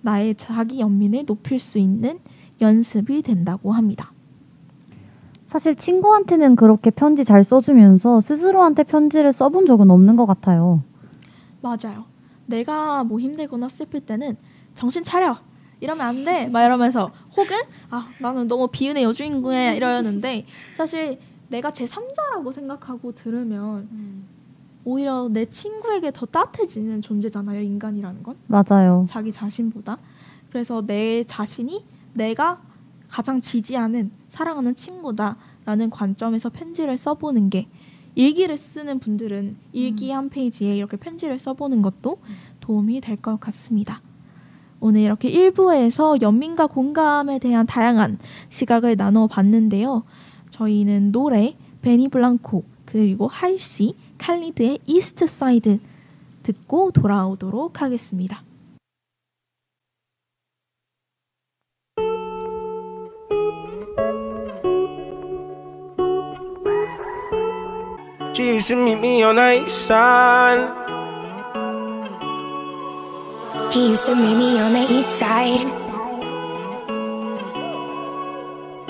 나의 0.00 0.36
자기 0.36 0.78
연민을 0.78 1.26
높일 1.26 1.58
수 1.58 1.78
있는 1.78 2.20
연습이 2.60 3.20
된다고 3.22 3.72
합니다. 3.72 4.12
사실 5.46 5.74
친구한테는 5.74 6.54
그렇게 6.54 6.90
편지 6.90 7.24
잘 7.24 7.42
써주면서 7.42 8.20
스스로한테 8.20 8.84
편지를 8.84 9.32
써본 9.32 9.66
적은 9.66 9.90
없는 9.90 10.14
것 10.14 10.24
같아요. 10.24 10.84
맞아요. 11.62 12.04
내가 12.46 13.02
뭐 13.02 13.18
힘들거나 13.18 13.68
슬플 13.68 14.00
때는 14.02 14.36
정신 14.76 15.02
차려 15.02 15.38
이러면 15.80 16.06
안 16.06 16.24
돼. 16.24 16.46
막 16.46 16.64
이러면서 16.64 17.10
혹은 17.36 17.56
아 17.90 18.08
나는 18.20 18.46
너무 18.46 18.68
비운의 18.68 19.02
여주인공이야 19.02 19.72
이러는데 19.74 20.46
사실 20.76 21.18
내가 21.48 21.72
제 21.72 21.84
3자라고 21.86 22.52
생각하고 22.52 23.12
들으면 23.12 23.88
오히려 24.84 25.28
내 25.28 25.46
친구에게 25.46 26.10
더 26.12 26.26
따뜻해지는 26.26 27.02
존재잖아요 27.02 27.60
인간이라는 27.60 28.22
건 28.22 28.36
맞아요. 28.46 29.06
자기 29.08 29.32
자신보다 29.32 29.98
그래서 30.50 30.84
내 30.86 31.24
자신이 31.24 31.84
내가 32.14 32.60
가장 33.08 33.40
지지하는 33.40 34.10
사랑하는 34.30 34.74
친구다라는 34.74 35.90
관점에서 35.90 36.50
편지를 36.50 36.96
써보는 36.98 37.50
게 37.50 37.68
일기를 38.14 38.56
쓰는 38.56 38.98
분들은 38.98 39.56
일기 39.72 40.10
한 40.10 40.30
페이지에 40.30 40.76
이렇게 40.76 40.96
편지를 40.96 41.38
써보는 41.38 41.82
것도 41.82 42.18
도움이 42.60 43.00
될 43.00 43.16
것 43.16 43.38
같습니다. 43.38 44.00
오늘 44.80 45.00
이렇게 45.02 45.30
1부에서 45.30 46.20
연민과 46.22 46.66
공감에 46.66 47.38
대한 47.38 47.66
다양한 47.66 48.18
시각을 48.48 48.96
나눠 48.96 49.26
봤는데요. 49.26 50.04
저희는 50.56 51.12
노래 51.12 51.54
베니 51.82 52.08
블랑코 52.08 52.64
그리고 52.84 53.28
할시 53.28 53.94
칼리드의 54.18 54.78
Eastside 54.86 55.78
듣고 56.42 56.92
돌아오도록 56.92 57.82
하겠습니다. 57.82 58.42
She 68.34 68.48
used 68.48 68.68
to 68.68 68.76
meet 68.76 68.98
me 69.00 69.24
on 69.24 69.36
the 69.36 69.64
east 69.64 69.86
side. 69.86 70.68
He 73.72 73.88
used 73.88 74.04
to 74.06 74.14
meet 74.14 74.36
me 74.36 74.58
on 74.60 74.72
the 74.74 74.86
east 74.92 75.18
side. 75.18 75.85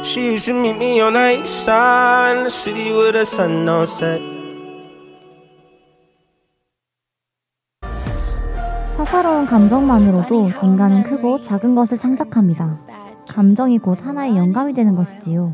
She 0.07 0.35
used 0.35 0.47
to 0.47 0.55
meet 0.55 0.77
me 0.77 1.01
on 1.01 1.15
the 1.15 1.43
east 1.43 1.65
side, 1.65 2.37
in 2.37 2.45
the 2.45 2.51
city 2.51 2.93
with 2.93 3.15
the 3.15 3.27
sun 3.27 3.69
on 3.69 3.83
set. 3.83 4.23
사사로운 8.97 9.47
감정만으로도 9.47 10.49
인간은 10.63 11.03
크고 11.03 11.43
작은 11.43 11.75
것을 11.75 11.99
창작합니다. 11.99 12.79
감정이 13.29 13.79
곧 13.79 13.99
하나의 14.01 14.37
영감이 14.37 14.75
되는 14.75 14.95
것이지요. 14.95 15.49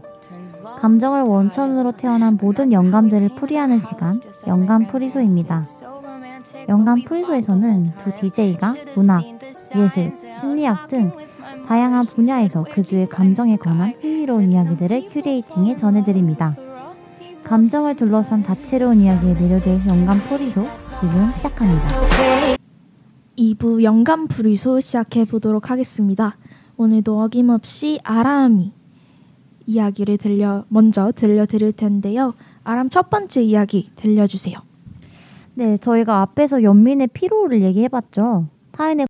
감정을 0.81 1.23
원천으로 1.23 1.93
태어난 1.93 2.37
모든 2.39 2.73
영감들을 2.73 3.31
풀이하는 3.31 3.81
시간, 3.81 4.15
영감 4.47 4.87
풀이소입니다. 4.87 5.65
영감 6.69 7.03
풀이소에서는 7.05 7.85
두 8.05 8.15
DJ가 8.17 8.75
문학, 8.97 9.23
예술, 9.75 10.13
심리학 10.41 10.89
등 10.89 11.11
다양한 11.67 12.05
분야에서 12.05 12.65
그주의 12.65 13.09
감정에 13.09 13.57
관한 13.57 13.95
흥미로운 14.01 14.53
이야기들을 14.53 15.09
큐레이팅해 15.09 15.77
전해드립니다. 15.77 16.57
감정을 17.45 17.97
둘러싼 17.97 18.43
다채로운 18.43 18.99
이야기에 18.99 19.35
매료될 19.35 19.81
영감 19.87 20.19
풀이소 20.29 20.65
지금 20.81 21.33
시작합니다. 21.35 21.83
2부 23.37 23.83
영감 23.83 24.29
불의소 24.29 24.81
시작해 24.81 25.25
보도록 25.25 25.71
하겠습니다. 25.71 26.37
오늘도 26.77 27.21
어김없이 27.23 28.01
아람이 28.05 28.73
이야기를 29.67 30.19
들려 30.19 30.65
먼저 30.69 31.13
들려드릴 31.13 31.73
텐데요. 31.73 32.35
아람 32.65 32.89
첫 32.89 33.11
번째 33.11 33.43
이야기 33.43 33.91
들려주세요. 33.97 34.57
네, 35.55 35.77
저희가 35.77 36.23
앞에서 36.23 36.63
연민의 36.63 37.09
피로를 37.09 37.63
얘기해봤죠. 37.63 38.47
타인의 38.73 39.07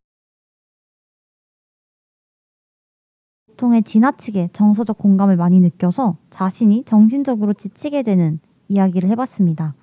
고통에 3.62 3.80
지나치게 3.82 4.50
정서적 4.52 4.98
공감을 4.98 5.36
많이 5.36 5.60
느껴서 5.60 6.16
자신이 6.30 6.82
정신적으로 6.84 7.52
지치게 7.52 8.02
되는 8.02 8.40
이야기를 8.66 9.08
해봤습니다. 9.10 9.74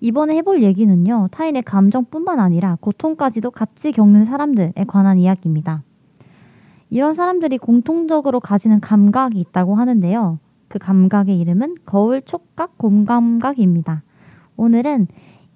이번에 0.00 0.34
해볼 0.36 0.62
얘기는요, 0.62 1.28
타인의 1.30 1.62
감정뿐만 1.64 2.40
아니라 2.40 2.78
고통까지도 2.80 3.50
같이 3.50 3.92
겪는 3.92 4.24
사람들에 4.24 4.72
관한 4.86 5.18
이야기입니다. 5.18 5.82
이런 6.88 7.12
사람들이 7.12 7.58
공통적으로 7.58 8.40
가지는 8.40 8.80
감각이 8.80 9.38
있다고 9.40 9.74
하는데요. 9.74 10.38
그 10.68 10.78
감각의 10.78 11.38
이름은 11.38 11.74
거울 11.84 12.22
촉각 12.22 12.78
공감각입니다. 12.78 14.04
오늘은 14.56 15.08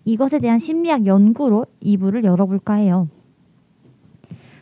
이것에 0.04 0.40
대한 0.40 0.58
심리학 0.58 1.06
연구로 1.06 1.64
2부를 1.82 2.22
열어볼까 2.24 2.74
해요. 2.74 3.08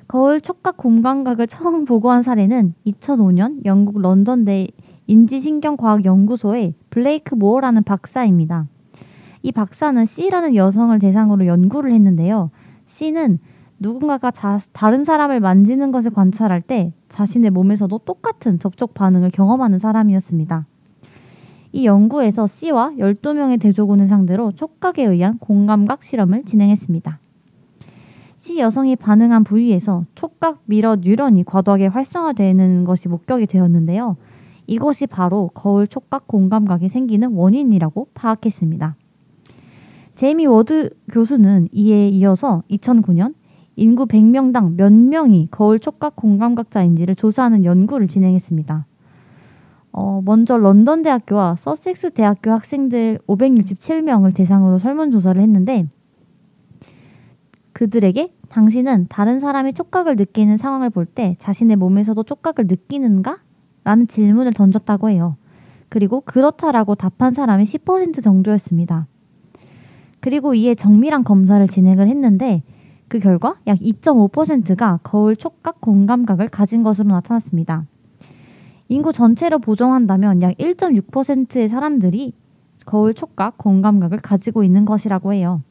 거울 0.08 0.40
촉각 0.40 0.78
공감각을 0.78 1.46
처음 1.46 1.84
보고한 1.84 2.22
사례는 2.22 2.72
2005년 2.86 3.64
영국 3.66 4.00
런던대 4.00 4.66
인지신경과학연구소의 5.06 6.74
블레이크 6.88 7.34
모어라는 7.34 7.82
박사입니다. 7.82 8.66
이 9.42 9.52
박사는 9.52 10.04
C라는 10.06 10.54
여성을 10.54 10.98
대상으로 10.98 11.46
연구를 11.46 11.92
했는데요. 11.92 12.50
C는 12.86 13.38
누군가가 13.78 14.30
자, 14.30 14.58
다른 14.72 15.04
사람을 15.04 15.40
만지는 15.40 15.92
것을 15.92 16.10
관찰할 16.10 16.62
때 16.62 16.94
자신의 17.10 17.50
몸에서도 17.50 17.96
똑같은 17.98 18.58
접촉 18.58 18.94
반응을 18.94 19.30
경험하는 19.30 19.78
사람이었습니다. 19.78 20.66
이 21.72 21.84
연구에서 21.84 22.46
C와 22.46 22.92
12명의 22.98 23.60
대조군을 23.60 24.08
상대로 24.08 24.52
촉각에 24.52 25.04
의한 25.04 25.38
공감각 25.38 26.02
실험을 26.02 26.44
진행했습니다. 26.44 27.20
C 28.48 28.60
여성이 28.60 28.96
반응한 28.96 29.44
부위에서 29.44 30.06
촉각 30.14 30.62
미러 30.64 30.96
뉴런이 30.96 31.44
과도하게 31.44 31.88
활성화되는 31.88 32.84
것이 32.84 33.06
목격이 33.06 33.46
되었는데요. 33.46 34.16
이것이 34.66 35.06
바로 35.06 35.50
거울 35.52 35.86
촉각 35.86 36.26
공감각이 36.26 36.88
생기는 36.88 37.30
원인이라고 37.30 38.08
파악했습니다. 38.14 38.96
제이미 40.14 40.46
워드 40.46 40.88
교수는 41.12 41.68
이에 41.72 42.08
이어서 42.08 42.62
2009년 42.70 43.34
인구 43.76 44.06
100명당 44.06 44.76
몇 44.76 44.94
명이 44.94 45.48
거울 45.50 45.78
촉각 45.78 46.16
공감각자인지를 46.16 47.16
조사하는 47.16 47.66
연구를 47.66 48.08
진행했습니다. 48.08 48.86
어, 49.92 50.22
먼저 50.24 50.56
런던 50.56 51.02
대학교와 51.02 51.56
서섹스 51.56 52.08
대학교 52.12 52.50
학생들 52.52 53.18
567명을 53.26 54.34
대상으로 54.34 54.78
설문조사를 54.78 55.38
했는데 55.38 55.86
그들에게 57.74 58.37
당신은 58.48 59.06
다른 59.08 59.40
사람이 59.40 59.74
촉각을 59.74 60.16
느끼는 60.16 60.56
상황을 60.56 60.90
볼 60.90 61.06
때 61.06 61.36
자신의 61.38 61.76
몸에서도 61.76 62.22
촉각을 62.22 62.66
느끼는가? 62.66 63.38
라는 63.84 64.06
질문을 64.06 64.52
던졌다고 64.52 65.10
해요. 65.10 65.36
그리고 65.88 66.20
그렇다라고 66.20 66.94
답한 66.94 67.32
사람이 67.32 67.64
10% 67.64 68.22
정도였습니다. 68.22 69.06
그리고 70.20 70.54
이에 70.54 70.74
정밀한 70.74 71.24
검사를 71.24 71.66
진행을 71.66 72.08
했는데 72.08 72.62
그 73.08 73.18
결과 73.18 73.56
약 73.66 73.78
2.5%가 73.78 75.00
거울 75.02 75.36
촉각 75.36 75.80
공감각을 75.80 76.48
가진 76.48 76.82
것으로 76.82 77.08
나타났습니다. 77.08 77.86
인구 78.88 79.12
전체로 79.12 79.58
보정한다면 79.58 80.42
약 80.42 80.56
1.6%의 80.58 81.68
사람들이 81.68 82.34
거울 82.84 83.14
촉각 83.14 83.56
공감각을 83.58 84.18
가지고 84.18 84.64
있는 84.64 84.84
것이라고 84.84 85.32
해요. 85.32 85.62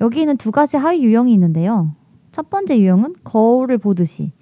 여기에는 0.00 0.36
두 0.38 0.50
가지 0.50 0.76
하위 0.76 1.02
유형이 1.02 1.32
있는데요. 1.34 1.94
첫 2.32 2.48
번째 2.48 2.78
유형은 2.78 3.16
거울을 3.24 3.78
보듯이 3.78 4.32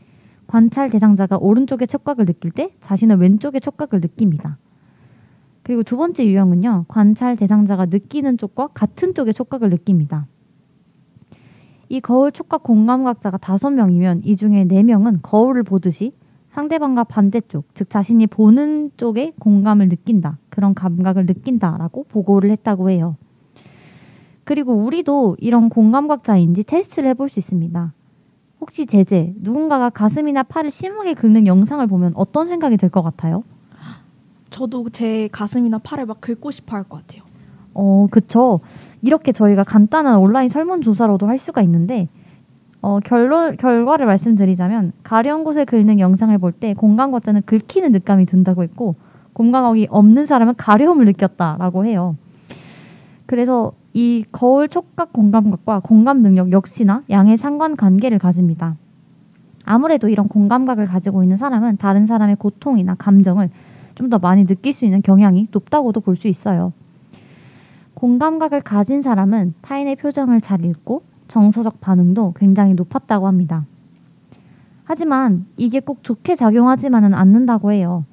관찰 0.47 0.89
대상자가 0.89 1.37
오른쪽의 1.39 1.89
촉각을 1.89 2.25
느낄 2.27 2.51
때 2.51 2.73
자신은 2.81 3.19
왼쪽의 3.19 3.61
촉각을 3.61 4.01
느낍니다. 4.01 4.59
그리고 5.63 5.83
두 5.83 5.97
번째 5.97 6.25
유형은요. 6.25 6.87
관찰 6.89 7.37
대상자가 7.37 7.87
느끼는 7.87 8.39
쪽과 8.39 8.69
같은 8.69 9.15
쪽의 9.15 9.35
촉각을 9.35 9.69
느낍니다. 9.69 10.27
이 11.91 12.01
거울 12.01 12.33
촉각 12.33 12.63
공감각자가 12.63 13.39
다섯 13.39 13.71
명이면 13.71 14.23
이 14.25 14.37
중에 14.37 14.65
네 14.65 14.83
명은 14.83 15.21
거울을 15.23 15.63
보듯이 15.63 16.13
상대방과 16.51 17.05
반대쪽, 17.05 17.67
즉 17.75 17.91
자신이 17.91 18.27
보는 18.27 18.93
쪽에 18.97 19.33
공감을 19.39 19.89
느낀다. 19.89 20.39
그런 20.49 20.75
감각을 20.75 21.27
느낀다라고 21.27 22.05
보고를 22.05 22.51
했다고 22.51 22.91
해요. 22.91 23.17
그리고 24.49 24.72
우리도 24.72 25.36
이런 25.40 25.68
공감각자인지 25.68 26.62
테스트를 26.64 27.11
해볼 27.11 27.28
수 27.28 27.38
있습니다. 27.38 27.92
혹시 28.62 28.86
제재, 28.86 29.34
누군가가 29.40 29.90
가슴이나 29.90 30.42
팔을 30.42 30.70
심하게 30.70 31.12
긁는 31.12 31.46
영상을 31.46 31.86
보면 31.86 32.12
어떤 32.14 32.49
생각이 32.49 32.78
들 32.78 32.88
것 32.88 33.03
같아요? 33.03 33.44
저도 34.49 34.88
제 34.88 35.28
가슴이나 35.32 35.76
팔을 35.76 36.07
막 36.07 36.22
긁고 36.22 36.51
싶어 36.51 36.76
할 36.78 36.84
것 36.84 37.07
같아요. 37.07 37.24
어, 37.74 38.07
그쵸. 38.11 38.61
이렇게 39.03 39.32
저희가 39.32 39.64
간단한 39.64 40.16
온라인 40.18 40.49
설문조사로도 40.49 41.26
할 41.28 41.36
수가 41.36 41.61
있는데, 41.61 42.09
어, 42.80 43.01
결론, 43.01 43.59
결과를 43.59 44.07
말씀드리자면, 44.07 44.92
가려운 45.03 45.44
곳에 45.44 45.66
긁는 45.66 46.01
영상을 46.01 46.38
볼 46.38 46.53
때 46.53 46.72
공감각자는 46.72 47.42
긁히는 47.44 47.92
느낌이 47.92 48.24
든다고 48.24 48.62
했고, 48.62 48.94
공감각이 49.34 49.88
없는 49.90 50.24
사람은 50.24 50.55
가려움을 50.57 51.05
느꼈다라고 51.05 51.84
해요. 51.84 52.16
그래서 53.26 53.72
이 53.99 54.24
거울 54.30 54.68
촉각 54.68 55.12
공감각과 55.12 55.80
공감 55.80 56.22
능력 56.22 56.53
역시나 56.53 57.03
양의 57.11 57.36
상관 57.36 57.74
관계를 57.74 58.20
가집니다. 58.20 58.76
아무래도 59.64 60.09
이런 60.09 60.28
공감각을 60.28 60.86
가지고 60.86 61.24
있는 61.24 61.36
사람은 61.36 61.78
다른 61.78 62.07
사람의 62.07 62.36
고통이나 62.36 62.94
감정을 62.94 63.51
좀 63.96 64.09
더 64.09 64.20
많이 64.20 64.46
느낄 64.46 64.72
수 64.72 64.84
있는 64.84 65.03
경향이 65.03 65.49
높다고도 65.51 66.01
볼 66.03 66.14
수 66.14 66.28
있어요. 66.28 66.72
공감각을 67.94 68.61
가진 68.61 69.03
사람은 69.03 69.55
타인의 69.62 69.96
표정을 69.96 70.42
잘 70.42 70.64
읽고 70.64 71.03
정서적 71.26 71.80
반응도 71.80 72.34
굉장히 72.36 72.74
높았다고 72.74 73.26
합니다. 73.26 73.66
하지만 74.84 75.46
이게 75.57 75.80
꼭 75.80 76.05
좋게 76.05 76.36
작용하지만은 76.36 77.14
않는다고 77.14 77.72
해요. 77.72 78.05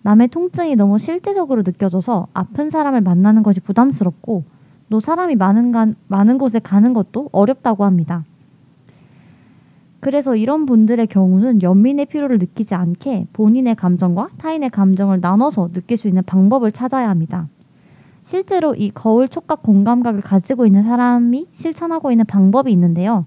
남의 0.00 0.28
통증이 0.28 0.76
너무 0.76 0.96
실제적으로 0.96 1.60
느껴져서 1.60 2.28
아픈 2.32 2.70
사람을 2.70 3.02
만나는 3.02 3.42
것이 3.42 3.60
부담스럽고 3.60 4.59
또 4.90 5.00
사람이 5.00 5.36
많은, 5.36 5.72
가, 5.72 5.86
많은 6.08 6.36
곳에 6.36 6.58
가는 6.58 6.92
것도 6.92 7.30
어렵다고 7.32 7.84
합니다. 7.84 8.24
그래서 10.00 10.34
이런 10.34 10.66
분들의 10.66 11.06
경우는 11.06 11.62
연민의 11.62 12.06
필요를 12.06 12.38
느끼지 12.38 12.74
않게 12.74 13.28
본인의 13.32 13.76
감정과 13.76 14.30
타인의 14.38 14.70
감정을 14.70 15.20
나눠서 15.20 15.68
느낄 15.72 15.96
수 15.96 16.08
있는 16.08 16.22
방법을 16.24 16.72
찾아야 16.72 17.08
합니다. 17.08 17.48
실제로 18.24 18.74
이 18.74 18.90
거울 18.90 19.28
촉각 19.28 19.62
공감각을 19.62 20.22
가지고 20.22 20.66
있는 20.66 20.82
사람이 20.82 21.48
실천하고 21.52 22.10
있는 22.10 22.24
방법이 22.26 22.72
있는데요. 22.72 23.26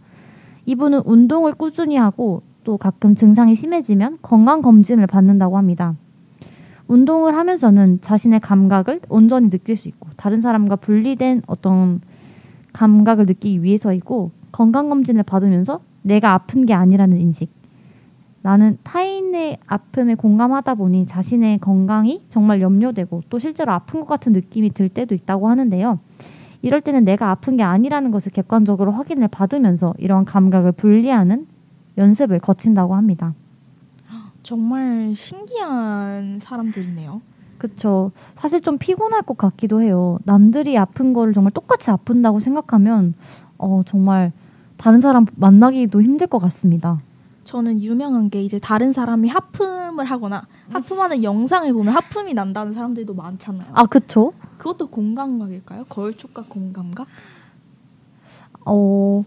이분은 0.66 1.01
운동을 1.05 1.53
꾸준히 1.53 1.95
하고 1.95 2.41
또 2.64 2.78
가끔 2.78 3.16
증상이 3.16 3.55
심해지면 3.55 4.20
건강 4.22 4.61
검진을 4.61 5.07
받는다고 5.07 5.57
합니다. 5.57 5.95
운동을 6.88 7.36
하면서는 7.36 8.01
자신의 8.01 8.39
감각을 8.41 9.01
온전히 9.09 9.49
느낄 9.49 9.75
수 9.77 9.88
있고 9.88 10.09
다른 10.17 10.41
사람과 10.41 10.75
분리된 10.75 11.43
어떤 11.47 12.01
감각을 12.73 13.25
느끼기 13.25 13.63
위해서이고 13.63 14.31
건강 14.51 14.89
검진을 14.89 15.23
받으면서 15.23 15.81
내가 16.01 16.34
아픈 16.34 16.65
게 16.65 16.73
아니라는 16.73 17.17
인식. 17.17 17.49
나는 18.41 18.77
타인의 18.84 19.59
아픔에 19.65 20.15
공감하다 20.15 20.75
보니 20.75 21.05
자신의 21.05 21.59
건강이 21.59 22.23
정말 22.29 22.59
염려되고 22.61 23.23
또 23.29 23.39
실제로 23.39 23.71
아픈 23.71 24.01
것 24.01 24.07
같은 24.07 24.34
느낌이 24.34 24.71
들 24.73 24.89
때도 24.89 25.15
있다고 25.15 25.47
하는데요. 25.47 25.99
이럴 26.61 26.81
때는 26.81 27.05
내가 27.05 27.31
아픈 27.31 27.55
게 27.57 27.63
아니라는 27.63 28.11
것을 28.11 28.31
객관적으로 28.31 28.91
확인을 28.91 29.29
받으면서 29.29 29.93
이러한 29.97 30.25
감각을 30.25 30.73
분리하는 30.73 31.47
연습을 31.97 32.39
거친다고 32.39 32.95
합니다. 32.95 33.34
정말 34.43 35.13
신기한 35.15 36.39
사람들이네요. 36.39 37.21
그쵸. 37.57 38.11
사실 38.35 38.61
좀 38.61 38.77
피곤할 38.77 39.21
것 39.21 39.37
같기도 39.37 39.81
해요. 39.81 40.19
남들이 40.25 40.77
아픈 40.77 41.13
거를 41.13 41.33
정말 41.33 41.51
똑같이 41.51 41.89
아픈다고 41.89 42.41
생각하면 42.41 43.13
어, 43.57 43.81
정말 43.87 44.33
다른 44.75 44.99
사람 44.99 45.25
만나기도 45.35 46.01
힘들 46.01 46.27
것 46.27 46.39
같습니다. 46.39 47.01
저는 47.45 47.81
유명한 47.81 48.29
게 48.29 48.41
이제 48.41 48.59
다른 48.59 48.91
사람이 48.91 49.29
하품을 49.29 50.05
하거나 50.05 50.45
하품하는 50.69 51.23
영상을 51.23 51.71
보면 51.73 51.93
하품이 51.93 52.33
난다는 52.33 52.73
사람들도 52.73 53.13
많잖아요. 53.13 53.67
아, 53.73 53.85
그쵸. 53.85 54.33
그것도 54.57 54.87
공감각일까요? 54.87 55.85
거울 55.85 56.15
촉각 56.15 56.49
공감각? 56.49 57.07
어, 58.65 59.23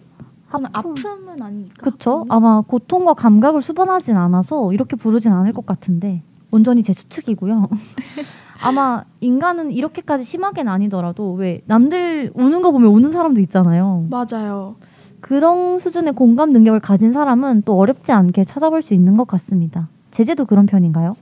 하품. 0.48 0.66
아픔은 0.72 1.42
아니니까. 1.42 1.90
그쵸. 1.90 2.10
하품은? 2.10 2.26
아마 2.30 2.60
고통과 2.60 3.14
감각을 3.14 3.62
수반하진 3.62 4.16
않아서 4.16 4.72
이렇게 4.72 4.96
부르진 4.96 5.32
않을 5.32 5.52
것 5.52 5.66
같은데 5.66 6.22
온전히 6.50 6.82
제 6.82 6.94
추측이고요. 6.94 7.68
아마 8.62 9.04
인간은 9.20 9.70
이렇게까지 9.70 10.24
심하게는 10.24 10.72
아니더라도 10.72 11.32
왜 11.32 11.60
남들 11.66 12.30
우는 12.34 12.62
거 12.62 12.70
보면 12.70 12.90
우는 12.90 13.12
사람도 13.12 13.40
있잖아요. 13.40 14.06
맞아요. 14.10 14.76
그런 15.20 15.78
수준의 15.78 16.14
공감 16.14 16.52
능력을 16.52 16.78
가진 16.80 17.12
사람은 17.12 17.62
또 17.64 17.76
어렵지 17.78 18.12
않게 18.12 18.44
찾아볼 18.44 18.80
수 18.82 18.94
있는 18.94 19.16
것 19.16 19.26
같습니다. 19.26 19.88
제재도 20.10 20.46
그런 20.46 20.66
편인가요? 20.66 21.16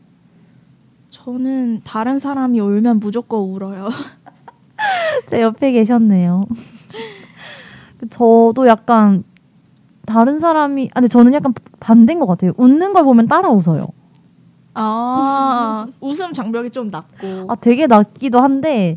저는 1.10 1.80
다른 1.84 2.18
사람이 2.18 2.60
울면 2.60 3.00
무조건 3.00 3.40
울어요. 3.40 3.88
제 5.26 5.40
옆에 5.40 5.72
계셨네요. 5.72 6.42
저도 8.10 8.66
약간 8.66 9.24
다른 10.06 10.38
사람이 10.40 10.90
아 10.92 11.00
근데 11.00 11.08
저는 11.08 11.32
약간 11.34 11.54
반대인 11.80 12.18
것 12.18 12.26
같아요. 12.26 12.52
웃는 12.56 12.92
걸 12.92 13.04
보면 13.04 13.26
따라 13.26 13.50
웃어요. 13.50 13.88
아 14.74 15.86
웃음 16.00 16.32
장벽이 16.32 16.70
좀 16.70 16.90
낮고 16.90 17.46
아 17.48 17.54
되게 17.56 17.86
낫기도 17.86 18.40
한데 18.40 18.96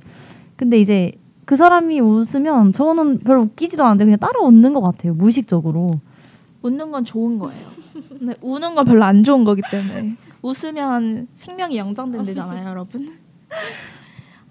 근데 0.55 0.79
이제 0.79 1.11
그 1.45 1.55
사람이 1.55 1.99
웃으면 2.01 2.73
저는 2.73 3.19
별로 3.19 3.43
웃기지도 3.43 3.83
않는데 3.83 4.05
그냥 4.05 4.19
따라 4.19 4.41
웃는 4.41 4.73
것 4.73 4.81
같아요. 4.81 5.13
무의식적으로. 5.13 5.87
웃는 6.61 6.91
건 6.91 7.05
좋은 7.05 7.39
거예요. 7.39 7.67
근데 8.09 8.35
우는 8.41 8.75
건 8.75 8.85
별로 8.85 9.05
안 9.05 9.23
좋은 9.23 9.43
거기 9.45 9.61
때문에 9.71 10.15
웃으면 10.41 11.27
생명이 11.33 11.77
연장된대잖아요, 11.77 12.67
여러분. 12.67 13.13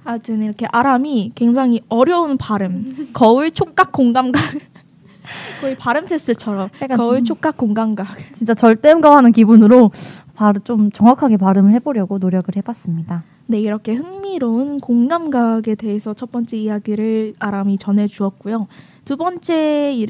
하여튼 0.07 0.41
이렇게 0.41 0.67
아람이 0.71 1.33
굉장히 1.35 1.81
어려운 1.89 2.39
발음, 2.39 3.09
거울 3.13 3.51
촉각 3.51 3.91
공감각 3.91 4.41
거의 5.61 5.75
발음 5.75 6.07
테스트처럼 6.07 6.69
거울 6.97 7.25
촉각 7.25 7.57
공감각. 7.57 8.07
진짜 8.33 8.55
절대음감하는 8.55 9.33
기분으로 9.33 9.91
바로 10.35 10.61
좀 10.61 10.93
정확하게 10.93 11.39
발음을 11.39 11.73
해보려고 11.73 12.19
노력을 12.19 12.55
해봤습니다. 12.55 13.25
네, 13.47 13.59
이렇게 13.59 13.95
흥미로운 13.95 14.79
공감각에 14.79 15.75
대해서 15.75 16.15
첫 16.15 16.31
번째 16.31 16.57
이야기를 16.57 17.35
아람이 17.41 17.79
전해 17.79 18.07
주었고요. 18.07 18.69
두 19.05 19.17
번째는 19.17 20.07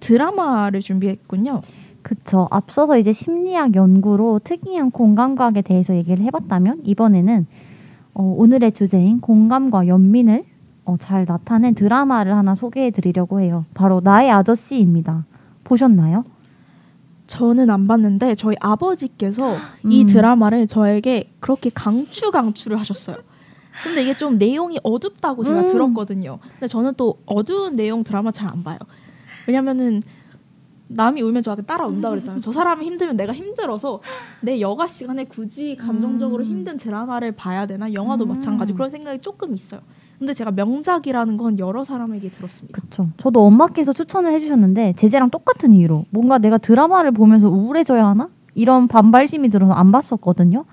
드라마를 0.00 0.80
준비했군요. 0.80 1.60
그쵸. 2.00 2.48
앞서서 2.50 2.96
이제 2.96 3.12
심리학 3.12 3.74
연구로 3.74 4.40
특이한 4.42 4.90
공감각에 4.90 5.60
대해서 5.60 5.94
얘기를 5.94 6.24
해봤다면 6.24 6.80
이번에는 6.84 7.46
어, 8.18 8.34
오늘의 8.36 8.72
주제인 8.72 9.20
공감과 9.20 9.86
연민을 9.86 10.44
어, 10.84 10.96
잘 11.00 11.24
나타낸 11.24 11.74
드라마를 11.74 12.34
하나 12.34 12.56
소개해 12.56 12.90
드리려고 12.90 13.40
해요. 13.40 13.64
바로 13.74 14.00
나의 14.02 14.30
아저씨입니다. 14.30 15.24
보셨나요? 15.62 16.24
저는 17.28 17.70
안 17.70 17.86
봤는데 17.86 18.34
저희 18.34 18.56
아버지께서 18.58 19.56
이 19.84 20.02
음. 20.02 20.06
드라마를 20.08 20.66
저에게 20.66 21.30
그렇게 21.38 21.70
강추 21.72 22.30
강추를 22.32 22.78
하셨어요. 22.80 23.18
근데 23.84 24.02
이게 24.02 24.16
좀 24.16 24.38
내용이 24.38 24.80
어둡다고 24.82 25.44
제가 25.44 25.60
음. 25.60 25.68
들었거든요. 25.68 26.38
근데 26.54 26.66
저는 26.66 26.94
또 26.96 27.18
어두운 27.26 27.76
내용 27.76 28.02
드라마 28.02 28.32
잘 28.32 28.48
안 28.50 28.64
봐요. 28.64 28.78
왜냐면은 29.46 30.02
남이 30.88 31.22
울면 31.22 31.42
저한테 31.42 31.62
따라 31.64 31.86
운다 31.86 32.10
그랬잖아요. 32.10 32.40
저 32.40 32.50
사람이 32.50 32.84
힘들면 32.84 33.16
내가 33.16 33.32
힘들어서 33.32 34.00
내 34.40 34.60
여가 34.60 34.86
시간에 34.86 35.24
굳이 35.24 35.76
감정적으로 35.76 36.42
음. 36.42 36.48
힘든 36.48 36.76
드라마를 36.78 37.32
봐야 37.32 37.66
되나? 37.66 37.92
영화도 37.92 38.24
음. 38.24 38.28
마찬가지 38.28 38.72
그런 38.72 38.90
생각이 38.90 39.20
조금 39.20 39.54
있어요. 39.54 39.80
근데 40.18 40.34
제가 40.34 40.50
명작이라는 40.50 41.36
건 41.36 41.58
여러 41.58 41.84
사람에게 41.84 42.30
들었습니다. 42.30 42.80
그쵸. 42.80 43.08
저도 43.18 43.40
엄마께서 43.46 43.92
추천을 43.92 44.32
해주셨는데 44.32 44.94
제재랑 44.96 45.30
똑같은 45.30 45.72
이유로 45.72 46.06
뭔가 46.10 46.38
내가 46.38 46.58
드라마를 46.58 47.12
보면서 47.12 47.48
우울해져야 47.48 48.04
하나? 48.04 48.28
이런 48.54 48.88
반발심이 48.88 49.48
들어서 49.50 49.72
안 49.74 49.92
봤었거든요. 49.92 50.64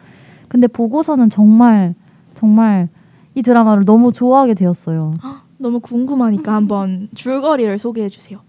근데 0.47 0.65
보고서는 0.67 1.29
정말 1.29 1.93
정말 2.33 2.89
이 3.35 3.43
드라마를 3.43 3.85
너무 3.85 4.11
좋아하게 4.13 4.55
되었어요. 4.55 5.13
너무 5.57 5.79
궁금하니까 5.79 6.53
한번 6.53 7.09
줄거리를 7.13 7.77
소개해 7.77 8.09
주세요. 8.09 8.39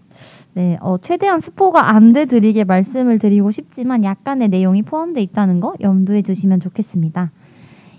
네, 0.57 0.75
어, 0.81 0.97
최대한 0.97 1.39
스포가 1.39 1.91
안돼 1.91 2.25
드리게 2.25 2.63
말씀을 2.63 3.19
드리고 3.19 3.51
싶지만 3.51 4.03
약간의 4.03 4.49
내용이 4.49 4.81
포함되어 4.81 5.21
있다는 5.21 5.59
거 5.59 5.75
염두에 5.81 6.23
두시면 6.23 6.61
좋겠습니다. 6.61 7.29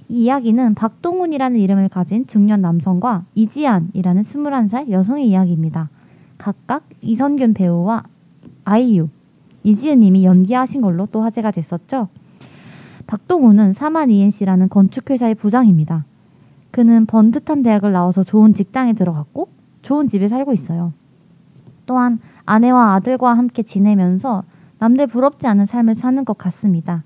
이 0.08 0.24
이야기는 0.24 0.74
박동훈이라는 0.74 1.56
이름을 1.56 1.88
가진 1.88 2.26
중년 2.26 2.60
남성과 2.60 3.26
이지안이라는 3.36 4.22
21살 4.22 4.90
여성의 4.90 5.28
이야기입니다. 5.28 5.88
각각 6.36 6.82
이선균 7.00 7.54
배우와 7.54 8.02
아이유, 8.64 9.08
이지은 9.62 10.00
님이 10.00 10.24
연기하신 10.24 10.80
걸로 10.80 11.06
또 11.12 11.22
화제가 11.22 11.52
됐었죠. 11.52 12.08
박동훈은 13.06 13.72
사만 13.72 14.10
ENC라는 14.10 14.68
건축회사의 14.68 15.36
부장입니다. 15.36 16.06
그는 16.72 17.06
번듯한 17.06 17.62
대학을 17.62 17.92
나와서 17.92 18.24
좋은 18.24 18.52
직장에 18.52 18.94
들어갔고 18.94 19.46
좋은 19.82 20.08
집에 20.08 20.26
살고 20.26 20.52
있어요. 20.52 20.92
또한 21.86 22.20
아내와 22.48 22.94
아들과 22.94 23.34
함께 23.34 23.62
지내면서 23.62 24.42
남들 24.78 25.06
부럽지 25.06 25.46
않은 25.46 25.66
삶을 25.66 25.94
사는 25.94 26.24
것 26.24 26.38
같습니다. 26.38 27.02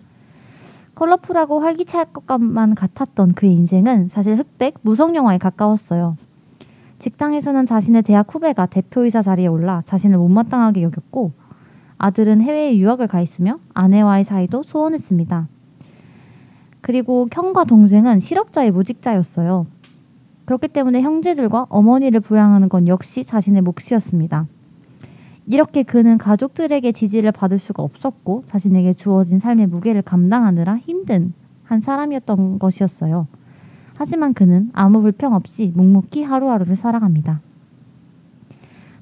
컬러풀하고 0.95 1.61
활기차할 1.61 2.07
것만 2.13 2.75
같았던 2.75 3.33
그의 3.33 3.55
인생은 3.55 4.09
사실 4.09 4.39
흑백 4.39 4.75
무성 4.83 5.17
영화에 5.17 5.39
가까웠어요. 5.39 6.17
직장에서는 7.01 7.67
자신의 7.67 8.03
대학 8.03 8.33
후배가 8.33 8.67
대표이사 8.67 9.23
자리에 9.23 9.49
올라 9.49 9.83
자신을 9.87 10.19
못마땅하게 10.19 10.83
여겼고 10.85 11.33
아들은 11.99 12.41
해외에 12.41 12.77
유학을 12.77 13.09
가 13.09 13.21
있으며 13.21 13.59
아내와의 13.75 14.23
사이도 14.25 14.63
소원했습니다. 14.63 15.49
그리고 16.83 17.29
형과 17.33 17.65
동생은 17.65 18.21
실업자의 18.21 18.71
무직자였어요. 18.71 19.67
그렇기 20.45 20.69
때문에 20.69 21.01
형제들과 21.01 21.67
어머니를 21.69 22.21
부양하는 22.21 22.69
건 22.69 22.87
역시 22.87 23.25
자신의 23.25 23.63
몫이었습니다. 23.63 24.47
이렇게 25.47 25.83
그는 25.83 26.19
가족들에게 26.19 26.93
지지를 26.93 27.33
받을 27.33 27.59
수가 27.59 27.83
없었고 27.83 28.45
자신에게 28.47 28.95
주어진 28.95 29.39
삶의 29.39 29.67
무게를 29.67 30.03
감당하느라 30.03 30.77
힘든 30.77 31.35
한 31.65 31.81
사람이었던 31.81 32.59
것이었어요. 32.59 33.27
하지만 33.95 34.35
그는 34.35 34.71
아무 34.73 35.01
불평 35.03 35.35
없이 35.35 35.73
묵묵히 35.75 36.23
하루하루를 36.23 36.77
살아갑니다. 36.77 37.41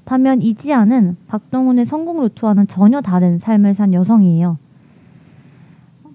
반면 0.05 0.41
이지아는 0.41 1.17
박동훈의 1.27 1.85
성공 1.85 2.21
루트와는 2.21 2.67
전혀 2.67 3.01
다른 3.01 3.37
삶을 3.37 3.75
산 3.75 3.93
여성이에요. 3.93 4.57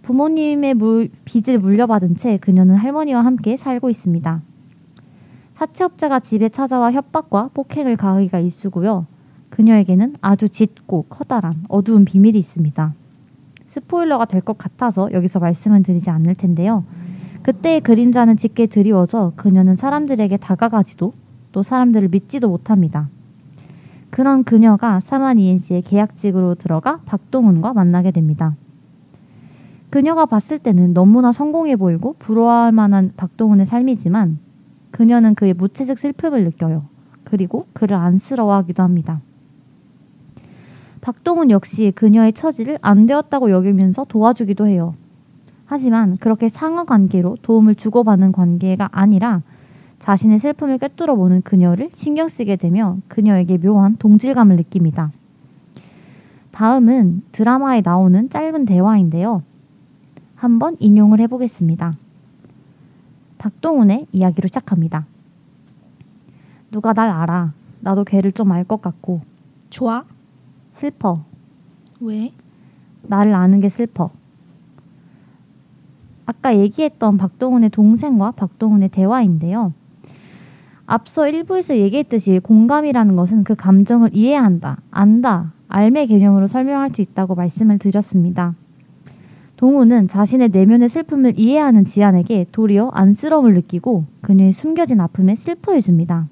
부모님의 0.03 0.75
물, 0.75 1.09
빚을 1.25 1.59
물려받은 1.59 2.17
채 2.17 2.37
그녀는 2.37 2.77
할머니와 2.77 3.25
함께 3.25 3.57
살고 3.57 3.91
있습니다. 3.91 4.43
사채업자가 5.55 6.21
집에 6.21 6.49
찾아와 6.49 6.93
협박과 6.93 7.51
폭행을 7.55 7.97
가하기가 7.97 8.41
일쑤고요. 8.41 9.07
그녀에게는 9.51 10.17
아주 10.21 10.49
짙고 10.49 11.07
커다란 11.09 11.65
어두운 11.69 12.05
비밀이 12.05 12.39
있습니다. 12.39 12.95
스포일러가 13.67 14.25
될 14.25 14.41
것 14.41 14.57
같아서 14.57 15.11
여기서 15.13 15.39
말씀은 15.39 15.83
드리지 15.83 16.11
않을 16.11 16.35
텐데요. 16.35 16.85
그때의 17.43 17.81
그림자는 17.83 18.37
짙게 18.37 18.67
드리워져 18.67 19.33
그녀는 19.37 19.77
사람들에게 19.77 20.37
다가가지도 20.39 21.13
또 21.53 21.63
사람들을 21.63 22.09
믿지도 22.09 22.49
못합니다. 22.49 23.09
그런 24.11 24.45
그녀가 24.45 25.01
사만 25.01 25.39
이엔씨의 25.39 25.83
계약직으로 25.83 26.55
들어가 26.57 27.01
박동훈과 27.07 27.73
만나게 27.73 28.11
됩니다. 28.11 28.57
그녀가 29.91 30.27
봤을 30.27 30.59
때는 30.59 30.95
너무나 30.95 31.33
성공해 31.33 31.77
보이고 31.77 32.17
부러워할 32.19 32.73
만한 32.73 33.13
박동훈의 33.17 33.67
삶이지만 33.67 34.39
그녀는 34.91 35.35
그의 35.35 35.55
무채색 35.55 35.99
슬픔을 35.99 36.45
느껴요. 36.45 36.85
그리고 37.25 37.67
그를 37.73 37.97
안쓰러워하기도 37.97 38.83
합니다. 38.83 39.21
박동훈 41.07 41.53
역시 41.53 41.93
그녀의 41.95 42.33
처지를 42.33 42.81
안 42.83 43.07
되었다고 43.07 43.53
여기면서 43.53 44.05
도와주기도 44.09 44.67
해요. 44.67 44.97
하지만 45.65 46.17
그렇게 46.17 46.49
상하 46.49 46.83
관계로 46.83 47.37
도움을 47.43 47.77
주고받는 47.77 48.33
관계가 48.33 48.89
아니라 48.91 49.43
자신의 50.01 50.41
슬픔을 50.41 50.79
꿰뚫어 50.79 51.15
보는 51.15 51.43
그녀를 51.43 51.91
신경 51.95 52.27
쓰게 52.27 52.57
되며 52.57 52.99
그녀에게 53.07 53.57
묘한 53.59 53.97
동질감을 53.99 54.57
느낍니다. 54.57 55.13
다음은 56.51 57.23
드라마에 57.31 57.83
나오는 57.85 58.29
짧은 58.29 58.65
대화인데요. 58.65 59.45
한번 60.35 60.77
인용을 60.81 61.21
해보겠습니다. 61.21 61.97
박동훈의 63.39 64.09
이야기로 64.11 64.49
시작합니다. 64.49 65.07
누가 66.73 66.93
날 66.93 67.11
알아. 67.11 67.53
나도 67.79 68.03
걔를 68.03 68.33
좀 68.33 68.51
알 68.51 68.65
것 68.65 68.83
같고 68.83 69.21
좋아? 69.71 70.05
슬퍼. 70.77 71.25
왜? 72.01 72.33
나를 73.03 73.35
아는 73.35 73.61
게 73.61 73.71
슬퍼. 73.71 74.11
아까 76.27 76.57
얘기했던 76.57 77.17
박동훈의 77.17 77.71
동생과 77.71 78.33
박동훈의 78.33 78.91
대화인데요. 78.91 79.73
앞서 80.85 81.23
1부에서 81.23 81.77
얘기했듯이 81.77 82.41
공감이라는 82.41 83.17
것은 83.17 83.45
그 83.45 83.55
감정을 83.55 84.11
이해한다, 84.13 84.79
안다, 84.91 85.53
알매 85.69 86.07
개념으로 86.07 86.47
설명할 86.47 86.91
수 86.91 87.01
있다고 87.01 87.35
말씀을 87.35 87.79
드렸습니다. 87.79 88.55
동우는 89.57 90.09
자신의 90.09 90.51
내면의 90.51 90.91
슬픔을 90.91 91.39
이해하는 91.39 91.87
지안에게 91.87 92.49
도리어 92.53 92.91
안쓰러움을 92.93 93.55
느끼고 93.55 94.05
그녀의 94.21 94.53
숨겨진 94.53 95.01
아픔에 95.01 95.35
슬퍼해 95.35 95.81
줍니다. 95.81 96.29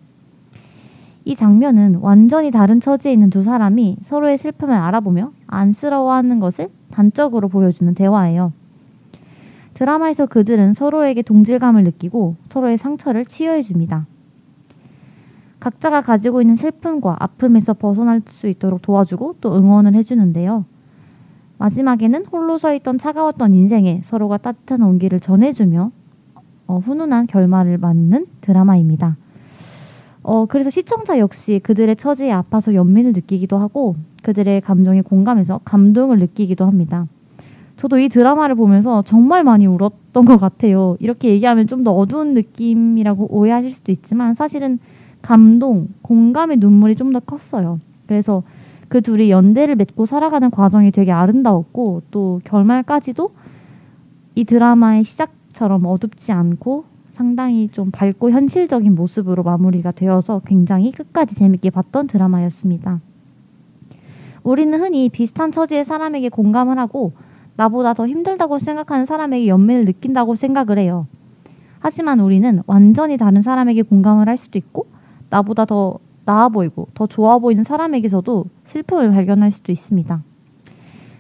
이 1.25 1.35
장면은 1.35 1.97
완전히 1.97 2.51
다른 2.51 2.81
처지에 2.81 3.13
있는 3.13 3.31
두 3.31 3.43
사람이 3.43 3.99
서로의 4.03 4.37
슬픔을 4.37 4.75
알아보며 4.75 5.33
안쓰러워하는 5.47 6.39
것을 6.39 6.69
단적으로 6.91 7.49
보여주는 7.49 7.95
대화예요. 7.95 8.53
드라마에서 9.73 10.27
그들은 10.27 10.75
서로에게 10.75 11.23
동질감을 11.23 11.83
느끼고 11.85 12.37
서로의 12.51 12.79
상처를 12.79 13.25
치유해 13.27 13.63
줍니다. 13.63 14.07
각자가 15.61 16.03
가지고 16.03 16.43
있는 16.43 16.57
슬픔과 16.57 17.17
아픔에서 17.19 17.73
벗어날 17.73 18.21
수 18.29 18.49
있도록 18.49 18.83
도와주고 18.83 19.37
또 19.41 19.57
응원을 19.57 19.95
해주는데요. 19.95 20.67
마지막에는 21.57 22.27
홀로 22.27 22.59
서 22.59 22.75
있던 22.75 22.99
차가웠던 22.99 23.55
인생에 23.55 24.03
서로가 24.05 24.37
따뜻한 24.39 24.83
온기를 24.83 25.21
전해주며 25.21 25.91
어, 26.67 26.79
훈훈한 26.79 27.27
결말을 27.27 27.79
맞는 27.79 28.27
드라마입니다. 28.43 29.17
어, 30.25 30.47
그래서 30.47 30.71
시청자 30.71 31.19
역시 31.19 31.61
그들의 31.63 31.97
처지에 31.97 32.33
아파서 32.33 32.75
연민을 32.75 33.13
느끼기도 33.13 33.59
하고 33.59 33.95
그들의 34.23 34.63
감정에 34.63 35.03
공감해서 35.03 35.61
감동을 35.65 36.19
느끼기도 36.19 36.65
합니다. 36.67 37.07
저도 37.77 37.99
이 37.99 38.09
드라마를 38.09 38.55
보면서 38.55 39.03
정말 39.03 39.45
많이 39.45 39.67
울었던 39.67 40.25
것 40.25 40.39
같아요. 40.39 40.97
이렇게 41.01 41.29
얘기하면 41.29 41.67
좀 41.67 41.85
더 41.85 41.93
어두운 41.93 42.33
느낌이라고 42.35 43.29
오해하실 43.37 43.73
수도 43.73 43.93
있지만 43.93 44.35
사실은 44.35 44.79
감동, 45.23 45.89
공감의 46.03 46.57
눈물이 46.57 46.97
좀 46.97 47.13
더 47.13 47.21
컸어요. 47.21 47.79
그래서 48.07 48.43
그 48.89 49.03
둘이 49.03 49.31
연대를 49.31 49.77
맺고 49.77 50.07
살아가는 50.07 50.51
과정이 50.51 50.91
되게 50.91 51.13
아름다웠고 51.13 52.03
또 52.11 52.41
결말까지도 52.45 53.31
이 54.37 54.45
드라마의 54.45 55.05
시작처럼 55.05 55.85
어둡지 55.85 56.33
않고 56.33 56.85
상당히 57.15 57.69
좀 57.69 57.91
밝고 57.91 58.31
현실적인 58.31 58.95
모습으로 58.95 59.43
마무리가 59.43 59.93
되어서 59.93 60.41
굉장히 60.45 60.91
끝까지 60.91 61.35
재밌게 61.35 61.71
봤던 61.71 62.09
드라마였습니다. 62.09 63.01
우리는 64.43 64.79
흔히 64.79 65.09
비슷한 65.09 65.53
처지의 65.53 65.85
사람에게 65.85 66.29
공감을 66.29 66.79
하고 66.79 67.13
나보다 67.57 67.95
더 67.95 68.07
힘들다고 68.07 68.59
생각하는 68.59 69.07
사람에게 69.07 69.47
연민을 69.47 69.85
느낀다고 69.85 70.35
생각을 70.35 70.79
해요. 70.79 71.07
하지만 71.79 72.19
우리는 72.19 72.63
완전히 72.67 73.17
다른 73.17 73.43
사람에게 73.43 73.83
공감을 73.83 74.29
할 74.29 74.37
수도 74.37 74.59
있고 74.59 74.87
나보다 75.31 75.65
더 75.67 75.99
나아 76.25 76.49
보이고 76.49 76.89
더 76.95 77.07
좋아 77.07 77.39
보이는 77.39 77.63
사람에게서도 77.63 78.47
슬픔을 78.65 79.13
발견할 79.13 79.53
수도 79.53 79.71
있습니다. 79.71 80.23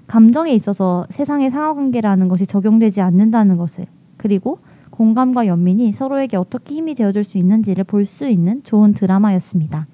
감정에 0.06 0.52
있어서 0.54 1.06
세상의 1.10 1.50
상하관계라는 1.50 2.28
것이 2.28 2.46
적용되지 2.46 3.00
않는다는 3.00 3.56
것을 3.56 3.86
그리고 4.16 4.58
공감과 4.94 5.48
연민이 5.48 5.90
서로에게 5.90 6.36
어떻게 6.36 6.76
힘이 6.76 6.94
되어줄 6.94 7.24
수 7.24 7.36
있는지를 7.36 7.82
볼 7.82 8.06
수 8.06 8.28
있는 8.28 8.62
좋은 8.62 8.94
드라마였습니다. 8.94 9.88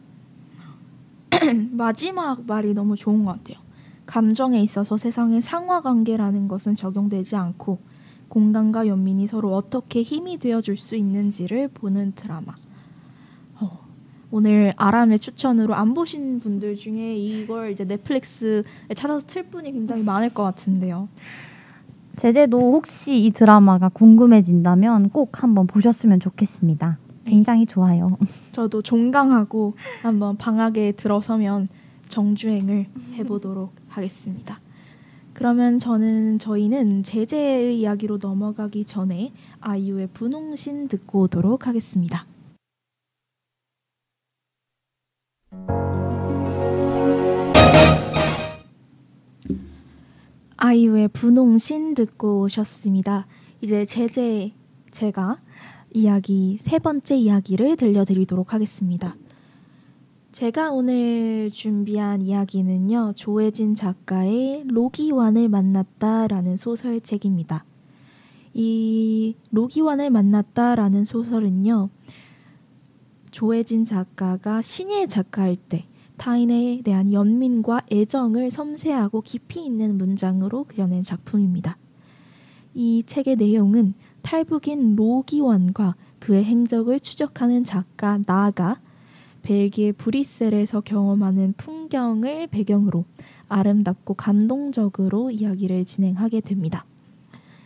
마지막 1.73 2.45
말이 2.47 2.75
너무 2.75 2.97
좋은 2.97 3.25
것 3.25 3.33
같아요. 3.33 3.65
감정에 4.05 4.61
있어서 4.61 4.99
세상의 4.99 5.41
상하 5.41 5.81
관계라는 5.81 6.49
것은 6.49 6.77
적용되지 6.77 7.35
않고 7.37 7.79
공감과 8.29 8.89
연민이 8.89 9.27
서로 9.27 9.55
어떻게 9.55 10.03
힘이 10.03 10.39
되어줄 10.39 10.77
수 10.77 10.97
있는지를 10.97 11.69
보는 11.69 12.13
드라마. 12.15 12.55
어, 13.59 13.79
오늘 14.31 14.75
아람의 14.77 15.19
추천으로 15.21 15.75
안 15.75 15.95
보신 15.95 16.41
분들 16.41 16.77
중에 16.77 17.17
이걸 17.17 17.73
이제 17.73 17.85
넷플릭스에 17.85 18.65
찾아서 18.95 19.27
틀 19.27 19.45
분이 19.45 19.73
굉장히 19.73 20.03
많을 20.03 20.35
것 20.35 20.43
같은데요. 20.43 21.09
제재도 22.21 22.75
혹시 22.75 23.25
이 23.25 23.31
드라마가 23.31 23.89
궁금해진다면 23.89 25.09
꼭 25.09 25.43
한번 25.43 25.67
보셨으면 25.67 26.21
좋겠습니다. 26.21 26.99
굉장히 27.25 27.65
좋아요. 27.65 28.19
저도 28.53 28.83
종강하고 28.83 29.73
한번 30.03 30.37
방학에 30.37 30.93
들어서면 30.93 31.69
정주행을 32.09 32.89
해보도록 33.15 33.73
하겠습니다. 33.89 34.61
그러면 35.33 35.79
저는 35.79 36.39
저희는 36.39 37.05
제재의 37.05 37.81
이야기로 37.81 38.19
넘어가기 38.21 38.85
전에 38.85 39.33
아이유의 39.61 40.09
분홍신 40.13 40.89
듣고 40.89 41.23
오도록 41.23 41.67
하겠습니다. 41.67 42.27
아이유의 50.63 51.09
분홍신 51.09 51.95
듣고 51.95 52.43
오셨습니다. 52.43 53.27
이제 53.63 53.87
제재 53.87 54.53
제가 54.91 55.41
이야기 55.95 56.59
세 56.61 56.79
번째 56.79 57.17
이야기를 57.17 57.77
들려드리도록 57.77 58.53
하겠습니다. 58.53 59.17
제가 60.33 60.71
오늘 60.73 61.51
준비한 61.51 62.21
이야기는요, 62.21 63.15
조혜진 63.17 63.75
작가의 63.75 64.65
로기완을 64.67 65.49
만났다라는 65.49 66.59
소설책입니다. 66.59 67.65
이 68.53 69.37
로기완을 69.53 70.11
만났다라는 70.11 71.07
소설은요, 71.07 71.89
조혜진 73.31 73.87
작가가 73.87 74.61
신예 74.61 75.07
작가일 75.07 75.57
때 75.57 75.87
타인에 76.21 76.83
대한 76.85 77.11
연민과 77.11 77.81
애정을 77.91 78.51
섬세하고 78.51 79.23
깊이 79.23 79.65
있는 79.65 79.97
문장으로 79.97 80.65
그려낸 80.65 81.01
작품입니다. 81.01 81.79
이 82.75 83.03
책의 83.07 83.37
내용은 83.37 83.95
탈북인 84.21 84.97
로기원과 84.97 85.97
그의 86.19 86.45
행적을 86.45 87.01
추적하는 87.01 87.65
작가 87.65 88.19
나가 88.27 88.79
벨기에 89.41 89.93
브뤼셀에서 89.93 90.83
경험하는 90.83 91.55
풍경을 91.57 92.49
배경으로 92.49 93.07
아름답고 93.49 94.13
감동적으로 94.13 95.31
이야기를 95.31 95.87
진행하게 95.87 96.43
됩니다. 96.43 96.85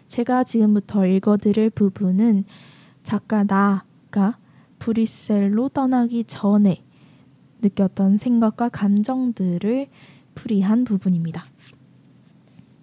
제가 0.06 0.44
지금부터 0.44 1.08
읽어드릴 1.08 1.70
부분은 1.70 2.44
작가 3.02 3.42
나가 3.42 4.38
브뤼셀로 4.78 5.70
떠나기 5.70 6.22
전에 6.22 6.84
느꼈던 7.64 8.18
생각과 8.18 8.68
감정들을 8.68 9.88
풀이한 10.34 10.84
부분입니다. 10.84 11.46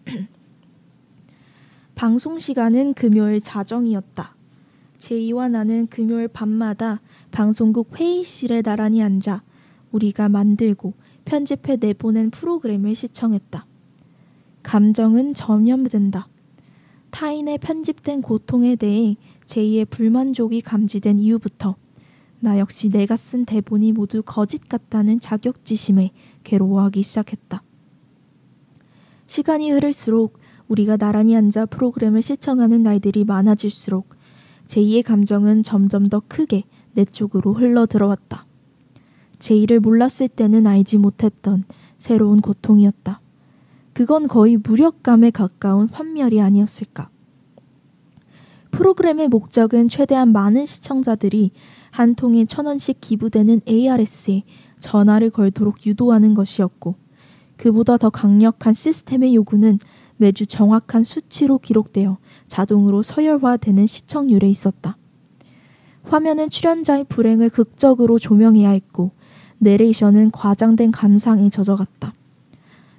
방송 1.95 2.39
시간은 2.39 2.95
금요일 2.95 3.41
자정이었다. 3.41 4.36
제이와 4.97 5.49
나는 5.49 5.88
금요일 5.88 6.27
밤마다 6.27 6.99
방송국 7.32 7.99
회의실에 7.99 8.61
나란히 8.61 9.03
앉아 9.03 9.43
우리가 9.91 10.29
만들고 10.29 10.93
편집해 11.25 11.77
내보낸 11.77 12.32
프로그램을 12.32 12.95
시청했다. 12.95 13.65
감정은 14.63 15.34
전염된다. 15.34 16.27
타인의 17.11 17.57
편집된 17.59 18.21
고통에 18.21 18.75
대해 18.75 19.15
제이의 19.45 19.86
불만족이 19.86 20.61
감지된 20.61 21.19
이후부터 21.19 21.75
나 22.44 22.58
역시 22.58 22.89
내가 22.89 23.16
쓴 23.18 23.46
대본이 23.46 23.92
모두 23.92 24.24
거짓 24.24 24.68
같다는 24.68 25.20
자격지심에 25.20 26.10
괴로워하기 26.44 27.04
시작했다. 27.04 27.62
시간이 29.28 29.70
흐를수록 29.70 30.39
우리가 30.68 30.98
나란히 30.98 31.36
앉아 31.36 31.68
프로그램을 31.68 32.24
시청하는 32.24 32.82
날들이 32.82 33.26
많아질수록 33.26 34.10
제이의 34.66 35.04
감정은 35.04 35.62
점점 35.62 36.10
더 36.10 36.20
크게 36.28 36.64
내 36.94 37.06
쪽으로 37.06 37.54
흘러 37.54 37.86
들어왔다. 37.86 38.48
제이를 39.38 39.80
몰랐을 39.80 40.28
때는 40.36 40.66
알지 40.66 40.98
못했던 40.98 41.64
새로운 42.00 42.42
고통이었다. 42.42 43.22
그건 43.94 44.28
거의 44.28 44.58
무력감에 44.58 45.30
가까운 45.30 45.89
환멸이 45.89 46.42
아니었을까. 46.42 47.10
프로그램의 48.72 49.28
목적은 49.28 49.88
최대한 49.88 50.32
많은 50.32 50.65
시청자들이 50.65 51.51
한 51.91 52.15
통에 52.15 52.45
천 52.45 52.65
원씩 52.65 52.99
기부되는 53.01 53.61
ARS에 53.67 54.43
전화를 54.80 55.30
걸도록 55.30 55.86
유도하는 55.86 56.34
것이었고, 56.34 56.95
그보다 57.57 57.97
더 57.97 58.09
강력한 58.09 58.74
시스템의 58.74 59.36
요구는 59.36 59.80
매주 60.17 60.45
정확한 60.45 61.03
수치로 61.03 61.59
기록되어 61.59 62.17
자동으로 62.47 63.03
서열화되는 63.03 63.86
시청률에 63.88 64.49
있었다. 64.49 64.97
화면은 66.03 66.49
출연자의 66.49 67.05
불행을 67.09 67.49
극적으로 67.49 68.17
조명해야 68.17 68.72
했고, 68.72 69.11
내레이션은 69.59 70.32
과장된 70.32 70.91
감상에 70.91 71.49
젖어갔다. 71.49 72.13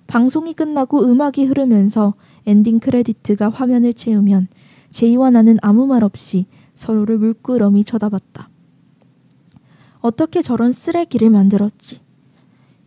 방송이 0.06 0.52
끝나고 0.52 1.04
음악이 1.04 1.44
흐르면서 1.44 2.14
엔딩 2.46 2.78
크레디트가 2.78 3.48
화면을 3.48 3.94
채우면 3.94 4.48
제이와 4.92 5.30
나는 5.30 5.58
아무 5.62 5.86
말 5.86 6.04
없이 6.04 6.46
서로를 6.74 7.18
물끄러미 7.18 7.84
쳐다봤다. 7.84 8.48
어떻게 10.00 10.42
저런 10.42 10.72
쓰레기를 10.72 11.30
만들었지? 11.30 12.00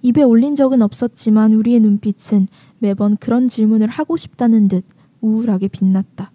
입에 0.02 0.22
올린 0.22 0.56
적은 0.56 0.82
없었지만 0.82 1.54
우리의 1.54 1.80
눈빛은 1.80 2.48
매번 2.78 3.18
그런 3.18 3.50
질문을 3.50 3.88
하고 3.88 4.18
싶다는 4.18 4.68
듯 4.68 4.86
우울하게 5.22 5.68
빛났다. 5.68 6.32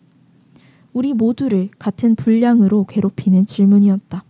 우리 0.93 1.13
모두를 1.15 1.71
같은 1.79 2.17
분량으로 2.17 2.85
괴롭히는 2.87 3.47
질문이었다. 3.47 4.25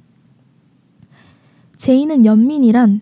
제인은 1.78 2.26
연민이란 2.26 3.00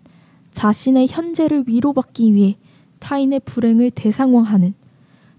자신의 0.52 1.08
현재를 1.08 1.64
위로받기 1.66 2.34
위해 2.34 2.56
타인의 3.00 3.40
불행을 3.40 3.90
대상화하는 3.90 4.74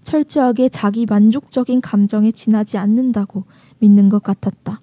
철저하게 0.04 0.68
자기 0.68 1.06
만족적인 1.06 1.80
감정에 1.80 2.32
지나지 2.32 2.78
않는다고 2.78 3.44
믿는 3.78 4.08
것 4.08 4.22
같았다. 4.22 4.80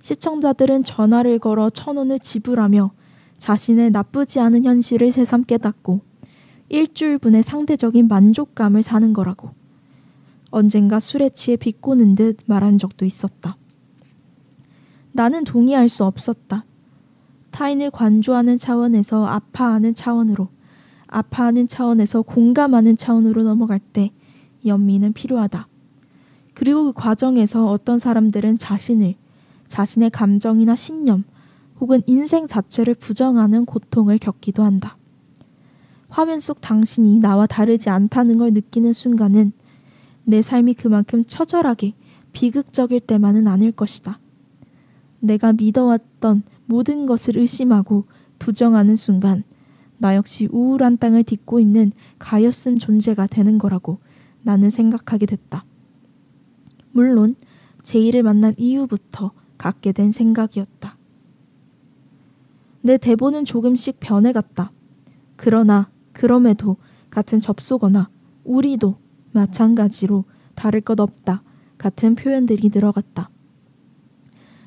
시청자들은 0.00 0.84
전화를 0.84 1.38
걸어 1.38 1.70
천 1.70 1.96
원을 1.96 2.18
지불하며 2.18 2.92
자신의 3.38 3.90
나쁘지 3.90 4.40
않은 4.40 4.64
현실을 4.64 5.12
새삼 5.12 5.44
깨닫고 5.44 6.00
일주일분의 6.68 7.42
상대적인 7.42 8.08
만족감을 8.08 8.82
사는 8.82 9.12
거라고. 9.12 9.50
언젠가 10.50 11.00
술에 11.00 11.30
취해 11.30 11.56
비꼬는 11.56 12.14
듯 12.14 12.38
말한 12.46 12.78
적도 12.78 13.04
있었다. 13.04 13.56
나는 15.12 15.44
동의할 15.44 15.88
수 15.88 16.04
없었다. 16.04 16.64
타인을 17.50 17.90
관조하는 17.90 18.58
차원에서 18.58 19.26
아파하는 19.26 19.94
차원으로, 19.94 20.48
아파하는 21.08 21.66
차원에서 21.66 22.22
공감하는 22.22 22.96
차원으로 22.96 23.42
넘어갈 23.42 23.80
때 23.80 24.12
연민은 24.64 25.12
필요하다. 25.12 25.68
그리고 26.54 26.84
그 26.84 26.92
과정에서 26.92 27.70
어떤 27.70 27.98
사람들은 27.98 28.58
자신을, 28.58 29.14
자신의 29.68 30.10
감정이나 30.10 30.76
신념, 30.76 31.24
혹은 31.80 32.02
인생 32.06 32.46
자체를 32.46 32.94
부정하는 32.94 33.64
고통을 33.64 34.18
겪기도 34.18 34.62
한다. 34.62 34.96
화면 36.08 36.40
속 36.40 36.60
당신이 36.60 37.20
나와 37.20 37.46
다르지 37.46 37.88
않다는 37.88 38.38
걸 38.38 38.52
느끼는 38.52 38.92
순간은 38.92 39.52
내 40.24 40.42
삶이 40.42 40.74
그만큼 40.74 41.24
처절하게 41.24 41.94
비극적일 42.32 43.00
때만은 43.00 43.46
아닐 43.46 43.72
것이다. 43.72 44.18
내가 45.20 45.52
믿어왔던 45.52 46.42
모든 46.66 47.06
것을 47.06 47.38
의심하고 47.38 48.04
부정하는 48.38 48.96
순간 48.96 49.44
나 49.98 50.16
역시 50.16 50.48
우울한 50.50 50.98
땅을 50.98 51.24
딛고 51.24 51.60
있는 51.60 51.92
가엾은 52.18 52.78
존재가 52.78 53.26
되는 53.26 53.58
거라고 53.58 53.98
나는 54.42 54.70
생각하게 54.70 55.26
됐다. 55.26 55.64
물론 56.92 57.36
제이를 57.82 58.22
만난 58.22 58.54
이후부터 58.56 59.32
갖게 59.58 59.92
된 59.92 60.12
생각이었다. 60.12 60.96
내 62.82 62.96
대본은 62.96 63.44
조금씩 63.44 63.98
변해갔다. 64.00 64.72
그러나 65.36 65.90
그럼에도 66.12 66.76
같은 67.10 67.40
접속어나 67.40 68.08
우리도 68.44 68.96
마찬가지로 69.32 70.24
다를 70.54 70.80
것 70.80 70.98
없다. 71.00 71.42
같은 71.78 72.14
표현들이 72.14 72.68
들어갔다. 72.70 73.30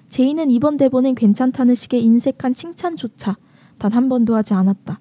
제이는 0.09 0.51
이번 0.51 0.77
대본엔 0.77 1.15
괜찮다는 1.15 1.75
식의 1.75 2.03
인색한 2.03 2.53
칭찬조차 2.53 3.37
단 3.79 3.93
한 3.93 4.09
번도 4.09 4.35
하지 4.35 4.53
않았다. 4.53 4.99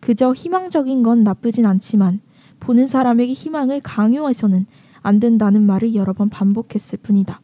그저 0.00 0.32
희망적인 0.32 1.02
건 1.02 1.24
나쁘진 1.24 1.66
않지만 1.66 2.20
보는 2.60 2.86
사람에게 2.86 3.32
희망을 3.32 3.80
강요해서는 3.80 4.66
안 5.02 5.20
된다는 5.20 5.62
말을 5.62 5.94
여러 5.94 6.12
번 6.12 6.28
반복했을 6.28 6.98
뿐이다. 7.02 7.40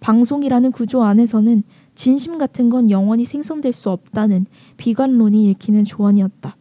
방송이라는 0.00 0.72
구조 0.72 1.02
안에서는 1.02 1.62
진심 1.94 2.38
같은 2.38 2.70
건 2.70 2.90
영원히 2.90 3.24
생성될 3.24 3.72
수 3.72 3.90
없다는 3.90 4.46
비관론이 4.76 5.50
읽히는 5.50 5.84
조언이었다. 5.84 6.56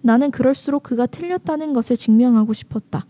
나는 0.00 0.30
그럴수록 0.30 0.82
그가 0.82 1.06
틀렸다는 1.06 1.72
것을 1.72 1.96
증명하고 1.96 2.52
싶었다. 2.52 3.06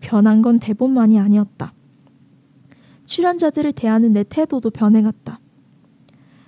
변한 0.00 0.42
건 0.42 0.58
대본만이 0.58 1.18
아니었다. 1.18 1.72
출연자들을 3.04 3.72
대하는 3.72 4.12
내 4.12 4.24
태도도 4.24 4.70
변해갔다. 4.70 5.40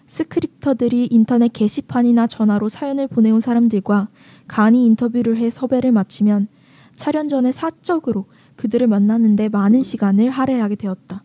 스크립터들이 0.07 1.09
인터넷 1.11 1.53
게시판이나 1.53 2.27
전화로 2.27 2.69
사연을 2.69 3.09
보내온 3.09 3.41
사람들과 3.41 4.09
간이 4.53 4.85
인터뷰를 4.85 5.39
해 5.39 5.49
섭외를 5.49 5.93
마치면 5.93 6.47
촬영 6.95 7.27
전에 7.27 7.53
사적으로 7.53 8.27
그들을 8.57 8.87
만나는데 8.87 9.49
많은 9.49 9.81
시간을 9.83 10.29
할애하게 10.29 10.75
되었다. 10.75 11.25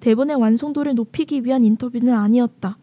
대본의 0.00 0.36
완성도를 0.36 0.94
높이기 0.96 1.46
위한 1.46 1.64
인터뷰는 1.64 2.12
아니었다. 2.12 2.76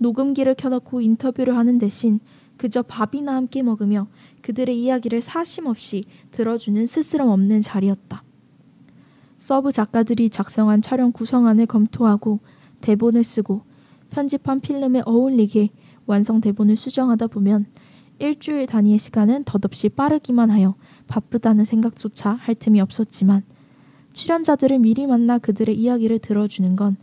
녹음기를 0.00 0.54
켜놓고 0.54 1.00
인터뷰를 1.00 1.56
하는 1.56 1.78
대신 1.78 2.20
그저 2.58 2.82
밥이나 2.82 3.34
함께 3.36 3.62
먹으며 3.62 4.06
그들의 4.42 4.78
이야기를 4.78 5.22
사심 5.22 5.64
없이 5.64 6.04
들어주는 6.32 6.86
스스럼 6.86 7.30
없는 7.30 7.62
자리였다. 7.62 8.22
서브 9.38 9.72
작가들이 9.72 10.28
작성한 10.28 10.82
촬영 10.82 11.10
구성안을 11.10 11.64
검토하고 11.64 12.40
대본을 12.82 13.24
쓰고 13.24 13.62
편집한 14.10 14.60
필름에 14.60 15.00
어울리게 15.06 15.70
완성 16.04 16.42
대본을 16.42 16.76
수정하다 16.76 17.28
보면 17.28 17.64
일주일 18.20 18.66
단위의 18.66 18.98
시간은 18.98 19.44
덧없이 19.44 19.88
빠르기만 19.88 20.50
하여 20.50 20.74
바쁘다는 21.08 21.64
생각조차 21.64 22.30
할 22.30 22.54
틈이 22.54 22.80
없었지만 22.80 23.42
출연자들을 24.12 24.78
미리 24.78 25.06
만나 25.06 25.38
그들의 25.38 25.74
이야기를 25.76 26.18
들어주는 26.18 26.76
건 26.76 26.96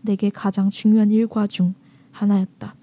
내게 0.00 0.30
가장 0.30 0.70
중요한 0.70 1.10
일과 1.10 1.46
중 1.46 1.74
하나였다. 2.12 2.74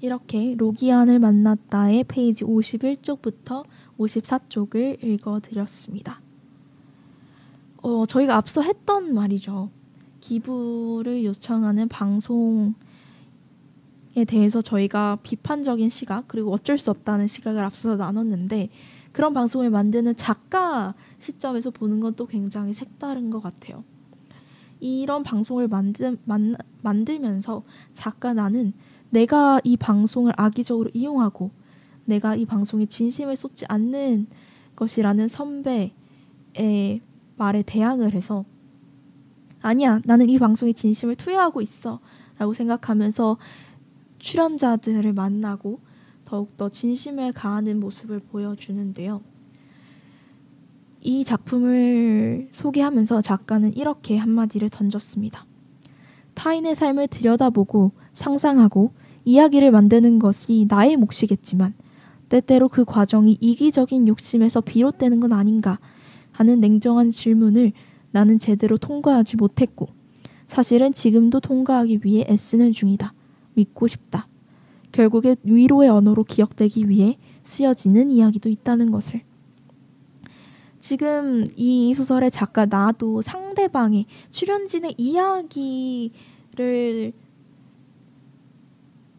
이렇게 0.00 0.54
로기안을 0.56 1.18
만났다의 1.18 2.04
페이지 2.04 2.44
51쪽부터 2.44 3.64
54쪽을 3.98 5.02
읽어드렸습니다. 5.02 6.20
어, 7.82 8.06
저희가 8.06 8.36
앞서 8.36 8.60
했던 8.60 9.14
말이죠. 9.14 9.70
기부를 10.20 11.24
요청하는 11.24 11.88
방송 11.88 12.74
에 14.16 14.24
대해서 14.24 14.62
저희가 14.62 15.18
비판적인 15.24 15.88
시각 15.88 16.28
그리고 16.28 16.52
어쩔 16.52 16.78
수 16.78 16.90
없다는 16.90 17.26
시각을 17.26 17.64
앞서서 17.64 17.96
나눴는데 17.96 18.68
그런 19.10 19.32
방송을 19.32 19.70
만드는 19.70 20.14
작가 20.16 20.94
시점에서 21.18 21.70
보는 21.70 22.00
건 22.00 22.14
또 22.14 22.26
굉장히 22.26 22.74
색다른 22.74 23.30
것 23.30 23.42
같아요. 23.42 23.82
이런 24.80 25.22
방송을 25.22 25.66
만들, 25.66 26.18
만, 26.24 26.56
만들면서 26.82 27.62
작가 27.92 28.34
나는 28.34 28.72
내가 29.10 29.60
이 29.64 29.76
방송을 29.76 30.32
악의적으로 30.36 30.90
이용하고 30.92 31.50
내가 32.04 32.36
이 32.36 32.44
방송에 32.44 32.86
진심을 32.86 33.36
쏟지 33.36 33.64
않는 33.68 34.26
것이라는 34.76 35.28
선배의 35.28 37.00
말에 37.36 37.62
대항을 37.62 38.12
해서 38.12 38.44
아니야 39.62 40.00
나는 40.04 40.28
이 40.28 40.38
방송에 40.38 40.72
진심을 40.72 41.16
투여하고 41.16 41.62
있어 41.62 42.00
라고 42.38 42.52
생각하면서 42.52 43.38
출연자들을 44.24 45.12
만나고 45.12 45.80
더욱더 46.24 46.70
진심을 46.70 47.32
가하는 47.32 47.78
모습을 47.78 48.20
보여주는데요. 48.20 49.20
이 51.02 51.24
작품을 51.24 52.48
소개하면서 52.52 53.20
작가는 53.20 53.76
이렇게 53.76 54.16
한마디를 54.16 54.70
던졌습니다. 54.70 55.44
타인의 56.32 56.74
삶을 56.74 57.08
들여다보고 57.08 57.92
상상하고 58.12 58.92
이야기를 59.26 59.70
만드는 59.70 60.18
것이 60.18 60.66
나의 60.70 60.96
몫이겠지만 60.96 61.74
때때로 62.30 62.68
그 62.68 62.86
과정이 62.86 63.36
이기적인 63.42 64.08
욕심에서 64.08 64.62
비롯되는 64.62 65.20
건 65.20 65.34
아닌가 65.34 65.78
하는 66.32 66.60
냉정한 66.60 67.10
질문을 67.10 67.72
나는 68.10 68.38
제대로 68.38 68.78
통과하지 68.78 69.36
못했고 69.36 69.88
사실은 70.46 70.94
지금도 70.94 71.40
통과하기 71.40 72.00
위해 72.04 72.24
애쓰는 72.26 72.72
중이다. 72.72 73.12
믿고 73.54 73.86
싶다. 73.86 74.28
결국에 74.92 75.36
위로의 75.42 75.88
언어로 75.88 76.24
기억되기 76.24 76.88
위해 76.88 77.18
쓰여지는 77.42 78.10
이야기도 78.10 78.48
있다는 78.48 78.90
것을. 78.90 79.22
지금 80.78 81.48
이 81.56 81.94
소설의 81.94 82.30
작가 82.30 82.66
나도 82.66 83.22
상대방의 83.22 84.06
출연진의 84.30 84.94
이야기를 84.98 86.12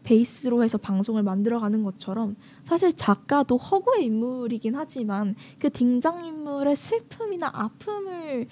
베이스로 0.04 0.62
해서 0.62 0.78
방송을 0.78 1.24
만들어가는 1.24 1.82
것처럼 1.82 2.36
사실 2.64 2.92
작가도 2.92 3.56
허구의 3.56 4.04
인물이긴 4.04 4.76
하지만 4.76 5.34
그 5.58 5.68
등장인물의 5.68 6.76
슬픔이나 6.76 7.50
아픔을 7.52 8.46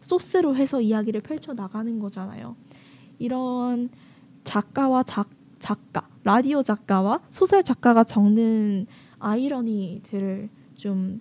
소스로 0.00 0.56
해서 0.56 0.80
이야기를 0.80 1.20
펼쳐 1.20 1.54
나가는 1.54 1.98
거잖아요. 2.00 2.56
이런 3.20 3.90
작가와 4.46 5.02
작, 5.02 5.28
작가, 5.58 6.08
라디오 6.24 6.62
작가와 6.62 7.20
소설 7.30 7.62
작가가 7.64 8.04
적는 8.04 8.86
아이러니들을 9.18 10.48
좀 10.76 11.20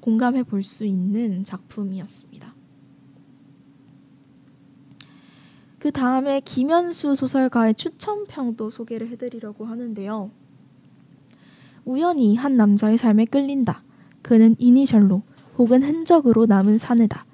공감해 0.00 0.42
볼 0.42 0.62
수 0.62 0.84
있는 0.84 1.44
작품이었습니다. 1.44 2.54
그 5.78 5.92
다음에 5.92 6.40
김현수 6.40 7.14
소설가의 7.16 7.74
추천평도 7.74 8.70
소개를 8.70 9.08
해드리려고 9.10 9.66
하는데요. 9.66 10.30
우연히 11.84 12.34
한 12.34 12.56
남자의 12.56 12.96
삶에 12.96 13.26
끌린다. 13.26 13.82
그는 14.22 14.56
이니셜로 14.58 15.22
혹은 15.58 15.82
흔적으로 15.82 16.46
남은 16.46 16.78
사내다. 16.78 17.26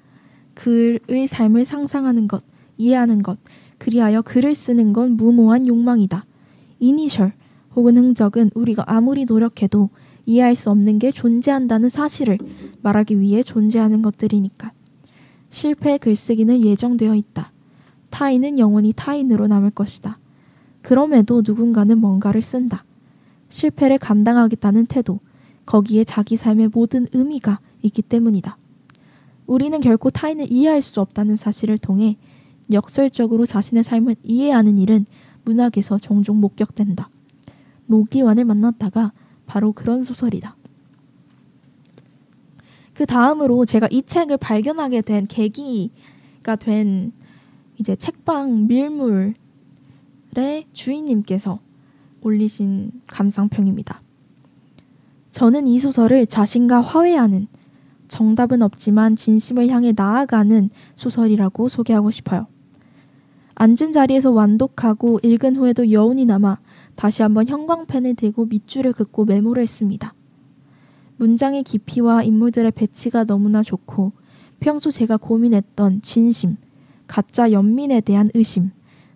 그의 0.53 1.27
삶을 1.27 1.65
상상하는 1.65 2.27
것, 2.27 2.43
이해하는 2.77 3.23
것, 3.23 3.39
그리하여 3.77 4.21
글을 4.21 4.55
쓰는 4.55 4.93
건 4.93 5.11
무모한 5.17 5.67
욕망이다. 5.67 6.25
이니셜 6.79 7.33
혹은 7.75 7.97
흔적은 7.97 8.51
우리가 8.53 8.83
아무리 8.87 9.25
노력해도 9.25 9.89
이해할 10.25 10.55
수 10.55 10.69
없는 10.69 10.99
게 10.99 11.11
존재한다는 11.11 11.89
사실을 11.89 12.37
말하기 12.81 13.19
위해 13.19 13.43
존재하는 13.43 14.01
것들이니까. 14.01 14.71
실패의 15.49 15.99
글쓰기는 15.99 16.63
예정되어 16.63 17.15
있다. 17.15 17.51
타인은 18.09 18.59
영원히 18.59 18.93
타인으로 18.95 19.47
남을 19.47 19.71
것이다. 19.71 20.17
그럼에도 20.81 21.41
누군가는 21.45 21.97
뭔가를 21.97 22.41
쓴다. 22.41 22.83
실패를 23.49 23.97
감당하겠다는 23.99 24.85
태도, 24.85 25.19
거기에 25.65 26.03
자기 26.03 26.35
삶의 26.35 26.69
모든 26.73 27.07
의미가 27.11 27.59
있기 27.81 28.01
때문이다. 28.01 28.57
우리는 29.47 29.79
결코 29.79 30.09
타인을 30.09 30.51
이해할 30.51 30.81
수 30.81 31.01
없다는 31.01 31.35
사실을 31.35 31.77
통해 31.77 32.17
역설적으로 32.71 33.45
자신의 33.45 33.83
삶을 33.83 34.15
이해하는 34.23 34.77
일은 34.77 35.05
문학에서 35.43 35.99
종종 35.99 36.39
목격된다. 36.39 37.09
로기완을 37.87 38.45
만났다가 38.45 39.11
바로 39.45 39.71
그런 39.71 40.03
소설이다. 40.03 40.55
그 42.93 43.05
다음으로 43.05 43.65
제가 43.65 43.87
이 43.91 44.03
책을 44.03 44.37
발견하게 44.37 45.01
된 45.01 45.27
계기가 45.27 46.55
된 46.55 47.11
이제 47.77 47.95
책방 47.95 48.67
밀물의 48.67 49.35
주인님께서 50.71 51.59
올리신 52.21 52.91
감상평입니다. 53.07 54.01
저는 55.31 55.67
이 55.67 55.77
소설을 55.79 56.25
자신과 56.25 56.81
화해하는 56.81 57.47
정답은 58.07 58.61
없지만 58.61 59.15
진심을 59.15 59.67
향해 59.67 59.93
나아가는 59.95 60.69
소설이라고 60.95 61.67
소개하고 61.67 62.11
싶어요. 62.11 62.47
앉은 63.55 63.93
자리에서 63.93 64.31
완독하고 64.31 65.19
읽은 65.23 65.55
후에도 65.55 65.91
여운이 65.91 66.25
남아 66.25 66.59
다시 66.95 67.21
한번 67.21 67.47
형광펜을 67.47 68.15
들고 68.15 68.45
밑줄을 68.45 68.93
긋고 68.93 69.25
메모를 69.25 69.63
했습니다. 69.63 70.13
문장의 71.17 71.63
깊이와 71.63 72.23
인물들의 72.23 72.71
배치가 72.71 73.23
너무나 73.23 73.63
좋고 73.63 74.11
평소 74.59 74.91
제가 74.91 75.17
고민했던 75.17 76.01
진심, 76.01 76.57
가짜 77.07 77.51
연민에 77.51 78.01
대한 78.01 78.29
의심, 78.33 78.71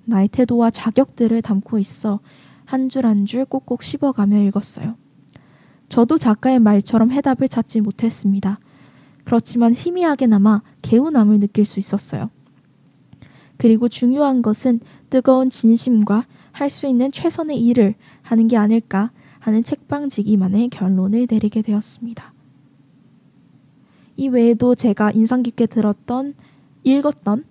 나의 0.06 0.30
태도와 0.30 0.70
자격들을 0.72 1.42
담고 1.42 1.78
있어 1.80 2.20
한 2.66 2.88
줄 2.88 3.06
한 3.06 3.26
줄 3.26 3.46
꼭꼭 3.46 3.84
씹어가며 3.84 4.42
읽었어요. 4.44 4.96
저도 5.90 6.18
작가의 6.18 6.60
말처럼 6.60 7.12
해답을 7.12 7.50
찾지 7.50 7.82
못했습니다. 7.82 8.60
그렇지만 9.26 9.74
희미하게나마 9.74 10.62
개운함을 10.82 11.40
느낄 11.40 11.66
수 11.66 11.80
있었어요. 11.80 12.30
그리고 13.60 13.90
중요한 13.90 14.42
것은 14.42 14.80
뜨거운 15.10 15.50
진심과 15.50 16.26
할 16.54 16.70
수 16.70 16.88
있는 16.88 17.12
최선의 17.12 17.62
일을 17.66 17.96
하는 18.22 18.48
게 18.48 18.58
아닐까 18.58 19.12
하는 19.40 19.64
책방지기만의 19.64 20.70
결론을 20.70 21.28
내리게 21.30 21.62
되었습니다. 21.62 22.34
이 24.16 24.28
외에도 24.30 24.76
제가 24.76 25.12
인상 25.12 25.44
깊게 25.44 25.68
들었던 25.68 26.36
읽었던 26.84 27.46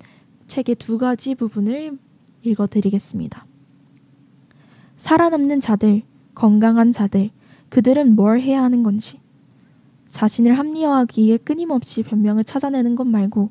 책의 0.47 0.77
두 0.77 0.99
가지 0.99 1.35
부분을 1.35 1.99
읽어드리겠습니다. 2.43 3.47
살아남는 4.97 5.61
자들, 5.61 6.03
건강한 6.35 6.93
자들, 6.93 7.31
그들은 7.69 8.15
뭘 8.15 8.41
해야 8.41 8.63
하는 8.63 8.83
건지, 8.83 9.21
자신을 10.09 10.59
합리화하기 10.59 11.23
위해 11.23 11.37
끊임없이 11.37 12.03
변명을 12.03 12.45
찾아내는 12.45 12.97
것 12.97 13.07
말고 13.07 13.51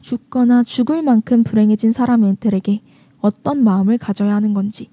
죽거나 0.00 0.62
죽을 0.62 1.02
만큼 1.02 1.42
불행해진 1.42 1.92
사람들에게 1.92 2.82
어떤 3.20 3.64
마음을 3.64 3.98
가져야 3.98 4.34
하는 4.34 4.54
건지 4.54 4.88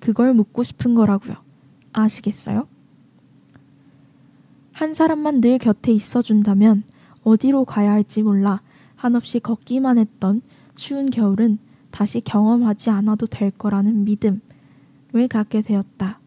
그걸 0.00 0.34
묻고 0.34 0.64
싶은 0.64 0.94
거라고요. 0.94 1.36
아시겠어요? 1.92 2.66
한 4.72 4.94
사람만 4.94 5.40
늘 5.40 5.58
곁에 5.58 5.92
있어 5.92 6.22
준다면 6.22 6.84
어디로 7.24 7.64
가야 7.64 7.92
할지 7.92 8.22
몰라 8.22 8.62
한없이 8.96 9.40
걷기만 9.40 9.98
했던 9.98 10.42
추운 10.74 11.10
겨울은 11.10 11.58
다시 11.90 12.20
경험하지 12.20 12.90
않아도 12.90 13.26
될 13.26 13.50
거라는 13.50 14.04
믿음을 14.04 14.40
갖게 15.28 15.62
되었다. 15.62 16.20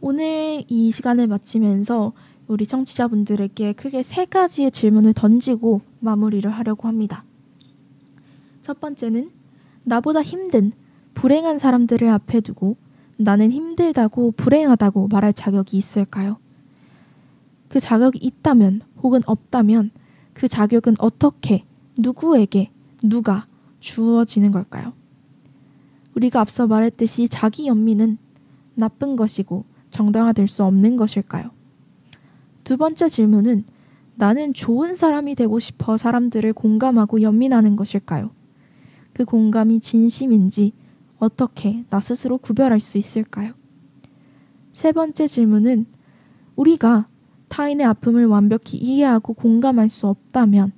오늘 0.00 0.64
이 0.66 0.90
시간을 0.90 1.28
마치면서 1.28 2.12
우리 2.52 2.66
청취자분들에게 2.66 3.72
크게 3.72 4.02
세 4.02 4.26
가지의 4.26 4.72
질문을 4.72 5.14
던지고 5.14 5.80
마무리를 6.00 6.50
하려고 6.50 6.86
합니다. 6.86 7.24
첫 8.60 8.78
번째는 8.78 9.30
나보다 9.84 10.22
힘든 10.22 10.72
불행한 11.14 11.58
사람들을 11.58 12.06
앞에 12.10 12.42
두고 12.42 12.76
나는 13.16 13.50
힘들다고 13.52 14.32
불행하다고 14.32 15.08
말할 15.08 15.32
자격이 15.32 15.78
있을까요? 15.78 16.36
그 17.70 17.80
자격이 17.80 18.18
있다면 18.18 18.82
혹은 19.02 19.22
없다면 19.24 19.90
그 20.34 20.46
자격은 20.46 20.96
어떻게 20.98 21.64
누구에게 21.96 22.70
누가 23.02 23.46
주어지는 23.80 24.52
걸까요? 24.52 24.92
우리가 26.14 26.40
앞서 26.40 26.66
말했듯이 26.66 27.30
자기 27.30 27.66
연민은 27.66 28.18
나쁜 28.74 29.16
것이고 29.16 29.64
정당화될 29.88 30.48
수 30.48 30.64
없는 30.64 30.98
것일까요? 30.98 31.50
두 32.64 32.76
번째 32.76 33.08
질문은 33.08 33.64
나는 34.14 34.54
좋은 34.54 34.94
사람이 34.94 35.34
되고 35.34 35.58
싶어 35.58 35.96
사람들을 35.96 36.52
공감하고 36.52 37.22
연민하는 37.22 37.76
것일까요? 37.76 38.30
그 39.12 39.24
공감이 39.24 39.80
진심인지 39.80 40.72
어떻게 41.18 41.84
나 41.90 42.00
스스로 42.00 42.38
구별할 42.38 42.80
수 42.80 42.98
있을까요? 42.98 43.52
세 44.72 44.92
번째 44.92 45.26
질문은 45.26 45.86
우리가 46.56 47.06
타인의 47.48 47.84
아픔을 47.86 48.26
완벽히 48.26 48.78
이해하고 48.78 49.34
공감할 49.34 49.90
수 49.90 50.06
없다면 50.06 50.72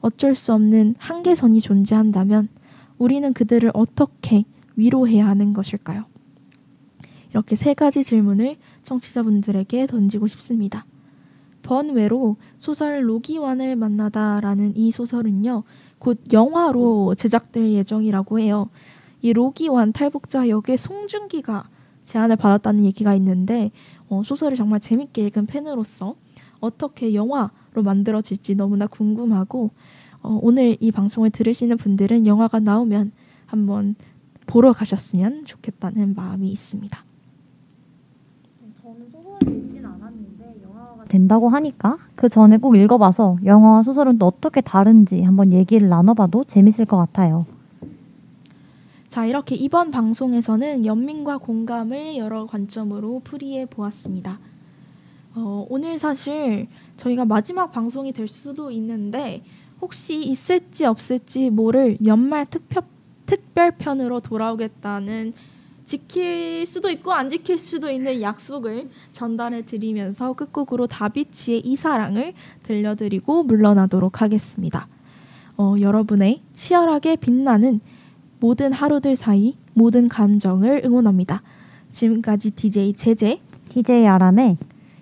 어쩔 0.00 0.34
수 0.34 0.52
없는 0.52 0.94
한계선이 0.98 1.60
존재한다면 1.60 2.48
우리는 2.98 3.32
그들을 3.32 3.70
어떻게 3.74 4.44
위로해야 4.76 5.26
하는 5.26 5.52
것일까요? 5.52 6.04
이렇게 7.30 7.56
세 7.56 7.74
가지 7.74 8.04
질문을 8.04 8.56
청취자분들에게 8.84 9.86
던지고 9.86 10.26
싶습니다. 10.28 10.86
번외로 11.62 12.36
소설 12.58 13.08
로기완을 13.08 13.74
만나다라는 13.76 14.76
이 14.76 14.92
소설은요, 14.92 15.64
곧 15.98 16.20
영화로 16.32 17.14
제작될 17.16 17.70
예정이라고 17.72 18.38
해요. 18.38 18.68
이 19.22 19.32
로기완 19.32 19.92
탈북자 19.92 20.48
역의 20.48 20.76
송중기가 20.76 21.68
제안을 22.02 22.36
받았다는 22.36 22.84
얘기가 22.84 23.14
있는데 23.14 23.70
어, 24.08 24.22
소설을 24.22 24.56
정말 24.56 24.80
재밌게 24.80 25.26
읽은 25.26 25.46
팬으로서 25.46 26.16
어떻게 26.60 27.14
영화로 27.14 27.82
만들어질지 27.82 28.54
너무나 28.54 28.86
궁금하고 28.86 29.70
어, 30.22 30.38
오늘 30.42 30.76
이 30.80 30.92
방송을 30.92 31.30
들으시는 31.30 31.78
분들은 31.78 32.26
영화가 32.26 32.60
나오면 32.60 33.12
한번 33.46 33.94
보러 34.46 34.72
가셨으면 34.72 35.46
좋겠다는 35.46 36.14
마음이 36.14 36.50
있습니다. 36.50 37.04
저는 38.82 39.10
소설을 39.10 39.66
읽진 39.66 39.86
않았는데 39.86 40.60
영화가 40.62 41.03
된다고 41.14 41.48
하니까 41.48 41.96
그 42.16 42.28
전에 42.28 42.56
꼭 42.56 42.76
읽어봐서 42.76 43.38
영화와 43.44 43.84
소설은 43.84 44.18
또 44.18 44.26
어떻게 44.26 44.60
다른지 44.60 45.22
한번 45.22 45.52
얘기를 45.52 45.88
나눠봐도 45.88 46.42
재밌을 46.42 46.86
것 46.86 46.96
같아요. 46.96 47.46
자, 49.06 49.24
이렇게 49.24 49.54
이번 49.54 49.92
방송에서는 49.92 50.84
연민과 50.84 51.38
공감을 51.38 52.16
여러 52.16 52.46
관점으로 52.46 53.20
풀이해 53.22 53.66
보았습니다. 53.66 54.40
어, 55.36 55.64
오늘 55.70 56.00
사실 56.00 56.66
저희가 56.96 57.24
마지막 57.24 57.70
방송이 57.70 58.12
될 58.12 58.26
수도 58.26 58.72
있는데 58.72 59.44
혹시 59.80 60.24
있을지 60.24 60.84
없을지 60.84 61.50
모를 61.50 61.96
연말 62.04 62.46
특별, 62.46 62.82
특별편으로 63.26 64.18
돌아오겠다는 64.18 65.32
지킬 65.86 66.66
수도 66.66 66.90
있고 66.90 67.12
안 67.12 67.30
지킬 67.30 67.58
수도 67.58 67.90
있는 67.90 68.22
약속을 68.22 68.88
전달해 69.12 69.64
드리면서 69.64 70.32
끝곡으로 70.32 70.86
다비치의 70.86 71.60
이 71.60 71.76
사랑을 71.76 72.32
들려드리고 72.62 73.44
물러나도록 73.44 74.22
하겠습니다. 74.22 74.88
어, 75.56 75.76
여러분의 75.78 76.40
치열하게 76.54 77.16
빛나는 77.16 77.80
모든 78.40 78.72
하루들 78.72 79.16
사이 79.16 79.56
모든 79.74 80.08
감정을 80.08 80.82
응원합니다. 80.84 81.42
지금까지 81.90 82.50
DJ 82.52 82.94
제제 82.94 83.40
TJ 83.68 84.06
아람의 84.06 84.56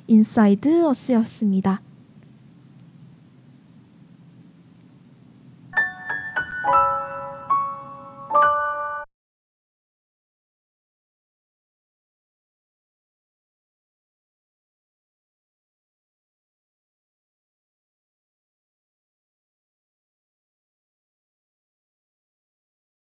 인사이드 0.07 0.85
어스였습니다. 0.85 1.81